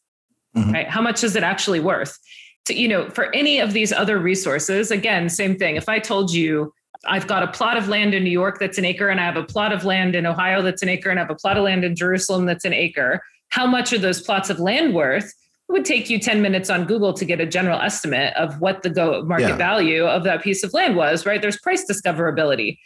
Mm-hmm. 0.56 0.72
Right? 0.72 0.88
How 0.88 1.02
much 1.02 1.22
is 1.22 1.36
it 1.36 1.42
actually 1.42 1.80
worth? 1.80 2.18
To, 2.64 2.74
you 2.74 2.88
know, 2.88 3.10
for 3.10 3.30
any 3.34 3.58
of 3.58 3.74
these 3.74 3.92
other 3.92 4.18
resources, 4.18 4.90
again, 4.90 5.28
same 5.28 5.56
thing. 5.56 5.76
If 5.76 5.86
I 5.86 5.98
told 5.98 6.32
you 6.32 6.72
I've 7.06 7.26
got 7.26 7.42
a 7.42 7.48
plot 7.48 7.76
of 7.76 7.88
land 7.88 8.14
in 8.14 8.24
New 8.24 8.30
York 8.30 8.58
that's 8.58 8.78
an 8.78 8.84
acre, 8.84 9.08
and 9.08 9.20
I 9.20 9.24
have 9.24 9.36
a 9.36 9.42
plot 9.42 9.72
of 9.72 9.84
land 9.84 10.14
in 10.14 10.26
Ohio 10.26 10.62
that's 10.62 10.82
an 10.82 10.88
acre, 10.88 11.10
and 11.10 11.18
I 11.18 11.22
have 11.22 11.30
a 11.30 11.34
plot 11.34 11.56
of 11.56 11.64
land 11.64 11.84
in 11.84 11.96
Jerusalem 11.96 12.46
that's 12.46 12.64
an 12.64 12.72
acre. 12.72 13.22
How 13.48 13.66
much 13.66 13.92
are 13.92 13.98
those 13.98 14.20
plots 14.20 14.50
of 14.50 14.60
land 14.60 14.94
worth? 14.94 15.24
It 15.24 15.72
would 15.72 15.84
take 15.84 16.10
you 16.10 16.18
10 16.18 16.42
minutes 16.42 16.70
on 16.70 16.84
Google 16.84 17.12
to 17.14 17.24
get 17.24 17.40
a 17.40 17.46
general 17.46 17.80
estimate 17.80 18.34
of 18.36 18.60
what 18.60 18.82
the 18.82 18.90
go 18.90 19.22
market 19.24 19.48
yeah. 19.48 19.56
value 19.56 20.04
of 20.04 20.24
that 20.24 20.42
piece 20.42 20.62
of 20.62 20.72
land 20.72 20.96
was, 20.96 21.26
right? 21.26 21.40
There's 21.40 21.58
price 21.58 21.84
discoverability. 21.90 22.78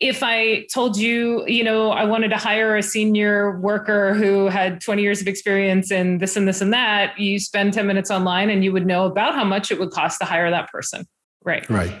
If 0.00 0.22
I 0.22 0.66
told 0.72 0.96
you, 0.96 1.46
you 1.46 1.62
know, 1.62 1.90
I 1.90 2.04
wanted 2.04 2.28
to 2.30 2.36
hire 2.36 2.76
a 2.76 2.82
senior 2.82 3.58
worker 3.60 4.14
who 4.14 4.46
had 4.48 4.80
20 4.80 5.02
years 5.02 5.20
of 5.20 5.28
experience 5.28 5.92
in 5.92 6.18
this 6.18 6.36
and 6.36 6.48
this 6.48 6.60
and 6.60 6.72
that, 6.72 7.18
you 7.18 7.38
spend 7.38 7.72
10 7.72 7.86
minutes 7.86 8.10
online 8.10 8.50
and 8.50 8.64
you 8.64 8.72
would 8.72 8.86
know 8.86 9.06
about 9.06 9.34
how 9.34 9.44
much 9.44 9.70
it 9.70 9.78
would 9.78 9.90
cost 9.90 10.18
to 10.18 10.24
hire 10.24 10.50
that 10.50 10.70
person. 10.70 11.06
Right. 11.44 11.68
Right 11.70 11.94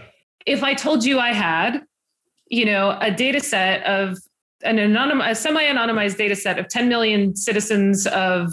if 0.46 0.62
I 0.62 0.74
told 0.74 1.04
you 1.04 1.18
I 1.18 1.32
had, 1.32 1.82
you 2.48 2.64
know, 2.64 2.96
a 3.00 3.10
data 3.10 3.40
set 3.40 3.84
of 3.84 4.18
an 4.62 4.78
anonymous, 4.78 5.38
a 5.38 5.42
semi-anonymized 5.42 6.16
data 6.16 6.36
set 6.36 6.58
of 6.58 6.68
10 6.68 6.88
million 6.88 7.36
citizens 7.36 8.06
of, 8.06 8.52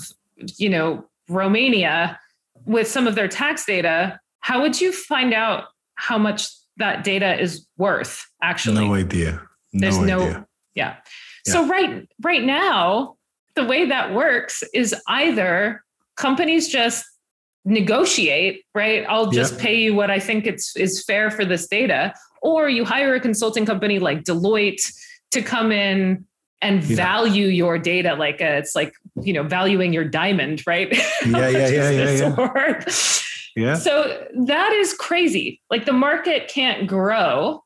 you 0.58 0.70
know, 0.70 1.06
Romania 1.30 2.20
with 2.66 2.88
some 2.88 3.08
of 3.08 3.16
their 3.16 3.28
tax 3.28 3.66
data, 3.66 4.20
how 4.40 4.62
would 4.62 4.80
you 4.80 4.92
find 4.92 5.34
out 5.34 5.66
how 5.96 6.18
much 6.18 6.48
that 6.78 7.04
data 7.04 7.40
is 7.40 7.66
worth 7.78 8.26
actually? 8.42 8.88
No 8.88 8.94
idea. 8.94 9.42
No 9.74 9.80
There's 9.82 9.98
idea. 9.98 10.16
no 10.16 10.26
yeah. 10.28 10.44
yeah. 10.76 10.96
So 11.46 11.68
right 11.68 12.08
right 12.22 12.44
now, 12.44 13.16
the 13.56 13.64
way 13.64 13.86
that 13.86 14.14
works 14.14 14.64
is 14.74 14.96
either 15.08 15.84
companies 16.16 16.68
just 16.68 17.06
negotiate, 17.66 18.64
right? 18.74 19.06
I'll 19.08 19.30
just 19.30 19.60
pay 19.60 19.76
you 19.76 19.94
what 19.94 20.10
I 20.10 20.20
think 20.20 20.48
it's 20.48 20.76
is 20.76 21.04
fair 21.04 21.30
for 21.30 21.46
this 21.46 21.68
data. 21.68 22.14
Or 22.42 22.70
you 22.70 22.86
hire 22.86 23.14
a 23.14 23.20
consulting 23.20 23.66
company 23.66 24.00
like 24.00 24.24
Deloitte 24.24 24.92
to 25.32 25.42
come 25.42 25.72
in 25.72 26.26
and 26.62 26.84
yeah. 26.84 26.96
value 26.96 27.48
your 27.48 27.78
data 27.78 28.16
like 28.16 28.42
a, 28.42 28.58
it's 28.58 28.76
like 28.76 28.94
you 29.22 29.34
know 29.34 29.44
valuing 29.44 29.94
your 29.94 30.06
diamond 30.06 30.64
right? 30.66 30.92
Yeah 31.26 31.50
yeah 31.50 31.68
yeah 31.68 31.90
yeah, 31.90 32.34
yeah. 32.38 32.84
yeah. 33.56 33.76
So 33.76 34.28
that 34.46 34.74
is 34.74 34.94
crazy. 34.94 35.62
Like 35.70 35.86
the 35.86 35.94
market 35.94 36.48
can't 36.48 36.88
grow 36.88 37.64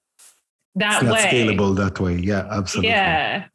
that 0.75 0.95
it's 0.95 1.03
not 1.03 1.13
way. 1.13 1.23
scalable 1.23 1.75
that 1.77 1.99
way. 1.99 2.17
Yeah 2.17 2.47
absolutely. 2.49 2.89
Yeah. 2.89 3.45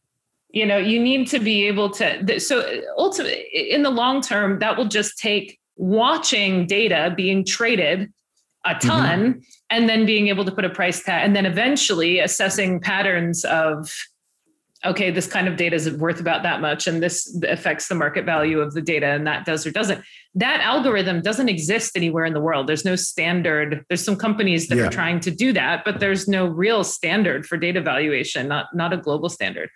You 0.53 0.67
know 0.67 0.79
you 0.79 1.01
need 1.01 1.29
to 1.29 1.39
be 1.39 1.67
able 1.67 1.91
to 1.91 2.41
so 2.41 2.81
ultimately 2.97 3.45
in 3.53 3.83
the 3.83 3.91
long 3.91 4.21
term 4.21 4.59
that 4.61 4.77
will 4.77 4.89
just 4.89 5.19
take 5.19 5.60
watching 5.81 6.67
data 6.67 7.13
being 7.17 7.43
traded 7.43 8.13
a 8.67 8.71
mm-hmm. 8.71 8.89
ton 8.89 9.21
mm-hmm. 9.21 9.39
and 9.71 9.89
then 9.89 10.05
being 10.05 10.29
able 10.29 10.45
to 10.45 10.53
put 10.53 10.65
a 10.65 10.69
price 10.69 11.03
tag 11.03 11.25
and 11.25 11.35
then 11.35 11.47
eventually 11.47 12.19
assessing 12.19 12.79
patterns 12.79 13.47
of 13.47 13.91
okay 14.85 15.11
this 15.11 15.27
kind 15.27 15.49
of 15.49 15.57
data 15.57 15.75
is 15.75 15.91
worth 15.93 16.21
about 16.21 16.43
that 16.43 16.61
much 16.61 16.87
and 16.87 17.03
this 17.03 17.35
affects 17.49 17.89
the 17.89 17.95
market 17.95 18.27
value 18.27 18.61
of 18.61 18.75
the 18.75 18.83
data 18.83 19.07
and 19.07 19.27
that 19.27 19.47
does 19.47 19.67
or 19.67 19.71
doesn't 19.71 20.05
that 20.35 20.61
algorithm 20.61 21.23
doesn't 21.23 21.49
exist 21.49 21.97
anywhere 21.97 22.27
in 22.27 22.35
the 22.35 22.41
world 22.41 22.67
there's 22.67 22.85
no 22.85 22.95
standard 22.95 23.83
there's 23.89 24.05
some 24.05 24.17
companies 24.17 24.69
that 24.69 24.77
yeah. 24.77 24.85
are 24.85 24.91
trying 24.91 25.19
to 25.19 25.31
do 25.31 25.51
that 25.51 25.83
but 25.83 25.99
there's 25.99 26.29
no 26.29 26.45
real 26.45 26.85
standard 26.85 27.47
for 27.47 27.57
data 27.57 27.81
valuation 27.81 28.47
not 28.47 28.67
not 28.75 28.93
a 28.93 28.99
global 28.99 29.31
standard 29.31 29.71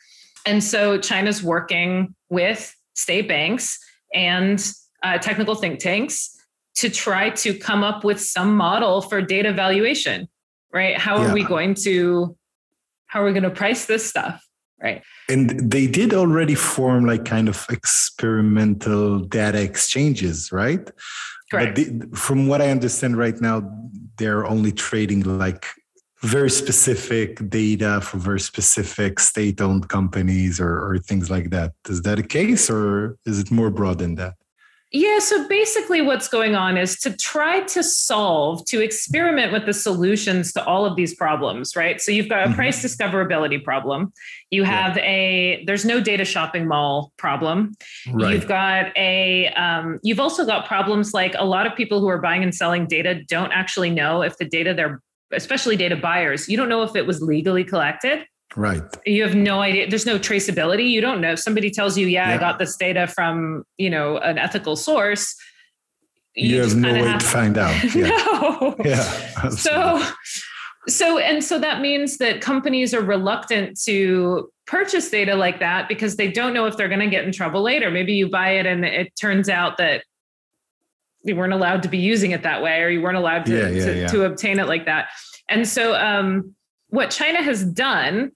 and 0.45 0.63
so 0.63 0.99
china's 0.99 1.43
working 1.43 2.15
with 2.29 2.75
state 2.95 3.27
banks 3.27 3.79
and 4.13 4.75
uh, 5.05 5.19
technical 5.19 5.55
think 5.55 5.79
tanks 5.79 6.31
to 6.77 6.89
try 6.91 7.31
to 7.31 7.57
come 7.57 7.85
up 7.85 8.03
with 8.03 8.21
some 8.21 8.57
model 8.57 9.01
for 9.01 9.23
data 9.23 9.53
valuation, 9.53 10.27
right? 10.73 10.99
How 10.99 11.19
are 11.19 11.29
yeah. 11.29 11.35
we 11.35 11.45
going 11.45 11.75
to 11.87 12.37
how 13.07 13.23
are 13.23 13.27
we 13.27 13.33
going 13.33 13.45
to 13.45 13.51
price 13.51 13.87
this 13.87 14.05
stuff, 14.05 14.45
right? 14.83 15.03
And 15.29 15.71
they 15.71 15.87
did 15.87 16.13
already 16.13 16.57
form 16.57 17.07
like 17.07 17.25
kind 17.25 17.49
of 17.49 17.65
experimental 17.71 19.21
data 19.21 19.63
exchanges, 19.63 20.51
right? 20.51 20.91
Correct. 21.51 21.77
But 21.77 22.11
the, 22.11 22.17
from 22.17 22.49
what 22.49 22.61
I 22.61 22.71
understand 22.71 23.17
right 23.17 23.41
now, 23.41 23.63
they're 24.19 24.45
only 24.45 24.73
trading 24.73 25.21
like 25.21 25.67
very 26.23 26.51
specific 26.51 27.49
data 27.51 28.01
for 28.01 28.17
very 28.17 28.41
specific 28.41 29.21
state-owned 29.21 29.89
companies 29.89 30.59
or, 30.59 30.73
or 30.87 30.99
things 30.99 31.31
like 31.31 31.51
that. 31.51 31.73
Is 31.89 32.03
that 32.03 32.19
a 32.19 32.23
case, 32.23 32.69
or 32.71 33.17
is 33.27 33.39
it 33.39 33.51
more 33.51 33.71
broad 33.71 33.99
than 33.99 34.17
that? 34.17 34.35
Yeah, 34.93 35.19
so 35.19 35.49
basically, 35.49 36.03
what's 36.03 36.29
going 36.29 36.55
on 36.55 36.77
is 36.77 37.01
to 37.01 37.17
try 37.17 37.63
to 37.63 37.83
solve, 37.83 38.65
to 38.67 38.81
experiment 38.81 39.53
with 39.53 39.67
the 39.67 39.73
solutions 39.73 40.53
to 40.53 40.65
all 40.65 40.87
of 40.87 40.95
these 40.95 41.15
problems, 41.17 41.75
right? 41.75 42.01
So 42.01 42.13
you've 42.13 42.29
got 42.29 42.45
a 42.45 42.47
mm-hmm. 42.47 42.55
price 42.55 42.81
discoverability 42.81 43.63
problem. 43.65 44.13
You 44.51 44.63
have 44.63 44.97
a 44.99 45.65
there's 45.67 45.85
no 45.85 46.01
data 46.01 46.25
shopping 46.25 46.69
mall 46.69 47.13
problem. 47.17 47.75
Right. 48.13 48.35
You've 48.35 48.47
got 48.47 48.97
a 48.97 49.49
um, 49.55 49.99
you've 50.05 50.21
also 50.21 50.47
got 50.47 50.67
problems 50.67 51.13
like 51.13 51.35
a 51.37 51.45
lot 51.45 51.67
of 51.67 51.75
people 51.75 52.01
who 52.01 52.09
are 52.09 52.21
buying 52.21 52.45
and 52.45 52.55
selling 52.55 52.87
data 52.87 53.21
don't 53.25 53.51
actually 53.51 53.91
know 53.91 54.23
if 54.23 54.39
the 54.39 54.45
data 54.45 54.75
they're 54.75 55.01
especially 55.33 55.77
data 55.77 55.97
buyers, 55.97 56.49
you 56.49 56.57
don't 56.57 56.69
know 56.69 56.83
if 56.83 56.97
it 56.97 57.07
was 57.07 57.21
legally 57.21 57.65
collected. 57.65 58.25
Right. 58.57 58.83
You 59.05 59.23
have 59.25 59.35
no 59.35 59.61
idea. 59.61 59.89
There's 59.89 60.07
no 60.07 60.19
traceability. 60.19 60.89
You 60.89 61.01
don't 61.01 61.21
know. 61.21 61.35
Somebody 61.35 61.71
tells 61.71 61.99
you, 61.99 62.07
yeah, 62.07 62.29
yeah. 62.29 62.35
I 62.35 62.39
got 62.39 62.59
this 62.59 62.77
data 62.77 63.07
from, 63.07 63.65
you 63.79 63.91
know, 63.91 64.19
an 64.19 64.39
ethical 64.39 64.77
source. 64.77 65.35
You, 66.37 66.57
you 66.57 66.63
have 66.63 66.77
no 66.77 66.93
way 66.93 67.01
have 67.01 67.21
to 67.21 67.27
find 67.27 67.59
out. 67.59 67.75
Yeah. 67.95 68.09
no. 68.09 68.77
Yeah. 68.85 69.49
So, 69.51 70.03
so, 70.89 71.19
and 71.19 71.43
so 71.43 71.59
that 71.59 71.81
means 71.81 72.19
that 72.19 72.41
companies 72.41 72.95
are 72.95 73.03
reluctant 73.03 73.81
to 73.85 74.51
purchase 74.67 75.11
data 75.11 75.35
like 75.35 75.61
that 75.61 75.89
because 75.89 76.17
they 76.17 76.31
don't 76.31 76.55
know 76.55 76.67
if 76.67 76.77
they're 76.77 76.89
going 76.89 77.01
to 77.01 77.09
get 77.09 77.25
in 77.25 77.33
trouble 77.33 77.63
later. 77.63 77.91
Maybe 77.91 78.15
you 78.15 78.29
buy 78.29 78.51
it 78.51 78.67
and 78.67 78.85
it 78.85 79.13
turns 79.21 79.49
out 79.49 79.79
that 79.79 80.05
you 81.23 81.35
weren't 81.37 81.53
allowed 81.53 81.83
to 81.85 81.89
be 81.89 81.99
using 81.99 82.33
it 82.33 82.43
that 82.43 82.63
way 82.63 82.83
or 82.83 82.89
you 82.89 83.01
weren't 83.01 83.17
allowed 83.17 83.47
to, 83.47 83.53
yeah, 83.53 83.69
yeah, 83.69 84.07
to, 84.07 84.17
to 84.17 84.25
obtain 84.25 84.59
it 84.59 84.67
like 84.67 84.87
that. 84.87 85.09
And 85.49 85.67
so, 85.67 85.95
um, 85.95 86.55
what 86.89 87.11
China 87.11 87.43
has 87.43 87.65
done 87.65 88.31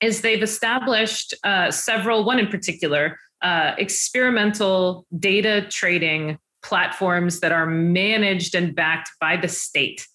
is 0.00 0.20
they've 0.20 0.42
established 0.42 1.34
uh, 1.44 1.70
several, 1.70 2.24
one 2.24 2.38
in 2.38 2.46
particular, 2.48 3.18
uh, 3.42 3.74
experimental 3.78 5.06
data 5.18 5.66
trading 5.68 6.38
platforms 6.62 7.40
that 7.40 7.52
are 7.52 7.66
managed 7.66 8.54
and 8.54 8.74
backed 8.74 9.10
by 9.20 9.36
the 9.36 9.48
state. 9.48 10.06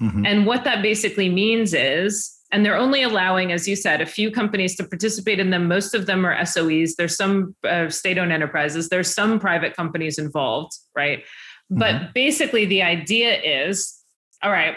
Mm-hmm. 0.00 0.26
And 0.26 0.46
what 0.46 0.64
that 0.64 0.82
basically 0.82 1.28
means 1.28 1.74
is, 1.74 2.32
and 2.52 2.64
they're 2.64 2.76
only 2.76 3.02
allowing, 3.02 3.50
as 3.52 3.66
you 3.66 3.74
said, 3.74 4.00
a 4.00 4.06
few 4.06 4.30
companies 4.30 4.76
to 4.76 4.84
participate 4.84 5.40
in 5.40 5.50
them. 5.50 5.66
Most 5.66 5.94
of 5.94 6.06
them 6.06 6.24
are 6.24 6.36
SOEs. 6.44 6.94
There's 6.96 7.16
some 7.16 7.56
uh, 7.64 7.88
state 7.88 8.18
owned 8.18 8.32
enterprises, 8.32 8.88
there's 8.88 9.12
some 9.12 9.40
private 9.40 9.74
companies 9.74 10.18
involved, 10.18 10.72
right? 10.94 11.20
Mm-hmm. 11.20 11.78
But 11.78 12.14
basically, 12.14 12.64
the 12.64 12.82
idea 12.82 13.40
is 13.40 13.96
all 14.42 14.52
right, 14.52 14.76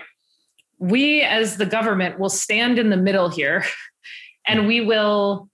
we 0.79 1.21
as 1.21 1.57
the 1.57 1.65
government 1.65 2.19
will 2.19 2.29
stand 2.29 2.79
in 2.79 2.89
the 2.89 2.97
middle 2.97 3.29
here 3.29 3.65
and 4.49 4.67
we 4.67 4.81
will 4.81 5.47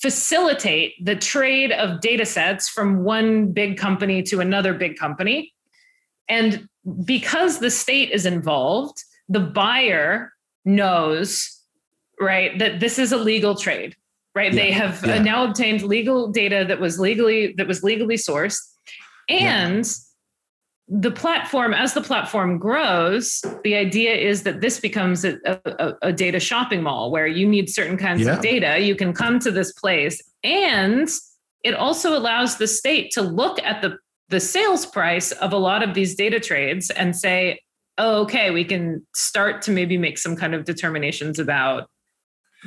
facilitate 0.00 0.94
the 1.04 1.16
trade 1.16 1.72
of 1.72 2.00
data 2.00 2.24
sets 2.24 2.68
from 2.68 3.04
one 3.04 3.52
big 3.52 3.76
company 3.76 4.22
to 4.22 4.40
another 4.40 4.74
big 4.74 4.96
company. 4.96 5.52
And 6.28 6.68
because 7.04 7.58
the 7.58 7.70
state 7.70 8.10
is 8.10 8.24
involved, 8.24 9.02
the 9.28 9.40
buyer 9.40 10.32
knows, 10.64 11.60
right, 12.20 12.58
that 12.58 12.80
this 12.80 12.98
is 12.98 13.12
a 13.12 13.16
legal 13.16 13.54
trade, 13.54 13.96
right? 14.34 14.52
Yeah, 14.52 14.62
they 14.62 14.70
have 14.70 15.04
yeah. 15.04 15.18
now 15.20 15.44
obtained 15.44 15.82
legal 15.82 16.28
data 16.28 16.64
that 16.66 16.80
was 16.80 16.98
legally 16.98 17.54
that 17.56 17.66
was 17.66 17.82
legally 17.82 18.16
sourced. 18.16 18.58
And 19.28 19.84
yeah 19.84 19.92
the 20.94 21.10
platform 21.10 21.72
as 21.72 21.94
the 21.94 22.02
platform 22.02 22.58
grows 22.58 23.42
the 23.64 23.74
idea 23.74 24.14
is 24.14 24.42
that 24.42 24.60
this 24.60 24.78
becomes 24.78 25.24
a, 25.24 25.38
a, 25.46 25.94
a 26.02 26.12
data 26.12 26.38
shopping 26.38 26.82
mall 26.82 27.10
where 27.10 27.26
you 27.26 27.48
need 27.48 27.70
certain 27.70 27.96
kinds 27.96 28.22
yeah. 28.22 28.34
of 28.34 28.42
data 28.42 28.78
you 28.78 28.94
can 28.94 29.14
come 29.14 29.38
to 29.38 29.50
this 29.50 29.72
place 29.72 30.20
and 30.44 31.08
it 31.64 31.74
also 31.74 32.16
allows 32.16 32.58
the 32.58 32.66
state 32.66 33.10
to 33.10 33.22
look 33.22 33.58
at 33.62 33.80
the 33.80 33.96
the 34.28 34.38
sales 34.38 34.84
price 34.84 35.32
of 35.32 35.52
a 35.52 35.56
lot 35.56 35.82
of 35.82 35.94
these 35.94 36.14
data 36.14 36.38
trades 36.38 36.90
and 36.90 37.16
say 37.16 37.58
oh, 37.96 38.20
okay 38.22 38.50
we 38.50 38.64
can 38.64 39.06
start 39.14 39.62
to 39.62 39.70
maybe 39.70 39.96
make 39.96 40.18
some 40.18 40.36
kind 40.36 40.54
of 40.54 40.66
determinations 40.66 41.38
about 41.38 41.88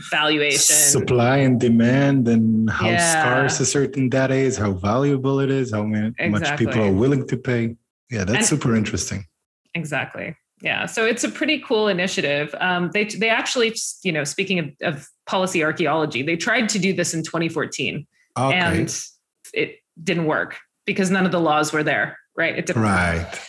valuation 0.09 0.75
supply 0.75 1.37
and 1.37 1.59
demand 1.59 2.27
and 2.27 2.71
how 2.71 2.89
yeah. 2.89 3.21
scarce 3.21 3.59
a 3.59 3.65
certain 3.67 4.09
data 4.09 4.33
is 4.33 4.57
how 4.57 4.71
valuable 4.71 5.39
it 5.39 5.51
is 5.51 5.71
how 5.71 5.83
much 5.83 6.13
exactly. 6.17 6.65
people 6.65 6.81
are 6.81 6.91
willing 6.91 7.25
to 7.27 7.37
pay 7.37 7.75
yeah, 8.09 8.23
that's 8.23 8.37
and, 8.37 8.45
super 8.45 8.75
interesting. 8.75 9.25
Exactly. 9.73 10.35
Yeah. 10.61 10.85
So 10.85 11.05
it's 11.05 11.23
a 11.23 11.29
pretty 11.29 11.59
cool 11.59 11.87
initiative. 11.87 12.55
Um, 12.59 12.91
they 12.93 13.05
they 13.05 13.29
actually, 13.29 13.75
you 14.03 14.11
know, 14.11 14.23
speaking 14.23 14.59
of, 14.59 14.71
of, 14.81 15.07
policy 15.27 15.63
archaeology, 15.63 16.21
they 16.21 16.35
tried 16.35 16.69
to 16.69 16.77
do 16.77 16.93
this 16.93 17.15
in 17.15 17.23
2014, 17.23 18.05
okay. 18.37 18.55
and 18.55 19.03
it 19.55 19.79
didn't 20.03 20.25
work 20.25 20.57
because 20.85 21.09
none 21.09 21.25
of 21.25 21.31
the 21.31 21.39
laws 21.39 21.73
were 21.73 21.81
there. 21.81 22.19
Right. 22.37 22.55
It 22.55 22.67
didn't. 22.67 22.83
Right. 22.83 23.23
Work. 23.23 23.39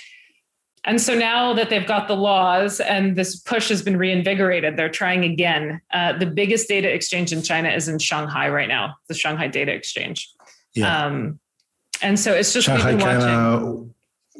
And 0.87 1.01
so 1.01 1.15
now 1.15 1.53
that 1.53 1.69
they've 1.69 1.87
got 1.87 2.07
the 2.07 2.15
laws 2.15 2.79
and 2.79 3.17
this 3.17 3.41
push 3.41 3.69
has 3.71 3.83
been 3.83 3.97
reinvigorated, 3.97 4.77
they're 4.77 4.89
trying 4.89 5.25
again. 5.25 5.81
Uh, 5.93 6.17
the 6.17 6.27
biggest 6.27 6.69
data 6.69 6.89
exchange 6.89 7.33
in 7.33 7.43
China 7.43 7.69
is 7.69 7.89
in 7.89 7.99
Shanghai 7.99 8.49
right 8.49 8.69
now, 8.69 8.95
the 9.09 9.15
Shanghai 9.15 9.49
Data 9.49 9.73
Exchange. 9.73 10.33
Yeah. 10.75 11.07
Um, 11.07 11.41
and 12.03 12.19
so 12.19 12.33
it's 12.33 12.53
just 12.53 12.67
Shanghai 12.67 12.97
kind 12.97 13.23
of 13.23 13.91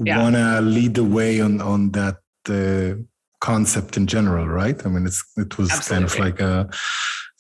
yeah. 0.05 0.23
want 0.23 0.37
to 0.37 0.61
lead 0.61 0.95
the 0.95 1.05
way 1.05 1.41
on 1.41 1.61
on 1.61 1.91
that 1.93 2.19
uh, 2.49 3.01
concept 3.41 3.97
in 3.97 4.07
general, 4.07 4.47
right? 4.49 4.85
I 4.85 4.89
mean, 4.89 5.07
it's 5.07 5.25
it 5.37 5.59
was 5.59 5.71
Absolutely. 5.71 5.95
kind 5.95 6.05
of 6.05 6.19
like 6.19 6.41
a 6.41 6.71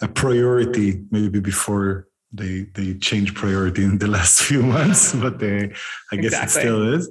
a 0.02 0.08
priority 0.08 1.02
maybe 1.10 1.40
before 1.40 2.06
they 2.32 2.66
they 2.74 2.94
changed 2.94 3.34
priority 3.34 3.82
in 3.84 3.98
the 3.98 4.06
last 4.16 4.42
few 4.42 4.62
months, 4.62 5.14
but 5.24 5.38
they 5.38 5.72
I 6.12 6.16
guess 6.16 6.32
exactly. 6.32 6.60
it 6.60 6.62
still 6.62 6.94
is. 6.94 7.08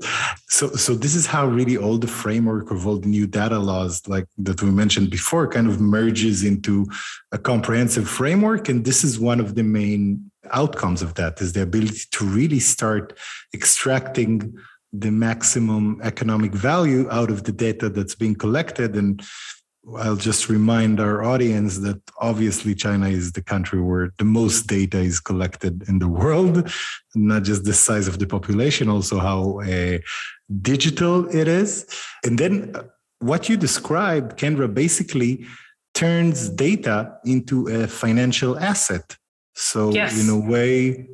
So 0.47 0.67
so 0.69 0.93
this 0.93 1.15
is 1.15 1.25
how 1.25 1.47
really 1.47 1.77
all 1.77 1.97
the 1.97 2.07
framework 2.07 2.71
of 2.71 2.85
all 2.87 2.97
the 2.97 3.07
new 3.07 3.27
data 3.27 3.59
laws, 3.59 4.07
like 4.07 4.27
that 4.37 4.61
we 4.61 4.71
mentioned 4.71 5.09
before, 5.09 5.47
kind 5.47 5.67
of 5.67 5.79
merges 5.79 6.43
into 6.43 6.85
a 7.31 7.37
comprehensive 7.37 8.07
framework, 8.07 8.69
and 8.69 8.85
this 8.85 9.03
is 9.03 9.19
one 9.19 9.39
of 9.39 9.55
the 9.55 9.63
main 9.63 10.31
outcomes 10.51 11.01
of 11.01 11.15
that 11.15 11.41
is 11.41 11.53
the 11.53 11.63
ability 11.63 12.01
to 12.11 12.23
really 12.23 12.59
start 12.59 13.17
extracting 13.53 14.55
the 14.99 15.11
maximum 15.11 15.99
economic 16.03 16.53
value 16.53 17.09
out 17.09 17.29
of 17.31 17.43
the 17.43 17.51
data 17.51 17.89
that's 17.89 18.15
being 18.15 18.35
collected. 18.35 18.95
And 18.95 19.21
I'll 19.97 20.15
just 20.15 20.49
remind 20.49 20.99
our 20.99 21.23
audience 21.23 21.79
that 21.79 22.01
obviously 22.19 22.73
China 22.73 23.07
is 23.07 23.33
the 23.33 23.43
country 23.43 23.81
where 23.81 24.11
the 24.17 24.25
most 24.25 24.67
data 24.67 24.97
is 24.97 25.19
collected 25.19 25.87
in 25.87 25.99
the 25.99 26.07
world, 26.07 26.71
not 27.13 27.43
just 27.43 27.65
the 27.65 27.73
size 27.73 28.07
of 28.07 28.17
the 28.17 28.25
population, 28.25 28.89
also 28.89 29.19
how 29.19 29.59
uh, 29.61 29.99
digital 30.61 31.27
it 31.35 31.47
is. 31.47 31.85
And 32.23 32.37
then 32.39 32.75
uh, 32.75 32.83
what 33.19 33.47
you 33.47 33.57
described, 33.57 34.37
Kendra, 34.37 34.73
basically 34.73 35.45
turns 35.93 36.49
data 36.49 37.17
into 37.23 37.67
a 37.67 37.87
financial 37.87 38.57
asset. 38.57 39.17
So, 39.53 39.91
yes. 39.91 40.19
in 40.19 40.29
a 40.29 40.37
way, 40.37 41.07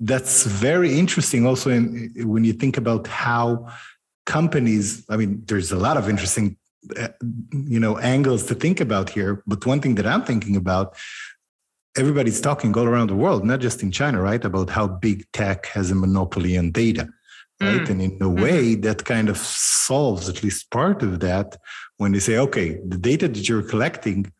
that's 0.00 0.44
very 0.44 0.98
interesting 0.98 1.46
also 1.46 1.70
in, 1.70 2.12
when 2.16 2.44
you 2.44 2.52
think 2.52 2.76
about 2.76 3.06
how 3.06 3.66
companies 4.26 5.04
i 5.08 5.16
mean 5.16 5.42
there's 5.46 5.72
a 5.72 5.76
lot 5.76 5.96
of 5.96 6.08
interesting 6.08 6.56
uh, 6.98 7.08
you 7.52 7.80
know 7.80 7.96
angles 7.98 8.44
to 8.44 8.54
think 8.54 8.80
about 8.80 9.08
here 9.10 9.42
but 9.46 9.64
one 9.64 9.80
thing 9.80 9.94
that 9.94 10.06
i'm 10.06 10.22
thinking 10.22 10.56
about 10.56 10.94
everybody's 11.96 12.40
talking 12.40 12.76
all 12.76 12.84
around 12.84 13.08
the 13.08 13.14
world 13.14 13.44
not 13.44 13.60
just 13.60 13.82
in 13.82 13.90
china 13.90 14.20
right 14.20 14.44
about 14.44 14.68
how 14.68 14.86
big 14.86 15.24
tech 15.32 15.66
has 15.66 15.90
a 15.90 15.94
monopoly 15.94 16.58
on 16.58 16.70
data 16.70 17.08
right 17.60 17.80
mm. 17.80 17.90
and 17.90 18.02
in 18.02 18.10
a 18.10 18.24
mm-hmm. 18.24 18.42
way 18.42 18.74
that 18.74 19.04
kind 19.04 19.28
of 19.28 19.38
solves 19.38 20.28
at 20.28 20.42
least 20.42 20.70
part 20.70 21.02
of 21.02 21.20
that 21.20 21.56
when 21.96 22.12
they 22.12 22.18
say 22.18 22.36
okay 22.36 22.78
the 22.86 22.98
data 22.98 23.26
that 23.28 23.48
you're 23.48 23.62
collecting 23.62 24.30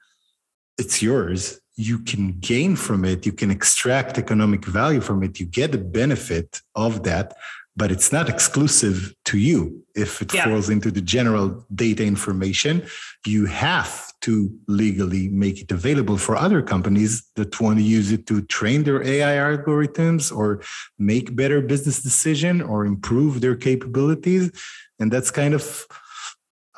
it's 0.76 1.02
yours 1.02 1.60
you 1.76 1.98
can 1.98 2.38
gain 2.40 2.74
from 2.74 3.04
it, 3.04 3.26
you 3.26 3.32
can 3.32 3.50
extract 3.50 4.18
economic 4.18 4.64
value 4.64 5.00
from 5.00 5.22
it, 5.22 5.38
you 5.38 5.46
get 5.46 5.72
the 5.72 5.78
benefit 5.78 6.62
of 6.74 7.02
that, 7.04 7.34
but 7.76 7.92
it's 7.92 8.10
not 8.10 8.28
exclusive 8.28 9.14
to 9.26 9.36
you. 9.36 9.84
If 9.94 10.22
it 10.22 10.32
yeah. 10.32 10.44
falls 10.44 10.70
into 10.70 10.90
the 10.90 11.02
general 11.02 11.66
data 11.74 12.04
information, 12.04 12.86
you 13.26 13.44
have 13.44 14.12
to 14.22 14.50
legally 14.66 15.28
make 15.28 15.60
it 15.60 15.70
available 15.70 16.16
for 16.16 16.36
other 16.36 16.62
companies 16.62 17.24
that 17.36 17.60
want 17.60 17.78
to 17.78 17.84
use 17.84 18.10
it 18.10 18.26
to 18.26 18.42
train 18.42 18.84
their 18.84 19.02
AI 19.02 19.56
algorithms 19.56 20.34
or 20.34 20.62
make 20.98 21.36
better 21.36 21.60
business 21.60 22.02
decision 22.02 22.62
or 22.62 22.86
improve 22.86 23.42
their 23.42 23.54
capabilities. 23.54 24.50
And 24.98 25.12
that's 25.12 25.30
kind 25.30 25.52
of 25.52 25.86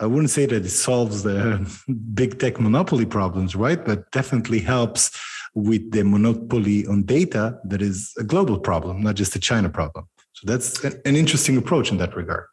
I 0.00 0.06
wouldn't 0.06 0.30
say 0.30 0.46
that 0.46 0.64
it 0.64 0.70
solves 0.70 1.22
the 1.22 1.66
big 2.14 2.38
tech 2.38 2.60
monopoly 2.60 3.04
problems, 3.04 3.56
right? 3.56 3.84
But 3.84 4.10
definitely 4.10 4.60
helps 4.60 5.10
with 5.54 5.90
the 5.90 6.04
monopoly 6.04 6.86
on 6.86 7.02
data 7.02 7.58
that 7.64 7.82
is 7.82 8.12
a 8.18 8.24
global 8.24 8.58
problem, 8.58 9.02
not 9.02 9.16
just 9.16 9.34
a 9.34 9.40
China 9.40 9.68
problem. 9.68 10.06
So 10.32 10.46
that's 10.46 10.84
an 10.84 11.16
interesting 11.16 11.56
approach 11.56 11.90
in 11.90 11.98
that 11.98 12.14
regard. 12.14 12.46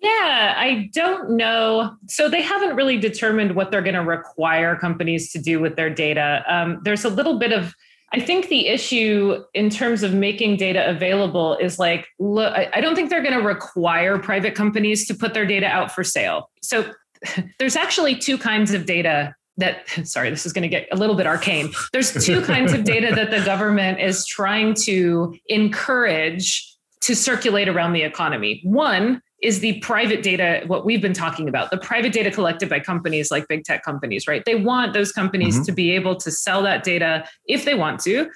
Yeah, 0.00 0.54
I 0.56 0.90
don't 0.92 1.30
know. 1.30 1.96
So 2.08 2.28
they 2.28 2.42
haven't 2.42 2.76
really 2.76 2.98
determined 2.98 3.56
what 3.56 3.70
they're 3.70 3.82
going 3.82 3.94
to 3.94 4.02
require 4.02 4.76
companies 4.76 5.32
to 5.32 5.38
do 5.38 5.58
with 5.58 5.76
their 5.76 5.90
data. 5.90 6.44
Um, 6.46 6.80
there's 6.84 7.04
a 7.04 7.08
little 7.08 7.38
bit 7.38 7.52
of 7.52 7.74
I 8.14 8.20
think 8.20 8.48
the 8.48 8.68
issue 8.68 9.42
in 9.54 9.70
terms 9.70 10.04
of 10.04 10.14
making 10.14 10.56
data 10.56 10.88
available 10.88 11.56
is 11.56 11.80
like, 11.80 12.06
look, 12.20 12.54
I 12.54 12.80
don't 12.80 12.94
think 12.94 13.10
they're 13.10 13.24
going 13.24 13.36
to 13.36 13.44
require 13.44 14.20
private 14.20 14.54
companies 14.54 15.04
to 15.08 15.14
put 15.14 15.34
their 15.34 15.44
data 15.44 15.66
out 15.66 15.90
for 15.90 16.04
sale. 16.04 16.48
So 16.62 16.92
there's 17.58 17.74
actually 17.74 18.14
two 18.14 18.38
kinds 18.38 18.72
of 18.72 18.86
data 18.86 19.34
that, 19.56 19.88
sorry, 20.04 20.30
this 20.30 20.46
is 20.46 20.52
going 20.52 20.62
to 20.62 20.68
get 20.68 20.86
a 20.92 20.96
little 20.96 21.16
bit 21.16 21.26
arcane. 21.26 21.72
There's 21.92 22.12
two 22.24 22.40
kinds 22.42 22.72
of 22.72 22.84
data 22.84 23.12
that 23.16 23.32
the 23.32 23.44
government 23.44 23.98
is 23.98 24.24
trying 24.26 24.74
to 24.82 25.36
encourage 25.48 26.72
to 27.00 27.16
circulate 27.16 27.68
around 27.68 27.94
the 27.94 28.02
economy. 28.02 28.60
One 28.62 29.22
is 29.44 29.60
the 29.60 29.78
private 29.80 30.22
data, 30.22 30.62
what 30.66 30.84
we've 30.84 31.02
been 31.02 31.12
talking 31.12 31.48
about, 31.48 31.70
the 31.70 31.78
private 31.78 32.12
data 32.12 32.30
collected 32.30 32.68
by 32.68 32.80
companies 32.80 33.30
like 33.30 33.46
big 33.46 33.64
tech 33.64 33.84
companies, 33.84 34.26
right? 34.26 34.44
They 34.44 34.54
want 34.54 34.94
those 34.94 35.12
companies 35.12 35.54
mm-hmm. 35.54 35.64
to 35.64 35.72
be 35.72 35.90
able 35.92 36.16
to 36.16 36.30
sell 36.30 36.62
that 36.62 36.82
data 36.82 37.28
if 37.46 37.64
they 37.64 37.74
want 37.74 38.00
to 38.00 38.30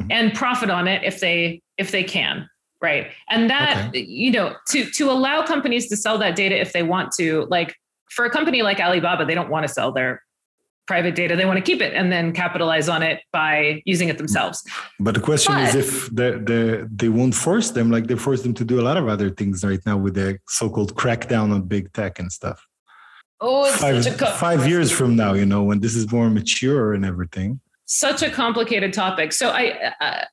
mm-hmm. 0.00 0.10
and 0.10 0.34
profit 0.34 0.70
on 0.70 0.88
it 0.88 1.02
if 1.04 1.20
they 1.20 1.62
if 1.78 1.90
they 1.90 2.04
can 2.04 2.48
right 2.80 3.08
and 3.28 3.50
that 3.50 3.88
okay. 3.88 4.00
you 4.00 4.30
know 4.30 4.54
to 4.68 4.84
to 4.90 5.10
allow 5.10 5.44
companies 5.44 5.88
to 5.88 5.96
sell 5.96 6.18
that 6.18 6.36
data 6.36 6.58
if 6.58 6.72
they 6.72 6.82
want 6.82 7.12
to 7.12 7.46
like 7.50 7.74
for 8.10 8.24
a 8.24 8.30
company 8.30 8.62
like 8.62 8.80
alibaba 8.80 9.24
they 9.24 9.34
don't 9.34 9.50
want 9.50 9.66
to 9.66 9.72
sell 9.72 9.92
their 9.92 10.22
private 10.92 11.14
data 11.22 11.32
they 11.38 11.48
want 11.50 11.58
to 11.62 11.66
keep 11.70 11.80
it 11.86 11.92
and 11.98 12.06
then 12.14 12.24
capitalize 12.42 12.88
on 12.94 13.00
it 13.10 13.18
by 13.32 13.82
using 13.92 14.08
it 14.12 14.16
themselves 14.22 14.56
but 15.06 15.14
the 15.14 15.24
question 15.30 15.54
but, 15.54 15.68
is 15.68 15.74
if 15.84 15.90
the, 16.20 16.28
the, 16.50 16.60
they 17.00 17.10
won't 17.18 17.34
force 17.46 17.68
them 17.76 17.86
like 17.94 18.04
they 18.10 18.18
force 18.26 18.42
them 18.46 18.54
to 18.60 18.64
do 18.64 18.76
a 18.82 18.84
lot 18.88 18.96
of 18.96 19.06
other 19.14 19.28
things 19.38 19.56
right 19.70 19.82
now 19.90 19.96
with 20.04 20.14
the 20.14 20.38
so-called 20.48 20.92
crackdown 21.00 21.46
on 21.54 21.60
big 21.62 21.84
tech 21.92 22.18
and 22.18 22.30
stuff 22.40 22.58
oh 23.40 23.70
five, 23.84 24.04
five 24.46 24.62
years 24.70 24.88
from 24.98 25.10
now 25.22 25.32
you 25.40 25.46
know 25.52 25.62
when 25.68 25.78
this 25.84 25.94
is 26.00 26.04
more 26.12 26.28
mature 26.28 26.92
and 26.94 27.04
everything 27.12 27.60
such 27.90 28.22
a 28.22 28.30
complicated 28.30 28.92
topic. 28.92 29.32
So 29.32 29.50
I, 29.50 29.92
uh, 30.00 30.24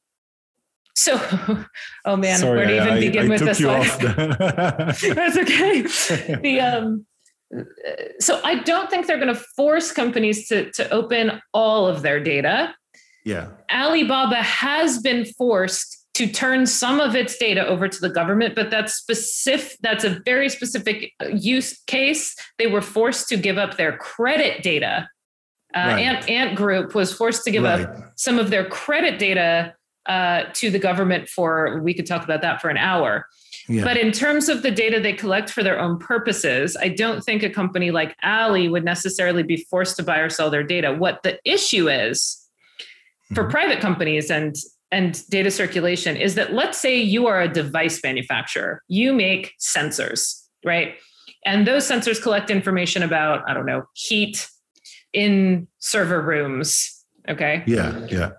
so, 0.95 1.19
oh 2.05 2.15
man, 2.15 2.37
Sorry, 2.37 2.57
where 2.57 2.67
to 2.67 2.75
even 2.75 2.87
I, 2.87 2.99
begin 2.99 3.25
I 3.25 3.29
with 3.29 3.39
took 3.39 3.47
this 3.47 3.59
you 3.59 3.67
one? 3.67 3.79
off 3.79 3.99
the- 3.99 5.13
That's 5.15 5.37
okay. 5.37 5.81
The 6.41 6.59
um, 6.59 7.05
so 8.19 8.41
I 8.43 8.55
don't 8.63 8.89
think 8.89 9.07
they're 9.07 9.19
going 9.19 9.33
to 9.33 9.41
force 9.55 9.91
companies 9.91 10.47
to 10.49 10.71
to 10.71 10.89
open 10.91 11.41
all 11.53 11.87
of 11.87 12.01
their 12.01 12.19
data. 12.19 12.75
yeah, 13.23 13.49
Alibaba 13.71 14.41
has 14.41 14.99
been 14.99 15.25
forced 15.25 15.97
to 16.17 16.27
turn 16.27 16.65
some 16.65 16.99
of 16.99 17.15
its 17.15 17.37
data 17.37 17.65
over 17.67 17.87
to 17.87 17.99
the 17.99 18.09
government, 18.09 18.55
but 18.55 18.71
that's 18.71 18.95
specific. 18.95 19.77
That's 19.81 20.03
a 20.03 20.19
very 20.25 20.49
specific 20.49 21.13
use 21.31 21.79
case. 21.85 22.35
They 22.57 22.65
were 22.65 22.81
forced 22.81 23.29
to 23.29 23.37
give 23.37 23.59
up 23.59 23.77
their 23.77 23.95
credit 23.97 24.63
data. 24.63 25.09
Uh, 25.75 25.79
Right. 25.79 25.99
Ant, 25.99 26.29
Ant 26.29 26.55
Group 26.55 26.95
was 26.95 27.13
forced 27.13 27.43
to 27.43 27.51
give 27.51 27.63
right. 27.63 27.81
up 27.81 28.13
some 28.15 28.39
of 28.39 28.49
their 28.49 28.65
credit 28.67 29.19
data 29.19 29.75
uh, 30.07 30.45
to 30.53 30.71
the 30.71 30.79
government 30.79 31.29
for. 31.29 31.79
We 31.83 31.93
could 31.93 32.07
talk 32.07 32.23
about 32.23 32.41
that 32.41 32.61
for 32.61 32.69
an 32.69 32.77
hour. 32.77 33.27
Yeah. 33.69 33.83
But 33.83 33.97
in 33.97 34.11
terms 34.11 34.47
of 34.49 34.63
the 34.63 34.71
data 34.71 34.99
they 34.99 35.13
collect 35.13 35.49
for 35.49 35.61
their 35.63 35.79
own 35.79 35.99
purposes, 35.99 36.77
I 36.79 36.87
don't 36.89 37.21
think 37.23 37.43
a 37.43 37.49
company 37.49 37.91
like 37.91 38.15
Ali 38.23 38.69
would 38.69 38.85
necessarily 38.85 39.43
be 39.43 39.57
forced 39.69 39.97
to 39.97 40.03
buy 40.03 40.19
or 40.19 40.29
sell 40.29 40.49
their 40.49 40.63
data. 40.63 40.93
What 40.93 41.23
the 41.23 41.39
issue 41.43 41.89
is 41.89 42.47
for 43.33 43.43
Mhm. 43.45 43.51
private 43.51 43.79
companies 43.79 44.31
and 44.31 44.55
and 44.89 45.21
data 45.29 45.51
circulation 45.51 46.15
is 46.15 46.35
that 46.35 46.53
let's 46.53 46.79
say 46.79 46.97
you 46.97 47.27
are 47.27 47.41
a 47.41 47.47
device 47.49 47.99
manufacturer, 48.01 48.81
you 48.87 49.11
make 49.11 49.51
sensors, 49.59 50.45
right? 50.63 50.95
And 51.45 51.67
those 51.67 51.85
sensors 51.85 52.21
collect 52.21 52.49
information 52.49 53.03
about, 53.03 53.43
I 53.49 53.53
don't 53.53 53.65
know, 53.65 53.83
heat 53.95 54.47
in 55.11 55.67
server 55.79 56.21
rooms, 56.21 57.03
okay? 57.27 57.63
yeah, 57.67 58.07
yeah. 58.09 58.31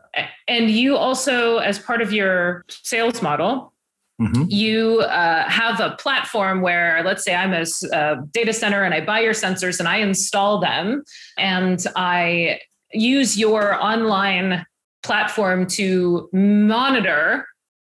And 0.48 0.70
you 0.70 0.96
also, 0.96 1.58
as 1.58 1.78
part 1.78 2.00
of 2.00 2.14
your 2.14 2.64
sales 2.70 3.20
model, 3.20 3.74
Mhm. 4.20 4.46
you 4.50 5.00
uh, 5.02 5.48
have 5.48 5.78
a 5.80 5.90
platform 5.96 6.60
where 6.60 7.02
let's 7.04 7.22
say 7.24 7.34
i'm 7.36 7.52
a 7.52 8.16
data 8.32 8.52
center 8.52 8.82
and 8.82 8.92
i 8.92 9.00
buy 9.00 9.20
your 9.20 9.32
sensors 9.32 9.78
and 9.78 9.86
i 9.88 9.98
install 9.98 10.60
them 10.60 11.04
and 11.36 11.86
i 11.94 12.58
use 12.92 13.38
your 13.38 13.74
online 13.82 14.66
platform 15.04 15.66
to 15.66 16.28
monitor 16.32 17.46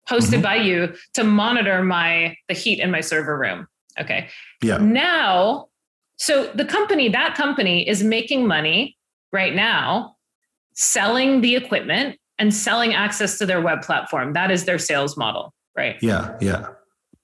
hosted 0.09 0.39
Mhm. 0.39 0.43
by 0.43 0.55
you 0.55 0.93
to 1.13 1.23
monitor 1.23 1.81
my 1.83 2.35
the 2.47 2.53
heat 2.53 2.79
in 2.79 2.91
my 2.91 3.01
server 3.01 3.37
room. 3.37 3.67
Okay. 3.99 4.27
Yeah, 4.61 4.77
now 4.77 5.67
so 6.17 6.47
the 6.53 6.65
company 6.65 7.09
that 7.09 7.35
company 7.35 7.87
is 7.87 8.03
making 8.03 8.45
money 8.45 8.97
right 9.31 9.55
now 9.55 10.15
selling 10.73 11.41
the 11.41 11.55
equipment 11.55 12.17
and 12.37 12.53
selling 12.53 12.93
access 12.93 13.37
to 13.39 13.45
their 13.45 13.61
web 13.61 13.81
platform. 13.81 14.33
That 14.33 14.51
is 14.51 14.65
their 14.65 14.79
sales 14.79 15.15
model 15.17 15.53
right 15.75 15.97
yeah, 16.01 16.35
yeah. 16.41 16.67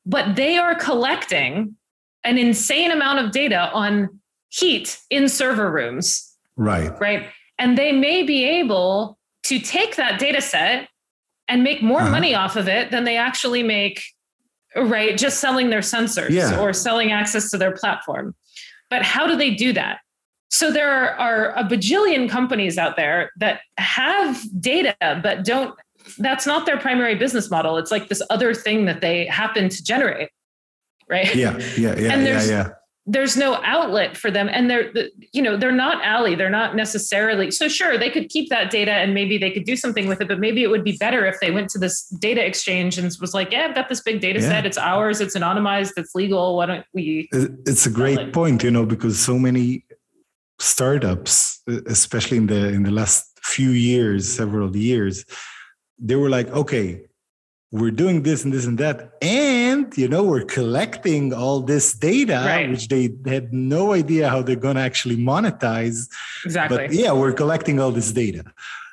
but 0.05 0.35
they 0.35 0.57
are 0.57 0.75
collecting 0.75 1.75
an 2.23 2.37
insane 2.37 2.91
amount 2.91 3.19
of 3.19 3.31
data 3.31 3.69
on 3.73 4.19
heat 4.49 4.97
in 5.09 5.27
server 5.29 5.71
rooms, 5.71 6.35
Right. 6.55 6.91
right? 6.99 7.27
And 7.59 7.77
they 7.77 7.91
may 7.91 8.23
be 8.23 8.43
able 8.45 9.17
to 9.43 9.59
take 9.59 9.95
that 9.97 10.19
data 10.19 10.41
set 10.41 10.89
and 11.47 11.63
make 11.63 11.81
more 11.81 12.01
Uh-huh. 12.01 12.11
money 12.11 12.33
off 12.35 12.55
of 12.55 12.67
it 12.67 12.91
than 12.91 13.03
they 13.05 13.15
actually 13.17 13.63
make, 13.63 14.03
right? 14.75 15.17
Just 15.17 15.39
selling 15.39 15.69
their 15.69 15.81
sensors 15.81 16.29
Yeah. 16.31 16.59
or 16.59 16.73
selling 16.73 17.11
access 17.11 17.49
to 17.51 17.57
their 17.57 17.71
platform. 17.71 18.35
But 18.89 19.03
how 19.03 19.27
do 19.27 19.35
they 19.35 19.51
do 19.51 19.71
that? 19.73 19.99
So 20.49 20.71
there 20.71 20.89
are, 20.89 21.11
are 21.15 21.55
a 21.57 21.63
bajillion 21.63 22.29
companies 22.29 22.77
out 22.77 22.95
there 22.95 23.31
that 23.37 23.61
have 23.77 24.41
data, 24.61 24.95
but 25.21 25.43
don't 25.45 25.77
that's 26.17 26.45
not 26.47 26.65
their 26.65 26.77
primary 26.77 27.15
business 27.15 27.49
model. 27.51 27.77
It's 27.77 27.91
like 27.91 28.07
this 28.09 28.21
other 28.29 28.53
thing 28.53 28.85
that 28.85 29.01
they 29.01 29.25
happen 29.25 29.69
to 29.69 29.83
generate, 29.83 30.29
right? 31.09 31.33
Yeah, 31.35 31.57
yeah, 31.77 31.95
yeah, 31.97 32.13
And 32.13 32.25
there's- 32.25 32.49
yeah. 32.49 32.69
There's 33.09 33.37
no 33.37 33.61
outlet 33.63 34.17
for 34.17 34.29
them, 34.29 34.49
and 34.51 34.69
they're, 34.69 34.91
you 35.31 35.41
know, 35.41 35.55
they're 35.55 35.71
not 35.71 36.05
Ali. 36.05 36.35
They're 36.35 36.49
not 36.49 36.75
necessarily. 36.75 37.51
So 37.51 37.69
sure, 37.69 37.97
they 37.97 38.09
could 38.09 38.27
keep 38.27 38.49
that 38.49 38.69
data, 38.69 38.91
and 38.91 39.13
maybe 39.13 39.37
they 39.37 39.49
could 39.49 39.63
do 39.63 39.77
something 39.77 40.07
with 40.09 40.19
it. 40.19 40.27
But 40.27 40.39
maybe 40.41 40.61
it 40.61 40.67
would 40.67 40.83
be 40.83 40.97
better 40.97 41.25
if 41.25 41.39
they 41.39 41.49
went 41.49 41.69
to 41.69 41.79
this 41.79 42.05
data 42.19 42.45
exchange 42.45 42.97
and 42.97 43.09
was 43.21 43.33
like, 43.33 43.53
"Yeah, 43.53 43.65
I've 43.69 43.75
got 43.75 43.87
this 43.87 44.01
big 44.01 44.19
data 44.19 44.41
Yeah. 44.41 44.49
set. 44.49 44.65
It's 44.65 44.77
ours. 44.77 45.21
It's 45.21 45.37
anonymized. 45.37 45.93
It's 45.95 46.13
legal. 46.15 46.57
Why 46.57 46.65
don't 46.65 46.85
we?" 46.93 47.29
It's 47.31 47.85
a 47.85 47.89
great 47.89 48.15
Solid. 48.17 48.33
point, 48.33 48.61
you 48.65 48.71
know, 48.71 48.85
because 48.85 49.17
so 49.17 49.39
many 49.39 49.85
startups, 50.59 51.61
especially 51.85 52.37
in 52.37 52.47
the 52.47 52.67
in 52.69 52.83
the 52.83 52.91
last 52.91 53.25
few 53.41 53.69
years, 53.69 54.27
several 54.27 54.75
years, 54.75 55.23
they 55.99 56.15
were 56.15 56.29
like, 56.29 56.47
okay, 56.49 57.01
we're 57.71 57.91
doing 57.91 58.23
this 58.23 58.45
and 58.45 58.53
this 58.53 58.65
and 58.65 58.77
that, 58.77 59.11
and 59.21 59.95
you 59.97 60.07
know, 60.07 60.23
we're 60.23 60.45
collecting 60.45 61.33
all 61.33 61.59
this 61.61 61.93
data, 61.93 62.41
Right. 62.45 62.69
which 62.69 62.87
they 62.87 63.09
had 63.25 63.53
no 63.53 63.91
idea 63.93 64.29
how 64.29 64.41
they're 64.41 64.55
going 64.55 64.75
to 64.77 64.81
actually 64.81 65.17
monetize. 65.17 66.07
Exactly. 66.45 66.77
But 66.77 66.93
yeah, 66.93 67.11
we're 67.11 67.33
collecting 67.33 67.79
all 67.79 67.91
this 67.91 68.11
data. 68.13 68.43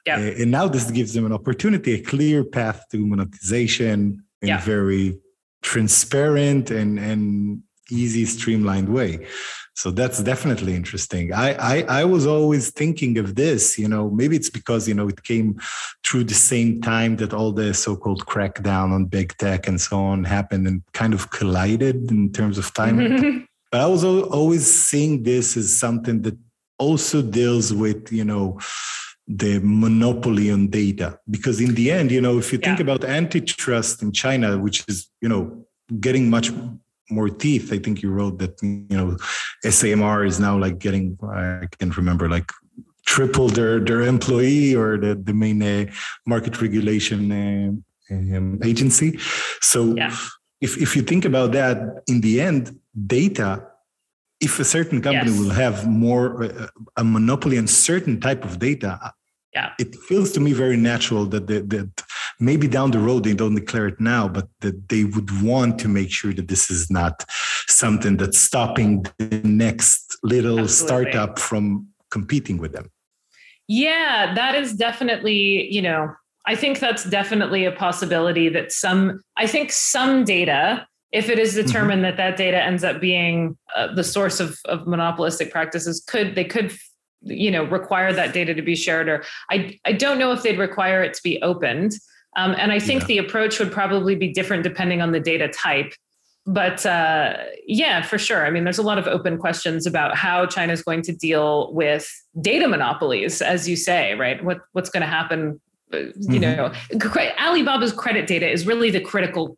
Uh, 0.07 0.43
and 0.43 0.51
now 0.51 0.67
this 0.69 0.91
gives 0.91 1.15
them 1.15 1.25
an 1.25 1.33
opportunity, 1.33 1.95
a 1.95 2.01
clear 2.03 2.43
path 2.45 2.85
to 2.91 2.99
monetization 3.07 4.23
in 4.43 4.49
Yeah. 4.49 4.59
a 4.59 4.63
very 4.63 5.19
transparent 5.63 6.71
and, 6.71 6.99
and 6.99 7.63
easy, 7.91 8.25
streamlined 8.27 8.89
way. 8.89 9.27
So 9.77 9.91
that's 9.91 10.23
definitely 10.23 10.75
interesting. 10.75 11.33
I, 11.33 11.55
I 11.55 11.83
I 12.01 12.05
was 12.05 12.27
always 12.27 12.71
thinking 12.71 13.19
of 13.19 13.35
this, 13.35 13.77
you 13.77 13.89
know, 13.89 14.09
maybe 14.09 14.37
it's 14.37 14.51
because 14.51 14.87
you 14.89 14.95
know 14.95 15.09
it 15.09 15.25
came 15.25 15.61
through 16.05 16.25
the 16.25 16.35
same 16.35 16.81
time 16.81 17.17
that 17.17 17.35
all 17.35 17.53
the 17.53 17.75
so-called 17.75 18.25
crackdown 18.27 18.93
on 18.93 19.07
big 19.07 19.37
tech 19.37 19.67
and 19.67 19.81
so 19.81 19.99
on 19.99 20.25
happened 20.25 20.69
and 20.69 20.83
kind 20.93 21.13
of 21.13 21.31
collided 21.31 22.11
in 22.11 22.33
terms 22.33 22.59
of 22.59 22.73
time. 22.73 23.47
But 23.75 23.81
I 23.81 23.87
was 23.87 24.05
always 24.05 24.65
seeing 24.73 25.25
this 25.25 25.57
as 25.57 25.77
something 25.77 26.23
that 26.23 26.39
also 26.79 27.21
deals 27.21 27.75
with, 27.75 28.13
you 28.13 28.25
know, 28.25 28.61
the 29.27 29.59
monopoly 29.65 30.53
on 30.53 30.69
data. 30.69 31.19
Because 31.29 31.61
in 31.61 31.75
the 31.75 31.91
end, 31.91 32.13
you 32.13 32.21
know, 32.21 32.39
if 32.39 32.53
you 32.53 32.59
think 32.59 32.79
about 32.79 33.05
antitrust 33.05 34.01
in 34.01 34.13
China, 34.13 34.59
which 34.59 34.85
is, 34.87 35.11
you 35.21 35.29
know, 35.29 35.67
getting 35.99 36.31
much 36.31 36.53
more 37.11 37.29
teeth, 37.29 37.73
I 37.73 37.79
think 37.79 38.03
you 38.03 38.11
wrote 38.11 38.39
that, 38.39 38.61
you 38.63 38.97
know, 38.97 39.17
SAMR 39.65 40.27
is 40.27 40.41
now 40.41 40.59
like 40.59 40.79
getting, 40.79 41.19
I 41.23 41.67
can't 41.79 41.97
remember, 41.97 42.29
like 42.29 42.51
triple 43.07 43.49
their, 43.49 43.81
their 43.81 44.03
employee 44.03 44.75
or 44.75 44.97
the, 44.97 45.15
the 45.15 45.35
main 45.35 45.63
uh, 45.63 45.87
market 46.27 46.61
regulation 46.61 47.31
uh, 47.31 48.15
um, 48.15 48.61
agency. 48.65 49.19
So 49.61 49.95
Yeah. 49.97 50.15
if, 50.61 50.81
if 50.81 50.97
you 50.97 51.03
think 51.03 51.25
about 51.25 51.53
that, 51.53 52.03
in 52.07 52.21
the 52.23 52.41
end, 52.41 52.79
data, 53.07 53.67
if 54.41 54.59
a 54.59 54.65
certain 54.65 55.01
company 55.03 55.31
Yes. 55.31 55.41
will 55.41 55.51
have 55.51 55.87
more 55.87 56.45
uh, 56.45 56.67
a 56.97 57.05
monopoly 57.05 57.59
on 57.59 57.67
certain 57.67 58.21
type 58.21 58.45
of 58.45 58.59
data, 58.59 59.13
Yeah. 59.55 59.73
it 59.79 59.95
feels 60.09 60.33
to 60.33 60.41
me 60.41 60.53
very 60.53 60.77
natural 60.77 61.27
that 61.27 61.47
the, 61.47 61.61
that 61.61 61.91
maybe 62.45 62.69
down 62.69 62.91
the 62.91 62.99
road 62.99 63.25
they 63.25 63.35
don't 63.35 63.55
declare 63.55 63.89
it 63.89 64.01
now, 64.01 64.29
but 64.29 64.49
that 64.61 64.89
they 64.89 65.05
would 65.05 65.43
want 65.43 65.79
to 65.81 65.89
make 65.89 66.11
sure 66.11 66.33
that 66.33 66.49
this 66.49 66.71
is 66.71 66.91
not 66.91 67.25
something 67.67 68.17
that's 68.17 68.39
stopping 68.39 69.05
the 69.19 69.41
next 69.45 70.17
little 70.23 70.61
Absolutely. 70.61 71.11
startup 71.11 71.39
from 71.39 71.89
competing 72.11 72.59
with 72.59 72.73
them. 72.73 72.91
Yeah, 73.67 74.35
that 74.35 74.55
is 74.55 74.75
definitely, 74.75 75.73
you 75.73 75.81
know, 75.81 76.13
I 76.47 76.55
think 76.55 76.79
that's 76.79 77.05
definitely 77.05 77.65
a 77.65 77.73
possibility 77.73 78.51
that 78.51 78.71
some, 78.71 79.23
I 79.37 79.47
think 79.47 79.73
some 79.73 80.25
data, 80.25 80.87
if 81.13 81.31
it 81.31 81.39
is 81.39 81.55
determined 81.55 82.05
that 82.05 82.19
that 82.19 82.37
data 82.37 82.63
ends 82.63 82.85
up 82.85 83.01
being 83.01 83.57
uh, 83.75 83.95
the 83.95 84.05
source 84.05 84.41
of, 84.41 84.59
of 84.67 84.87
monopolistic 84.87 85.51
practices, 85.51 86.05
could, 86.07 86.35
they 86.35 86.45
could, 86.45 86.73
you 87.23 87.51
know, 87.51 87.65
require 87.65 88.13
that 88.13 88.35
data 88.35 88.53
to 88.53 88.61
be 88.61 88.77
shared 88.77 89.09
or 89.09 89.25
I, 89.51 89.79
I 89.87 89.93
don't 89.93 90.19
know 90.19 90.33
if 90.33 90.43
they'd 90.43 90.59
require 90.59 91.03
it 91.03 91.15
to 91.15 91.23
be 91.23 91.41
opened. 91.41 91.95
Um, 92.37 92.55
and 92.59 92.73
I 92.73 92.79
think 92.81 93.03
Yeah. 93.03 93.07
the 93.07 93.19
approach 93.19 93.59
would 93.59 93.71
probably 93.73 94.15
be 94.17 94.29
different 94.33 94.63
depending 94.65 95.01
on 95.01 95.13
the 95.13 95.21
data 95.21 95.49
type. 95.49 95.93
But 96.47 96.85
uh, 96.85 97.39
yeah, 97.67 98.03
for 98.03 98.19
sure. 98.19 98.45
I 98.45 98.51
mean, 98.51 98.65
there's 98.65 98.79
a 98.79 98.83
lot 98.83 98.99
of 98.99 99.07
open 99.07 99.39
questions 99.39 99.87
about 99.87 100.15
how 100.17 100.45
China 100.45 100.73
is 100.75 100.83
going 100.83 101.01
to 101.03 101.13
deal 101.13 101.73
with 101.73 102.07
data 102.41 102.69
monopolies, 102.69 103.41
as 103.41 103.67
you 103.69 103.77
say, 103.77 104.15
right? 104.15 104.45
What 104.45 104.59
what's 104.73 104.91
going 104.91 105.01
to 105.03 105.07
happen? 105.07 105.61
uh, 105.93 105.99
You 105.99 106.41
Mhm. 106.41 106.57
know, 106.57 106.73
Alibaba's 107.39 107.93
credit 107.93 108.27
data 108.27 108.47
is 108.51 108.67
really 108.67 108.91
the 108.91 109.01
critical 109.01 109.57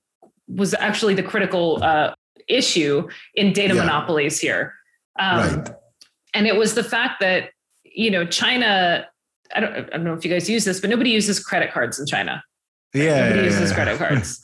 was 0.48 0.74
actually 0.74 1.14
the 1.14 1.24
critical 1.24 1.82
uh, 1.82 2.14
issue 2.46 3.08
in 3.34 3.52
data 3.52 3.74
Yeah. 3.74 3.80
monopolies 3.80 4.38
here. 4.38 4.72
Um, 5.18 5.38
right. 5.40 5.68
and 6.34 6.46
it 6.46 6.54
was 6.56 6.74
the 6.74 6.84
fact 6.84 7.18
that 7.20 7.50
you 7.84 8.10
know 8.12 8.24
China. 8.26 9.06
I 9.54 9.60
don't, 9.60 9.72
I 9.74 9.80
don't 9.82 10.04
know 10.04 10.12
if 10.14 10.24
you 10.24 10.30
guys 10.30 10.48
use 10.50 10.64
this, 10.64 10.80
but 10.80 10.90
nobody 10.90 11.10
uses 11.10 11.40
credit 11.40 11.72
cards 11.72 11.98
in 11.98 12.06
China. 12.06 12.42
Yeah. 12.94 13.28
Nobody 13.30 13.44
uses 13.48 13.72
credit 13.72 13.98
cards. 13.98 14.42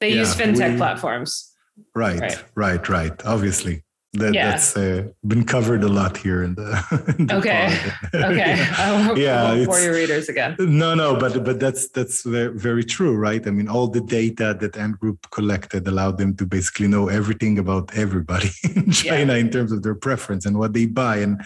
They 0.00 0.10
use 0.18 0.34
fintech 0.34 0.72
we- 0.72 0.76
platforms. 0.78 1.52
Right, 1.94 2.20
Right. 2.20 2.44
right, 2.54 2.88
right, 2.88 3.26
Obviously. 3.26 3.82
That, 4.14 4.34
Yeah. 4.34 4.50
That's 4.50 4.76
uh, 4.76 5.04
been 5.24 5.44
covered 5.44 5.84
a 5.84 5.88
lot 5.88 6.16
here 6.16 6.42
in 6.42 6.56
the. 6.56 6.70
in 7.18 7.26
the 7.26 7.36
Okay. 7.36 7.66
Okay. 8.12 8.66
I 8.76 8.90
won't, 9.06 9.18
Yeah, 9.18 9.44
I 9.52 9.58
it's- 9.58 9.84
your 9.84 9.94
readers 9.94 10.28
again. 10.28 10.56
No, 10.58 10.96
no, 10.96 11.14
but 11.16 11.44
but 11.44 11.60
that's 11.60 11.88
that's 11.90 12.24
very 12.24 12.82
true, 12.82 13.14
right? 13.16 13.46
I 13.46 13.50
mean, 13.52 13.68
all 13.68 13.86
the 13.86 14.00
data 14.00 14.56
that 14.60 14.76
Ant 14.76 14.98
Group 14.98 15.30
collected 15.30 15.86
allowed 15.86 16.18
them 16.18 16.34
to 16.38 16.44
basically 16.44 16.88
know 16.88 17.06
everything 17.08 17.56
about 17.60 17.94
everybody 17.94 18.50
in 18.74 18.90
China 18.90 19.34
in 19.34 19.48
terms 19.48 19.70
of 19.70 19.84
their 19.84 19.94
preference 19.94 20.44
and 20.44 20.58
what 20.58 20.72
they 20.72 20.86
buy, 20.86 21.18
and 21.18 21.40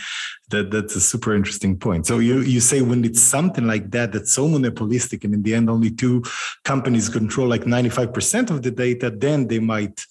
that 0.49 0.71
that's 0.71 0.97
a 0.97 1.03
super 1.03 1.35
interesting 1.35 1.77
point. 1.77 2.07
So 2.07 2.19
you 2.19 2.41
you 2.41 2.61
say 2.61 2.81
when 2.81 3.05
it's 3.05 3.23
something 3.23 3.67
like 3.67 3.91
that 3.91 4.13
that's 4.13 4.33
so 4.33 4.49
monopolistic, 4.49 5.23
and 5.25 5.35
in 5.35 5.43
the 5.43 5.55
end 5.55 5.69
only 5.69 5.91
two 5.91 6.23
companies 6.65 7.11
control 7.11 7.47
like 7.47 7.67
ninety 7.67 7.91
five 7.91 8.15
percent 8.15 8.49
of 8.49 8.63
the 8.63 8.71
data, 8.71 9.11
then 9.11 9.49
they 9.49 9.59
might 9.61 10.07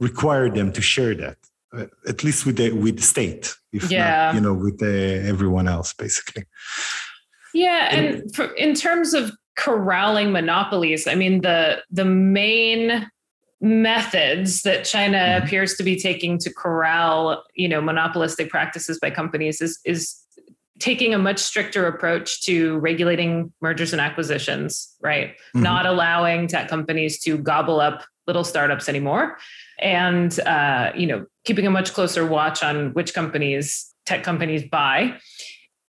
require 0.00 0.50
them 0.50 0.72
to 0.72 0.82
share 0.82 1.14
that. 1.14 1.36
Uh, 1.76 1.86
At 2.08 2.22
least 2.24 2.46
with 2.46 2.56
the 2.56 2.70
with 2.72 2.96
the 2.96 3.02
state, 3.02 3.54
if 3.72 3.90
Yeah. 3.90 4.26
not, 4.26 4.34
you 4.34 4.40
know, 4.40 4.54
with 4.54 4.82
uh, 4.82 5.28
everyone 5.32 5.68
else, 5.68 5.92
basically. 5.94 6.44
Yeah, 7.52 7.94
and 7.94 8.34
for, 8.34 8.46
in 8.54 8.74
terms 8.74 9.14
of 9.14 9.30
corralling 9.56 10.32
monopolies, 10.32 11.06
I 11.06 11.14
mean 11.14 11.40
the 11.42 11.82
the 11.90 12.04
main 12.04 13.08
methods 13.60 14.62
that 14.62 14.84
China 14.84 15.18
Mhm. 15.18 15.44
appears 15.44 15.74
to 15.76 15.82
be 15.82 15.96
taking 15.98 16.38
to 16.38 16.52
corral, 16.52 17.44
you 17.54 17.68
know, 17.68 17.80
monopolistic 17.80 18.50
practices 18.50 18.98
by 18.98 19.10
companies 19.10 19.60
is 19.60 19.78
is 19.84 20.16
taking 20.80 21.14
a 21.14 21.18
much 21.18 21.38
stricter 21.38 21.86
approach 21.86 22.44
to 22.44 22.78
regulating 22.78 23.52
mergers 23.62 23.92
and 23.92 24.00
acquisitions, 24.00 24.92
right? 25.00 25.36
Mhm. 25.54 25.62
Not 25.62 25.86
allowing 25.86 26.48
tech 26.48 26.68
companies 26.68 27.20
to 27.20 27.38
gobble 27.38 27.80
up 27.80 28.04
little 28.26 28.42
startups 28.44 28.88
anymore, 28.88 29.38
and 29.78 30.38
uh, 30.40 30.92
you 30.96 31.06
know, 31.06 31.26
keeping 31.44 31.66
a 31.66 31.70
much 31.70 31.92
closer 31.92 32.26
watch 32.26 32.62
on 32.62 32.92
which 32.92 33.14
companies 33.14 33.92
tech 34.06 34.22
companies 34.22 34.62
buy, 34.70 35.18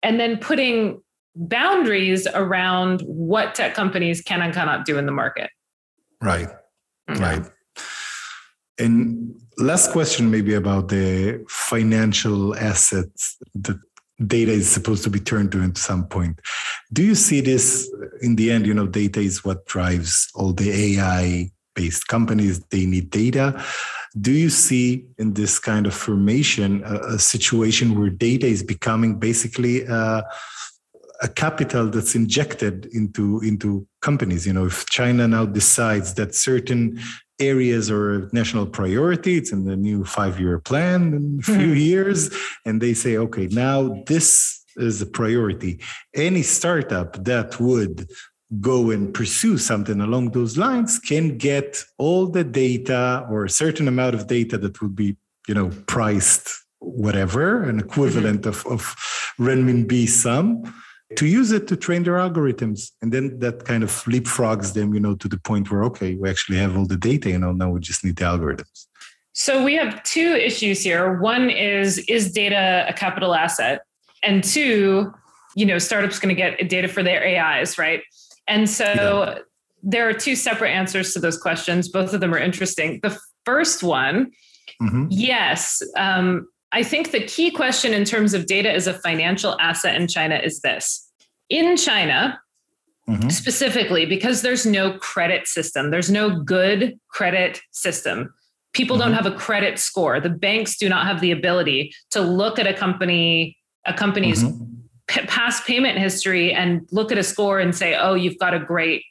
and 0.01 0.19
then 0.19 0.37
putting 0.37 1.01
boundaries 1.35 2.27
around 2.27 3.01
what 3.01 3.55
tech 3.55 3.73
companies 3.73 4.21
can 4.21 4.41
and 4.41 4.53
cannot 4.53 4.85
do 4.85 4.97
in 4.97 5.05
the 5.05 5.11
market. 5.11 5.49
Right. 6.21 6.49
Mhm. 7.09 7.19
Right. 7.19 7.45
And 8.79 9.35
last 9.57 9.91
question, 9.91 10.31
maybe 10.31 10.53
about 10.53 10.89
the 10.89 11.43
financial 11.49 12.55
assets 12.55 13.37
that 13.55 13.79
data 14.25 14.51
is 14.51 14.69
supposed 14.69 15.03
to 15.03 15.09
be 15.09 15.19
turned 15.19 15.51
to 15.51 15.61
at 15.63 15.77
some 15.77 16.07
point. 16.07 16.39
Do 16.91 17.03
you 17.03 17.15
see 17.15 17.41
this 17.41 17.91
in 18.21 18.35
the 18.35 18.51
end? 18.51 18.65
You 18.65 18.73
know, 18.73 18.87
data 18.87 19.19
is 19.19 19.43
what 19.43 19.65
drives 19.65 20.29
all 20.35 20.53
the 20.53 20.71
AI 20.71 21.51
based 21.75 22.07
companies, 22.07 22.59
they 22.71 22.85
need 22.85 23.09
data. 23.09 23.63
Do 24.19 24.31
you 24.31 24.49
see 24.49 25.05
in 25.17 25.33
this 25.33 25.59
kind 25.59 25.87
of 25.87 25.93
formation 25.93 26.83
a, 26.85 27.15
a 27.15 27.19
situation 27.19 27.99
where 27.99 28.09
data 28.09 28.45
is 28.47 28.63
becoming 28.63 29.19
basically 29.19 29.87
uh, 29.87 30.21
a 31.21 31.27
capital 31.27 31.87
that's 31.89 32.15
injected 32.15 32.87
into 32.93 33.39
into 33.41 33.87
companies? 34.01 34.45
You 34.45 34.53
know, 34.53 34.65
if 34.65 34.85
China 34.85 35.27
now 35.27 35.45
decides 35.45 36.13
that 36.15 36.35
certain 36.35 36.99
areas 37.39 37.89
are 37.89 38.29
national 38.31 38.67
priority, 38.67 39.37
it's 39.37 39.51
in 39.51 39.65
the 39.65 39.75
new 39.75 40.05
five-year 40.05 40.59
plan 40.59 41.13
in 41.13 41.39
a 41.39 41.43
few 41.43 41.71
years, 41.73 42.29
and 42.65 42.81
they 42.81 42.93
say, 42.93 43.17
okay, 43.17 43.47
now 43.47 44.03
this 44.05 44.63
is 44.77 45.01
a 45.01 45.05
priority. 45.05 45.79
Any 46.13 46.43
startup 46.43 47.23
that 47.25 47.59
would 47.59 48.07
go 48.59 48.91
and 48.91 49.13
pursue 49.13 49.57
something 49.57 50.01
along 50.01 50.31
those 50.31 50.57
lines 50.57 50.99
can 50.99 51.37
get 51.37 51.83
all 51.97 52.27
the 52.27 52.43
data 52.43 53.25
or 53.29 53.45
a 53.45 53.49
certain 53.49 53.87
amount 53.87 54.13
of 54.13 54.27
data 54.27 54.57
that 54.57 54.81
would 54.81 54.95
be 54.95 55.17
you 55.47 55.53
know 55.53 55.69
priced 55.87 56.49
whatever 56.79 57.63
an 57.63 57.79
equivalent 57.79 58.45
of, 58.45 58.65
of 58.67 58.95
renminbi 59.39 60.07
sum 60.07 60.63
to 61.15 61.25
use 61.25 61.51
it 61.51 61.67
to 61.67 61.75
train 61.75 62.03
their 62.03 62.15
algorithms 62.15 62.91
and 63.01 63.11
then 63.11 63.39
that 63.39 63.65
kind 63.65 63.83
of 63.83 63.89
leapfrogs 64.05 64.73
them 64.73 64.93
you 64.93 64.99
know 64.99 65.15
to 65.15 65.27
the 65.27 65.39
point 65.39 65.71
where 65.71 65.83
okay 65.83 66.15
we 66.15 66.29
actually 66.29 66.57
have 66.57 66.77
all 66.77 66.85
the 66.85 66.97
data 66.97 67.29
you 67.29 67.39
know 67.39 67.51
now 67.51 67.69
we 67.69 67.79
just 67.79 68.03
need 68.03 68.15
the 68.17 68.23
algorithms 68.23 68.87
So 69.33 69.63
we 69.63 69.73
have 69.75 70.03
two 70.03 70.35
issues 70.35 70.83
here. 70.83 71.19
One 71.19 71.49
is 71.49 71.97
is 72.07 72.31
data 72.31 72.85
a 72.87 72.93
capital 72.93 73.33
asset? 73.33 73.81
And 74.21 74.43
two, 74.43 75.11
you 75.55 75.65
know, 75.65 75.79
startups 75.79 76.19
going 76.19 76.33
to 76.33 76.35
get 76.35 76.69
data 76.69 76.87
for 76.87 77.03
their 77.03 77.25
AIs, 77.25 77.77
right? 77.77 78.01
And 78.47 78.69
so 78.69 78.85
Yeah. 78.85 79.39
there 79.81 80.07
are 80.07 80.13
two 80.13 80.35
separate 80.35 80.71
answers 80.71 81.13
to 81.13 81.19
those 81.19 81.37
questions. 81.37 81.89
Both 81.89 82.13
of 82.13 82.19
them 82.21 82.33
are 82.33 82.39
interesting. 82.39 82.99
The 83.03 83.17
first 83.45 83.83
one, 83.83 84.31
Mhm. 84.81 85.07
yes, 85.09 85.81
um, 85.97 86.47
I 86.71 86.83
think 86.83 87.11
the 87.11 87.21
key 87.23 87.51
question 87.51 87.93
in 87.93 88.03
terms 88.05 88.33
of 88.33 88.45
data 88.47 88.71
as 88.71 88.87
a 88.87 88.93
financial 88.93 89.59
asset 89.59 89.99
in 89.99 90.07
China 90.07 90.35
is 90.35 90.61
this. 90.61 91.09
In 91.49 91.77
China, 91.77 92.39
Mhm. 93.07 93.31
specifically 93.31 94.05
because 94.05 94.41
there's 94.43 94.65
no 94.65 94.93
credit 94.97 95.45
system 95.45 95.91
there's 95.91 96.09
no 96.09 96.39
good 96.39 96.97
credit 97.09 97.59
system 97.71 98.33
people 98.71 98.97
don't 98.97 99.11
Mhm. 99.11 99.15
have 99.15 99.25
a 99.25 99.31
credit 99.31 99.77
score 99.77 100.21
the 100.21 100.29
banks 100.29 100.77
do 100.77 100.87
not 100.87 101.05
have 101.05 101.19
the 101.19 101.31
ability 101.31 101.93
to 102.11 102.21
look 102.21 102.57
at 102.59 102.65
a 102.65 102.73
company 102.73 103.57
a 103.85 103.93
company's 103.93 104.41
Mhm. 104.45 104.72
past 105.27 105.65
payment 105.65 105.97
history 105.97 106.53
and 106.53 106.87
look 106.91 107.11
at 107.11 107.17
a 107.17 107.23
score 107.23 107.59
and 107.59 107.75
say 107.75 107.95
oh 107.95 108.13
you've 108.13 108.39
got 108.39 108.53
a 108.53 108.59
great 108.59 109.03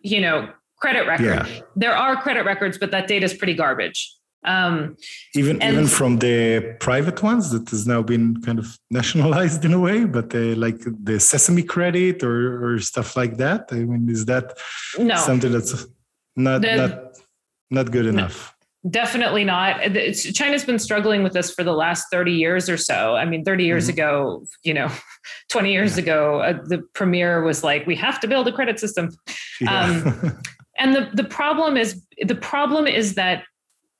you 0.00 0.20
know 0.20 0.48
credit 0.80 1.06
record. 1.06 1.24
Yeah. 1.26 1.60
there 1.74 1.96
are 1.96 2.14
credit 2.24 2.44
records 2.44 2.78
but 2.78 2.90
that 2.92 3.08
data 3.08 3.24
is 3.24 3.34
pretty 3.34 3.54
garbage. 3.54 4.14
Um, 4.44 4.96
even 5.34 5.60
even 5.62 5.88
from 5.88 6.18
the 6.18 6.76
private 6.78 7.20
ones 7.24 7.50
that 7.50 7.68
has 7.70 7.88
now 7.88 8.02
been 8.02 8.40
kind 8.42 8.60
of 8.60 8.66
nationalized 8.90 9.64
in 9.64 9.72
a 9.72 9.80
way 9.80 10.04
but 10.04 10.32
uh, 10.34 10.54
like 10.64 10.78
the 11.02 11.18
sesame 11.18 11.64
credit 11.64 12.22
or, 12.22 12.38
or 12.64 12.78
stuff 12.78 13.16
like 13.16 13.36
that 13.38 13.62
i 13.72 13.80
mean 13.90 14.08
is 14.08 14.24
that 14.26 14.56
no. 14.96 15.16
something 15.16 15.50
that's 15.50 15.86
not 16.36 16.62
The- 16.62 16.76
not 16.76 17.18
not 17.70 17.90
good 17.90 18.06
enough 18.06 18.54
Definitely 18.88 19.44
not. 19.44 19.82
It's, 19.96 20.22
China's 20.32 20.64
been 20.64 20.78
struggling 20.78 21.22
with 21.22 21.32
this 21.32 21.52
for 21.52 21.64
the 21.64 21.72
last 21.72 22.06
30 22.12 22.32
years 22.32 22.68
or 22.70 22.76
so. 22.76 23.16
I 23.16 23.24
mean, 23.24 23.44
30 23.44 23.64
years 23.64 23.86
Mhm. 23.86 23.92
ago, 23.92 24.44
you 24.62 24.72
know, 24.72 24.88
20 25.50 25.72
years 25.72 25.98
ago, 25.98 26.40
uh, 26.40 26.52
the 26.64 26.82
premier 26.94 27.42
was 27.42 27.64
like, 27.64 27.86
we 27.86 27.96
have 27.96 28.20
to 28.20 28.28
build 28.28 28.46
a 28.48 28.52
credit 28.52 28.78
system. 28.78 29.10
Um, 29.68 30.38
And 30.80 30.94
the, 30.94 31.10
the 31.12 31.24
problem 31.24 31.76
is 31.76 32.00
the 32.24 32.36
problem 32.36 32.86
is 32.86 33.16
that 33.16 33.42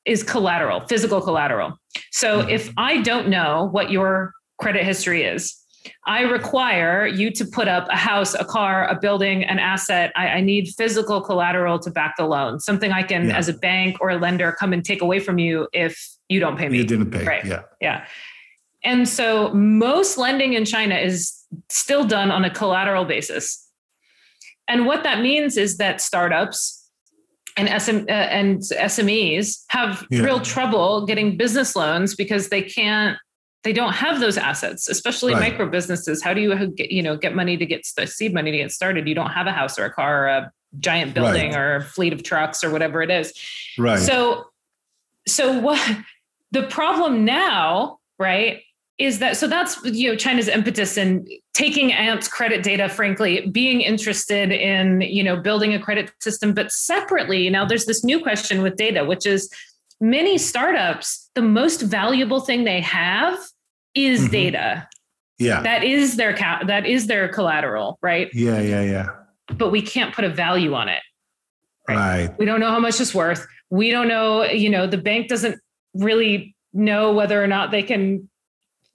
is 0.05 0.23
collateral, 0.23 0.87
physical 0.87 1.21
collateral. 1.21 1.73
So 2.13 2.43
Mhm. 2.43 2.51
if 2.51 2.73
I 2.77 3.03
don't 3.03 3.29
know 3.29 3.69
what 3.73 3.91
your 3.91 4.33
credit 4.61 4.85
history 4.85 5.25
is, 5.25 5.57
I 6.07 6.23
require 6.23 7.07
you 7.07 7.31
to 7.33 7.45
put 7.45 7.69
up 7.69 7.87
a 7.91 7.97
house, 7.97 8.35
a 8.35 8.45
car, 8.45 8.87
a 8.89 8.99
building, 8.99 9.45
an 9.45 9.59
asset. 9.59 10.13
I, 10.17 10.29
I 10.29 10.41
need 10.41 10.69
physical 10.77 11.21
collateral 11.21 11.79
to 11.81 11.91
back 11.91 12.17
the 12.17 12.27
loan, 12.27 12.61
something 12.61 12.93
I 12.93 13.03
can, 13.03 13.29
Yeah. 13.29 13.37
as 13.39 13.49
a 13.49 13.53
bank 13.53 13.97
or 14.01 14.11
a 14.11 14.17
lender, 14.17 14.53
come 14.53 14.73
and 14.73 14.85
take 14.85 15.03
away 15.03 15.21
from 15.21 15.39
you 15.39 15.69
if 15.73 15.99
you 16.29 16.41
don't 16.41 16.57
pay 16.57 16.69
me. 16.69 16.79
you 16.79 16.85
didn't 16.85 17.11
pay 17.11 17.25
Right. 17.25 17.45
yeah 17.45 17.63
Yeah. 17.81 18.07
And 18.85 19.09
so 19.09 19.53
most 19.55 20.19
lending 20.19 20.53
in 20.53 20.65
China 20.65 20.95
is 20.97 21.35
still 21.69 22.05
done 22.05 22.31
on 22.31 22.45
a 22.45 22.51
collateral 22.51 23.05
basis. 23.05 23.67
And 24.69 24.87
what 24.87 25.03
that 25.05 25.21
means 25.21 25.57
is 25.57 25.79
that 25.79 26.01
startups 26.01 26.77
and 27.57 27.69
SM, 27.69 28.05
uh, 28.09 28.13
and 28.13 28.61
SMEs 28.61 29.65
have 29.71 30.07
Yeah. 30.11 30.21
real 30.23 30.41
trouble 30.41 31.07
getting 31.07 31.37
business 31.37 31.75
loans 31.75 32.15
because 32.15 32.51
they 32.51 32.63
can't 32.63 33.17
they 33.65 33.73
don't 33.73 33.93
have 33.95 34.21
those 34.21 34.39
assets, 34.39 34.89
especially 34.89 35.35
Right. 35.35 35.51
micro 35.51 35.69
businesses. 35.69 36.23
How 36.23 36.33
do 36.33 36.41
you 36.41 36.55
get, 36.69 36.91
you 36.93 37.03
know 37.03 37.17
get 37.17 37.35
money 37.35 37.57
to 37.57 37.67
get 37.67 37.85
seed 37.85 38.33
money 38.33 38.51
to 38.51 38.59
get 38.59 38.73
started? 38.73 39.09
You 39.09 39.15
don't 39.15 39.31
have 39.31 39.47
a 39.47 39.53
house 39.53 39.79
or 39.79 39.85
a 39.85 39.91
car 39.93 40.25
or 40.25 40.29
a 40.29 40.53
giant 40.79 41.15
building 41.15 41.53
Right. 41.53 41.59
or 41.59 41.77
a 41.77 41.83
fleet 41.85 42.13
of 42.13 42.23
trucks 42.23 42.63
or 42.63 42.71
whatever 42.71 43.03
it 43.03 43.11
is. 43.11 43.33
right 43.79 43.99
So, 43.99 44.47
so 45.27 45.59
what 45.59 45.81
the 46.53 46.63
problem 46.65 47.25
now, 47.25 47.99
right, 48.19 48.63
is 48.99 49.21
that 49.21 49.37
so 49.37 49.47
that's 49.47 49.83
you 49.85 50.09
know 50.11 50.17
China's 50.17 50.49
impetus 50.49 50.97
in 50.97 51.27
taking 51.55 51.93
Ant's 51.93 52.27
credit 52.29 52.63
data, 52.65 52.89
frankly, 52.89 53.47
being 53.47 53.81
interested 53.81 54.51
in 54.51 55.01
you 55.03 55.23
know 55.23 55.37
building 55.37 55.73
a 55.75 55.79
credit 55.81 56.11
system, 56.21 56.53
but 56.55 56.71
separately 56.73 57.49
now 57.51 57.65
there's 57.65 57.87
this 57.87 58.03
new 58.05 58.21
question 58.21 58.63
with 58.63 58.77
data, 58.77 59.05
which 59.05 59.25
is 59.27 59.51
many 60.01 60.39
startups 60.39 61.31
the 61.35 61.43
most 61.43 61.83
valuable 61.83 62.41
thing 62.41 62.65
they 62.65 62.81
have 62.81 63.39
is 63.95 64.29
Mhm. 64.29 64.31
data. 64.31 64.89
yeah. 65.39 65.61
That 65.63 65.85
is 65.85 66.17
their 66.17 66.35
ca- 66.37 66.65
that 66.67 66.85
is 66.87 67.07
their 67.07 67.29
collateral, 67.29 67.99
right? 68.03 68.29
yeah 68.33 68.61
yeah 68.61 68.83
yeah. 68.83 69.07
But 69.57 69.71
we 69.71 69.83
can't 69.83 70.15
put 70.15 70.25
a 70.25 70.29
value 70.29 70.75
on 70.75 70.89
it. 70.89 71.03
right. 71.89 72.29
We 72.39 72.45
don't 72.45 72.61
know 72.61 72.71
how 72.71 72.81
much 72.81 73.01
it's 73.01 73.15
worth. 73.15 73.47
We 73.71 73.91
don't 73.91 74.09
know 74.09 74.45
you 74.45 74.69
know 74.71 74.87
the 74.87 74.99
bank 74.99 75.29
doesn't 75.29 75.61
really 75.95 76.55
know 76.75 77.13
whether 77.13 77.43
or 77.43 77.47
not 77.47 77.71
they 77.71 77.83
can 77.83 78.29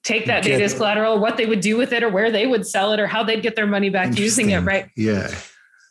take 0.03 0.25
that 0.27 0.43
data 0.43 0.63
as 0.63 0.73
collateral 0.73 1.17
what 1.17 1.37
they 1.37 1.45
would 1.45 1.61
do 1.61 1.75
with 1.77 1.91
it 1.93 2.03
or 2.03 2.09
where 2.09 2.29
they 2.29 2.45
would 2.45 2.67
sell 2.67 2.91
it 2.91 2.99
or 2.99 3.07
how 3.07 3.23
they'd 3.23 3.41
get 3.41 3.55
their 3.55 3.65
money 3.67 3.89
back 3.89 4.17
using 4.19 4.49
it 4.51 4.59
right? 4.59 4.89
Yeah 4.95 5.29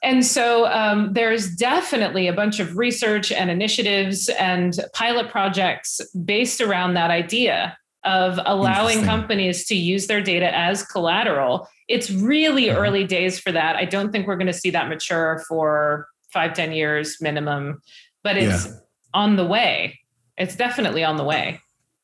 and 0.03 0.25
so 0.25 0.67
um, 0.67 1.13
there's 1.13 1.55
definitely 1.55 2.27
a 2.27 2.33
bunch 2.33 2.59
of 2.59 2.77
research 2.77 3.31
and 3.31 3.51
initiatives 3.51 4.29
and 4.31 4.79
pilot 4.95 5.31
projects 5.31 6.01
based 6.25 6.61
around 6.61 6.95
that 6.95 7.11
idea 7.11 7.77
of 8.05 8.41
allowing 8.47 9.05
companies 9.05 9.65
to 9.67 9.77
use 9.77 10.09
their 10.09 10.21
data 10.21 10.53
as 10.57 10.85
collateral. 10.85 11.69
It's 11.87 12.11
really 12.11 12.65
mm-hmm. 12.65 12.79
early 12.79 13.05
days 13.05 13.39
for 13.39 13.53
that. 13.53 13.77
I 13.77 13.85
don't 13.85 14.11
think 14.11 14.27
we're 14.27 14.37
going 14.37 14.49
to 14.49 14.53
see 14.53 14.71
that 14.71 14.89
mature 14.89 15.45
for 15.47 16.09
five, 16.33 16.55
ten 16.55 16.73
years 16.73 17.19
minimum, 17.21 17.81
but 18.25 18.37
it's 18.37 18.67
yeah. 18.67 18.73
on 19.15 19.37
the 19.37 19.47
way. 19.47 20.01
It's 20.37 20.57
definitely 20.57 21.05
on 21.05 21.17
the 21.17 21.25
way. 21.25 21.61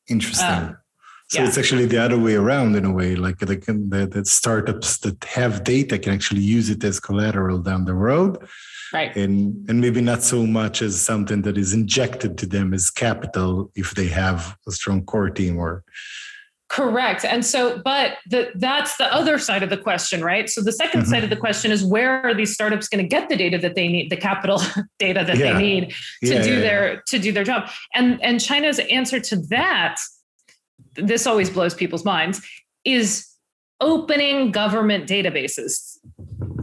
Interesting. 0.07 0.47
Um, 0.47 0.77
so 1.29 1.41
yeah. 1.41 1.47
it's 1.47 1.59
actually 1.59 1.85
the 1.85 1.99
other 1.99 2.17
way 2.17 2.33
around 2.33 2.75
in 2.75 2.85
a 2.85 2.91
way, 2.91 3.15
like 3.15 3.37
the, 3.37 3.45
the, 3.45 4.09
the, 4.11 4.25
startups 4.25 4.97
that 4.99 5.23
have 5.25 5.63
data 5.63 5.99
can 5.99 6.11
actually 6.11 6.41
use 6.41 6.71
it 6.71 6.83
as 6.83 6.99
collateral 6.99 7.59
down 7.59 7.85
the 7.85 7.93
road. 7.93 8.43
Right. 8.91 9.15
And, 9.15 9.69
and 9.69 9.79
maybe 9.79 10.01
not 10.01 10.23
so 10.23 10.47
much 10.47 10.81
as 10.81 10.99
something 10.99 11.43
that 11.43 11.55
is 11.55 11.71
injected 11.71 12.35
to 12.39 12.47
them 12.47 12.73
as 12.73 12.89
capital 12.89 13.71
if 13.75 13.93
they 13.93 14.07
have 14.07 14.57
a 14.67 14.71
strong 14.71 15.05
core 15.05 15.29
team 15.29 15.59
or. 15.59 15.83
Correct. 16.67 17.23
And 17.23 17.45
so, 17.45 17.79
but 17.85 18.17
the, 18.27 18.49
that's 18.55 18.97
the 18.97 19.13
other 19.13 19.37
side 19.37 19.61
of 19.61 19.69
the 19.69 19.77
question, 19.77 20.23
right? 20.23 20.49
So 20.49 20.61
the 20.61 20.71
2nd 20.71 20.91
mm-hmm. 20.91 21.03
side 21.03 21.23
of 21.23 21.29
the 21.29 21.35
question 21.35 21.71
is 21.71 21.85
where 21.85 22.25
are 22.25 22.33
these 22.33 22.55
startups 22.55 22.87
going 22.87 23.03
to 23.03 23.07
get 23.07 23.29
the 23.29 23.35
data 23.35 23.59
that 23.59 23.75
they 23.75 23.87
need, 23.87 24.09
the 24.09 24.17
capital 24.17 24.63
data 24.97 25.23
that 25.23 25.37
yeah. 25.37 25.53
they 25.53 25.59
need 25.59 25.93
to 26.23 26.33
yeah, 26.33 26.41
do 26.41 26.59
their 26.59 27.03
to 27.07 27.19
do 27.19 27.31
their 27.31 27.43
job? 27.43 27.69
And 27.93 28.19
and 28.23 28.39
China's 28.39 28.79
answer 28.79 29.19
to 29.19 29.35
that 29.49 29.97
this 31.01 31.27
always 31.27 31.49
blows 31.49 31.73
people's 31.73 32.05
minds, 32.05 32.41
is 32.85 33.29
opening 33.81 34.51
government 34.51 35.07
databases. 35.07 35.97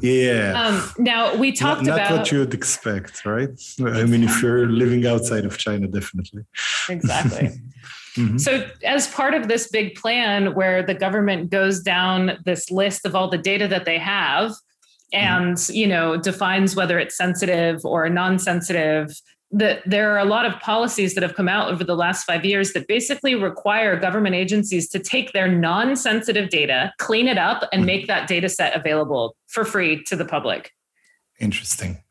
Yeah. 0.03 0.53
Um, 0.55 0.91
now 0.99 1.35
we 1.37 1.53
talked 1.53 1.83
not, 1.83 1.97
not 1.97 2.07
about 2.07 2.19
what 2.19 2.33
you 2.33 2.41
would 2.41 2.55
expect, 2.55 3.25
right? 3.25 3.49
I 3.81 4.05
mean, 4.05 4.25
if 4.25 4.43
you're 4.43 4.67
living 4.69 5.07
outside 5.07 5.45
of 5.45 5.57
China, 5.57 5.87
definitely. 5.87 6.45
Exactly. 6.89 7.49
mm-hmm. 8.17 8.39
So, 8.39 8.69
as 8.85 9.09
part 9.09 9.35
of 9.35 9.49
this 9.49 9.69
big 9.69 9.95
plan, 9.95 10.55
where 10.55 10.83
the 10.83 10.95
government 10.95 11.51
goes 11.51 11.81
down 11.81 12.39
this 12.45 12.71
list 12.71 13.07
of 13.07 13.15
all 13.15 13.29
the 13.29 13.39
data 13.39 13.67
that 13.69 13.85
they 13.85 13.99
have, 13.99 14.51
mm-hmm. 14.51 15.19
and 15.19 15.57
mm-hmm. 15.57 15.75
you 15.75 15.87
know 15.87 16.17
defines 16.17 16.77
whether 16.77 16.99
it's 16.99 17.17
sensitive 17.17 17.85
or 17.85 18.09
non-sensitive 18.09 19.19
that 19.53 19.83
there 19.87 20.13
are 20.13 20.19
a 20.19 20.25
lot 20.25 20.45
of 20.45 20.59
policies 20.61 21.15
that 21.15 21.23
have 21.23 21.35
come 21.35 21.49
out 21.49 21.71
over 21.71 21.85
the 21.85 21.95
last 21.95 22.25
five 22.25 22.45
years 22.45 22.73
that 22.73 22.89
basically 22.89 23.35
require 23.35 23.99
government 23.99 24.35
agencies 24.35 24.89
to 24.89 24.99
take 24.99 25.33
their 25.33 25.49
non-sensitive 25.49 26.51
data, 26.51 26.93
clean 26.99 27.29
it 27.29 27.39
up, 27.39 27.69
and 27.73 27.87
make 27.87 28.07
that 28.09 28.29
data 28.29 28.49
set 28.49 28.75
available 28.77 29.37
for 29.47 29.65
free 29.65 30.03
to 30.05 30.17
the 30.17 30.25
public. 30.25 30.73
Interesting. 31.39 32.03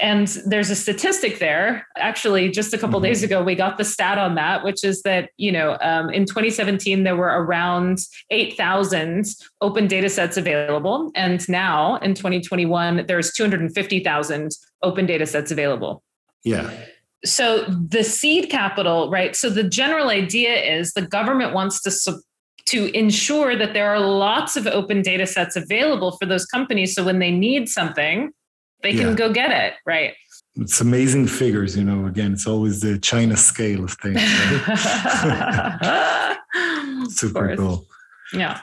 And 0.00 0.28
there's 0.46 0.70
a 0.70 0.76
statistic 0.76 1.40
there. 1.40 1.86
Actually, 1.96 2.50
just 2.50 2.72
a 2.72 2.78
couple 2.78 3.00
mm-hmm. 3.00 3.06
days 3.06 3.22
ago, 3.24 3.42
we 3.42 3.56
got 3.56 3.78
the 3.78 3.84
stat 3.84 4.16
on 4.16 4.36
that, 4.36 4.62
which 4.62 4.84
is 4.84 5.02
that 5.02 5.30
you 5.36 5.50
know 5.50 5.76
um, 5.80 6.08
in 6.10 6.24
2017 6.24 7.02
there 7.02 7.16
were 7.16 7.42
around 7.42 7.98
8,000 8.30 9.26
open 9.60 9.88
data 9.88 10.08
sets 10.08 10.36
available, 10.36 11.10
and 11.16 11.46
now 11.48 11.96
in 11.96 12.14
2021 12.14 13.06
there's 13.08 13.32
250,000 13.32 14.52
open 14.82 15.04
data 15.04 15.26
sets 15.26 15.50
available. 15.50 16.02
Yeah. 16.44 16.70
So 17.24 17.64
the 17.64 18.04
seed 18.04 18.48
capital, 18.50 19.10
right? 19.10 19.34
So 19.34 19.50
the 19.50 19.64
general 19.64 20.08
idea 20.08 20.54
is 20.54 20.92
the 20.92 21.02
government 21.02 21.52
wants 21.52 21.82
to 21.82 22.20
to 22.66 22.94
ensure 22.96 23.56
that 23.56 23.72
there 23.72 23.88
are 23.88 23.98
lots 23.98 24.54
of 24.56 24.66
open 24.66 25.00
data 25.00 25.26
sets 25.26 25.56
available 25.56 26.18
for 26.18 26.26
those 26.26 26.44
companies 26.44 26.94
so 26.94 27.02
when 27.02 27.18
they 27.18 27.30
need 27.30 27.66
something, 27.66 28.30
they 28.82 28.92
can 28.92 29.08
yeah. 29.08 29.14
go 29.14 29.32
get 29.32 29.50
it, 29.50 29.74
right? 29.86 30.14
It's 30.56 30.80
amazing 30.80 31.28
figures, 31.28 31.76
you 31.76 31.84
know. 31.84 32.06
Again, 32.06 32.32
it's 32.32 32.46
always 32.46 32.80
the 32.80 32.98
China 32.98 33.36
scale 33.36 33.84
of 33.84 33.92
things. 33.92 34.16
Right? 35.24 36.36
Super 37.08 37.50
of 37.50 37.58
cool. 37.58 37.86
Yeah. 38.32 38.60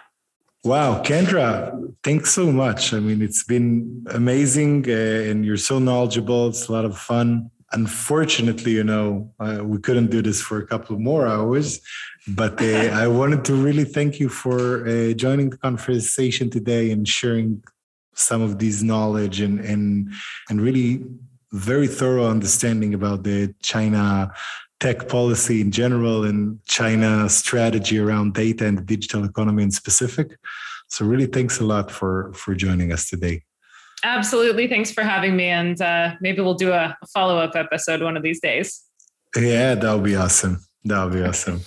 Wow, 0.64 1.04
Kendra, 1.04 1.94
thanks 2.04 2.32
so 2.32 2.52
much. 2.52 2.92
I 2.94 3.00
mean, 3.00 3.22
it's 3.22 3.44
been 3.44 4.04
amazing 4.10 4.90
uh, 4.90 5.30
and 5.30 5.46
you're 5.46 5.58
so 5.58 5.78
knowledgeable. 5.78 6.48
It's 6.48 6.68
a 6.68 6.72
lot 6.72 6.86
of 6.86 6.98
fun 6.98 7.52
unfortunately, 7.76 8.72
you 8.72 8.84
know, 8.84 9.32
uh, 9.40 9.60
we 9.64 9.78
couldn't 9.80 10.10
do 10.10 10.22
this 10.22 10.42
for 10.42 10.58
a 10.58 10.66
couple 10.66 10.98
more 10.98 11.28
hours, 11.28 11.82
but 12.28 12.60
uh, 12.62 12.66
I 13.04 13.08
wanted 13.08 13.46
to 13.46 13.54
really 13.54 13.84
thank 13.84 14.20
you 14.20 14.30
for 14.30 14.88
uh, 14.88 15.14
joining 15.14 15.50
the 15.52 15.58
conversation 15.58 16.50
today 16.50 16.92
and 16.92 17.08
sharing 17.08 17.64
some 18.16 18.42
of 18.42 18.60
these 18.60 18.82
knowledge 18.82 19.42
and 19.42 19.60
and 19.60 20.10
and 20.50 20.62
really 20.62 21.04
very 21.52 21.88
thorough 21.88 22.28
understanding 22.30 22.94
about 22.94 23.24
the 23.24 23.54
China 23.62 24.32
tech 24.80 25.08
policy 25.10 25.60
in 25.62 25.70
general 25.72 26.24
and 26.24 26.60
China 26.66 27.30
strategy 27.30 28.00
around 28.00 28.34
data 28.34 28.66
and 28.66 28.78
the 28.78 28.84
digital 28.84 29.24
economy 29.26 29.64
in 29.64 29.72
specific. 29.72 30.38
So 30.88 31.06
really 31.06 31.28
thanks 31.28 31.60
a 31.60 31.66
lot 31.66 31.92
for 31.92 32.32
for 32.34 32.56
joining 32.56 32.92
us 32.94 33.10
today. 33.10 33.44
Absolutely. 34.05 34.67
Thanks 34.67 34.91
for 34.91 35.03
having 35.03 35.37
me. 35.37 35.47
And 35.47 35.81
uh, 35.81 36.15
maybe 36.21 36.41
we'll 36.41 36.55
do 36.55 36.73
a, 36.73 36.97
a 37.03 37.07
follow 37.15 37.39
up 37.39 37.55
episode 37.55 38.03
one 38.03 38.17
of 38.17 38.23
these 38.23 38.41
days. 38.41 38.83
Yeah, 39.37 39.75
that 39.75 39.93
would 39.95 40.05
be 40.05 40.17
awesome. 40.17 40.55
That 40.85 41.05
would 41.05 41.13
be 41.13 41.23
awesome. 41.23 41.61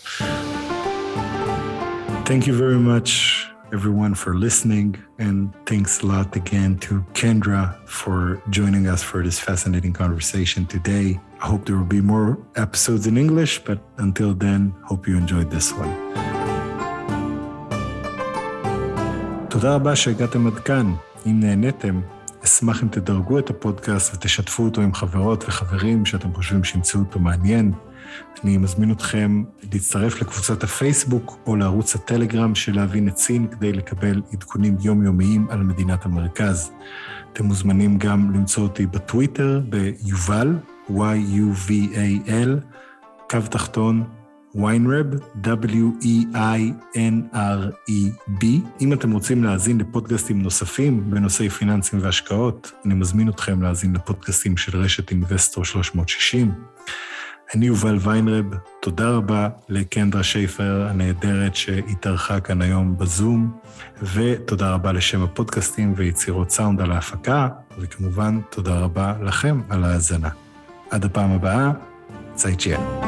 Thank 2.26 2.48
you 2.48 2.54
very 2.54 2.80
much, 2.80 3.48
everyone, 3.72 4.16
for 4.16 4.36
listening. 4.36 4.96
And 5.20 5.54
thanks 5.66 6.02
a 6.02 6.06
lot 6.08 6.36
again 6.36 6.80
to 6.80 7.06
Kendra 7.14 7.62
for 7.88 8.42
joining 8.50 8.88
us 8.88 9.04
for 9.04 9.24
this 9.24 9.40
fascinating 9.40 9.94
conversation 9.94 10.66
today. 10.66 11.20
I 11.44 11.46
hope 11.46 11.66
there 11.66 11.78
will 11.78 11.94
be 12.00 12.02
more 12.02 12.40
episodes 12.56 13.06
in 13.08 13.18
English, 13.18 13.60
but 13.60 13.80
until 13.98 14.34
then, 14.34 14.74
hope 14.90 15.08
you 15.08 15.16
enjoyed 15.18 15.52
this 15.52 15.72
one. 15.74 15.94
תודה 19.50 19.76
רבה 19.76 19.96
שהגעתם 19.96 20.48
עד 20.48 20.60
כאן. 20.60 20.94
אם 21.26 21.40
נהניתם, 21.40 22.02
אשמח 22.49 22.83
אם 22.83 22.89
תדרגו 22.89 23.39
את 23.39 23.51
הפודקאסט 23.51 24.15
ותשתפו 24.15 24.65
אותו 24.65 24.81
עם 24.81 24.95
חברות 24.95 25.45
וחברים 25.49 26.07
שאתם 26.07 26.35
חושבים 26.35 26.65
שימצאו 26.65 27.01
אותו 27.01 27.19
מעניין. 27.21 27.73
אני 28.45 28.57
מזמין 28.57 28.93
אתכם 28.93 29.45
להצטרף 29.73 30.23
לקבוצת 30.23 30.65
הפייסבוק 30.65 31.39
או 31.47 31.57
לערוץ 31.57 31.95
הטלגרם 31.95 32.55
של 32.55 32.77
להבין 32.77 33.09
את 33.09 33.17
סין 33.17 33.47
כדי 33.47 33.73
לקבל 33.73 34.23
עדכונים 34.33 34.77
יומיומיים 34.81 35.47
על 35.51 35.63
מדינת 35.63 36.07
המרכז. 36.07 36.71
אתם 37.33 37.45
מוזמנים 37.45 37.99
גם 37.99 38.31
למצוא 38.35 38.63
אותי 38.63 38.87
בטוויטר 38.87 39.61
ביובל, 39.69 40.59
Y-U-V-A-L, 40.91 42.49
קו 43.31 43.39
תחתון, 43.51 44.05
ויינרב, 44.55 45.07
W-E-I-N-R-E-B. 45.45 46.35
אם 48.81 48.93
אתם 48.93 49.13
רוצים 49.13 49.45
להאזין 49.45 49.79
לפודקאסטים 49.79 50.43
נוספים 50.43 51.11
בנושאי 51.11 51.49
פיננסים 51.49 51.99
והשקעות, 52.03 52.73
אני 52.85 52.95
מזמין 52.95 53.29
אתכם 53.29 53.63
להאזין 53.63 53.93
לפודקאסטים 53.93 54.57
של 54.57 54.79
רשת 54.79 55.11
אינבסטור 55.11 55.65
360. 55.65 56.53
אני 57.55 57.67
יובל 57.67 57.99
ויינרב, 58.01 58.47
תודה 58.81 59.11
רבה 59.11 59.49
לקנדרה 59.69 60.23
שייפר 60.23 60.87
הנהדרת 60.91 61.57
שהתארחה 61.57 62.41
כאן 62.41 62.63
היום 62.63 62.99
בזום, 62.99 63.59
ותודה 64.15 64.71
רבה 64.71 64.93
לשם 64.93 65.23
הפודקאסטים 65.23 65.95
ויצירות 65.97 66.51
סאונד 66.51 66.81
על 66.81 66.93
ההפקה, 66.93 67.49
וכמובן, 67.79 68.41
תודה 68.51 68.79
רבה 68.79 69.15
לכם 69.23 69.61
על 69.69 69.85
ההאזנה. 69.85 70.29
עד 70.91 71.05
הפעם 71.05 71.33
הבאה, 71.33 71.71
צייצ'יאן. 72.35 73.08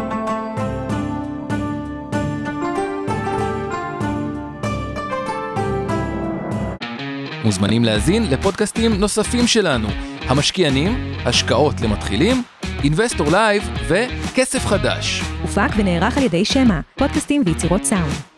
מוזמנים 7.45 7.85
להזין 7.85 8.31
לפודקאסטים 8.31 8.93
נוספים 8.95 9.47
שלנו, 9.47 9.89
המשקיענים, 10.29 11.13
השקעות 11.25 11.81
למתחילים, 11.81 12.43
אינבסטור 12.85 13.31
לייב 13.31 13.71
וכסף 13.89 14.67
חדש. 14.67 15.23
הופק 15.43 15.69
ונערך 15.77 16.19
על 16.19 16.23
ידי 16.23 16.45
שמע, 16.45 16.81
פודקאסטים 16.99 17.43
ויצירות 17.47 17.85
סאונד. 17.85 18.30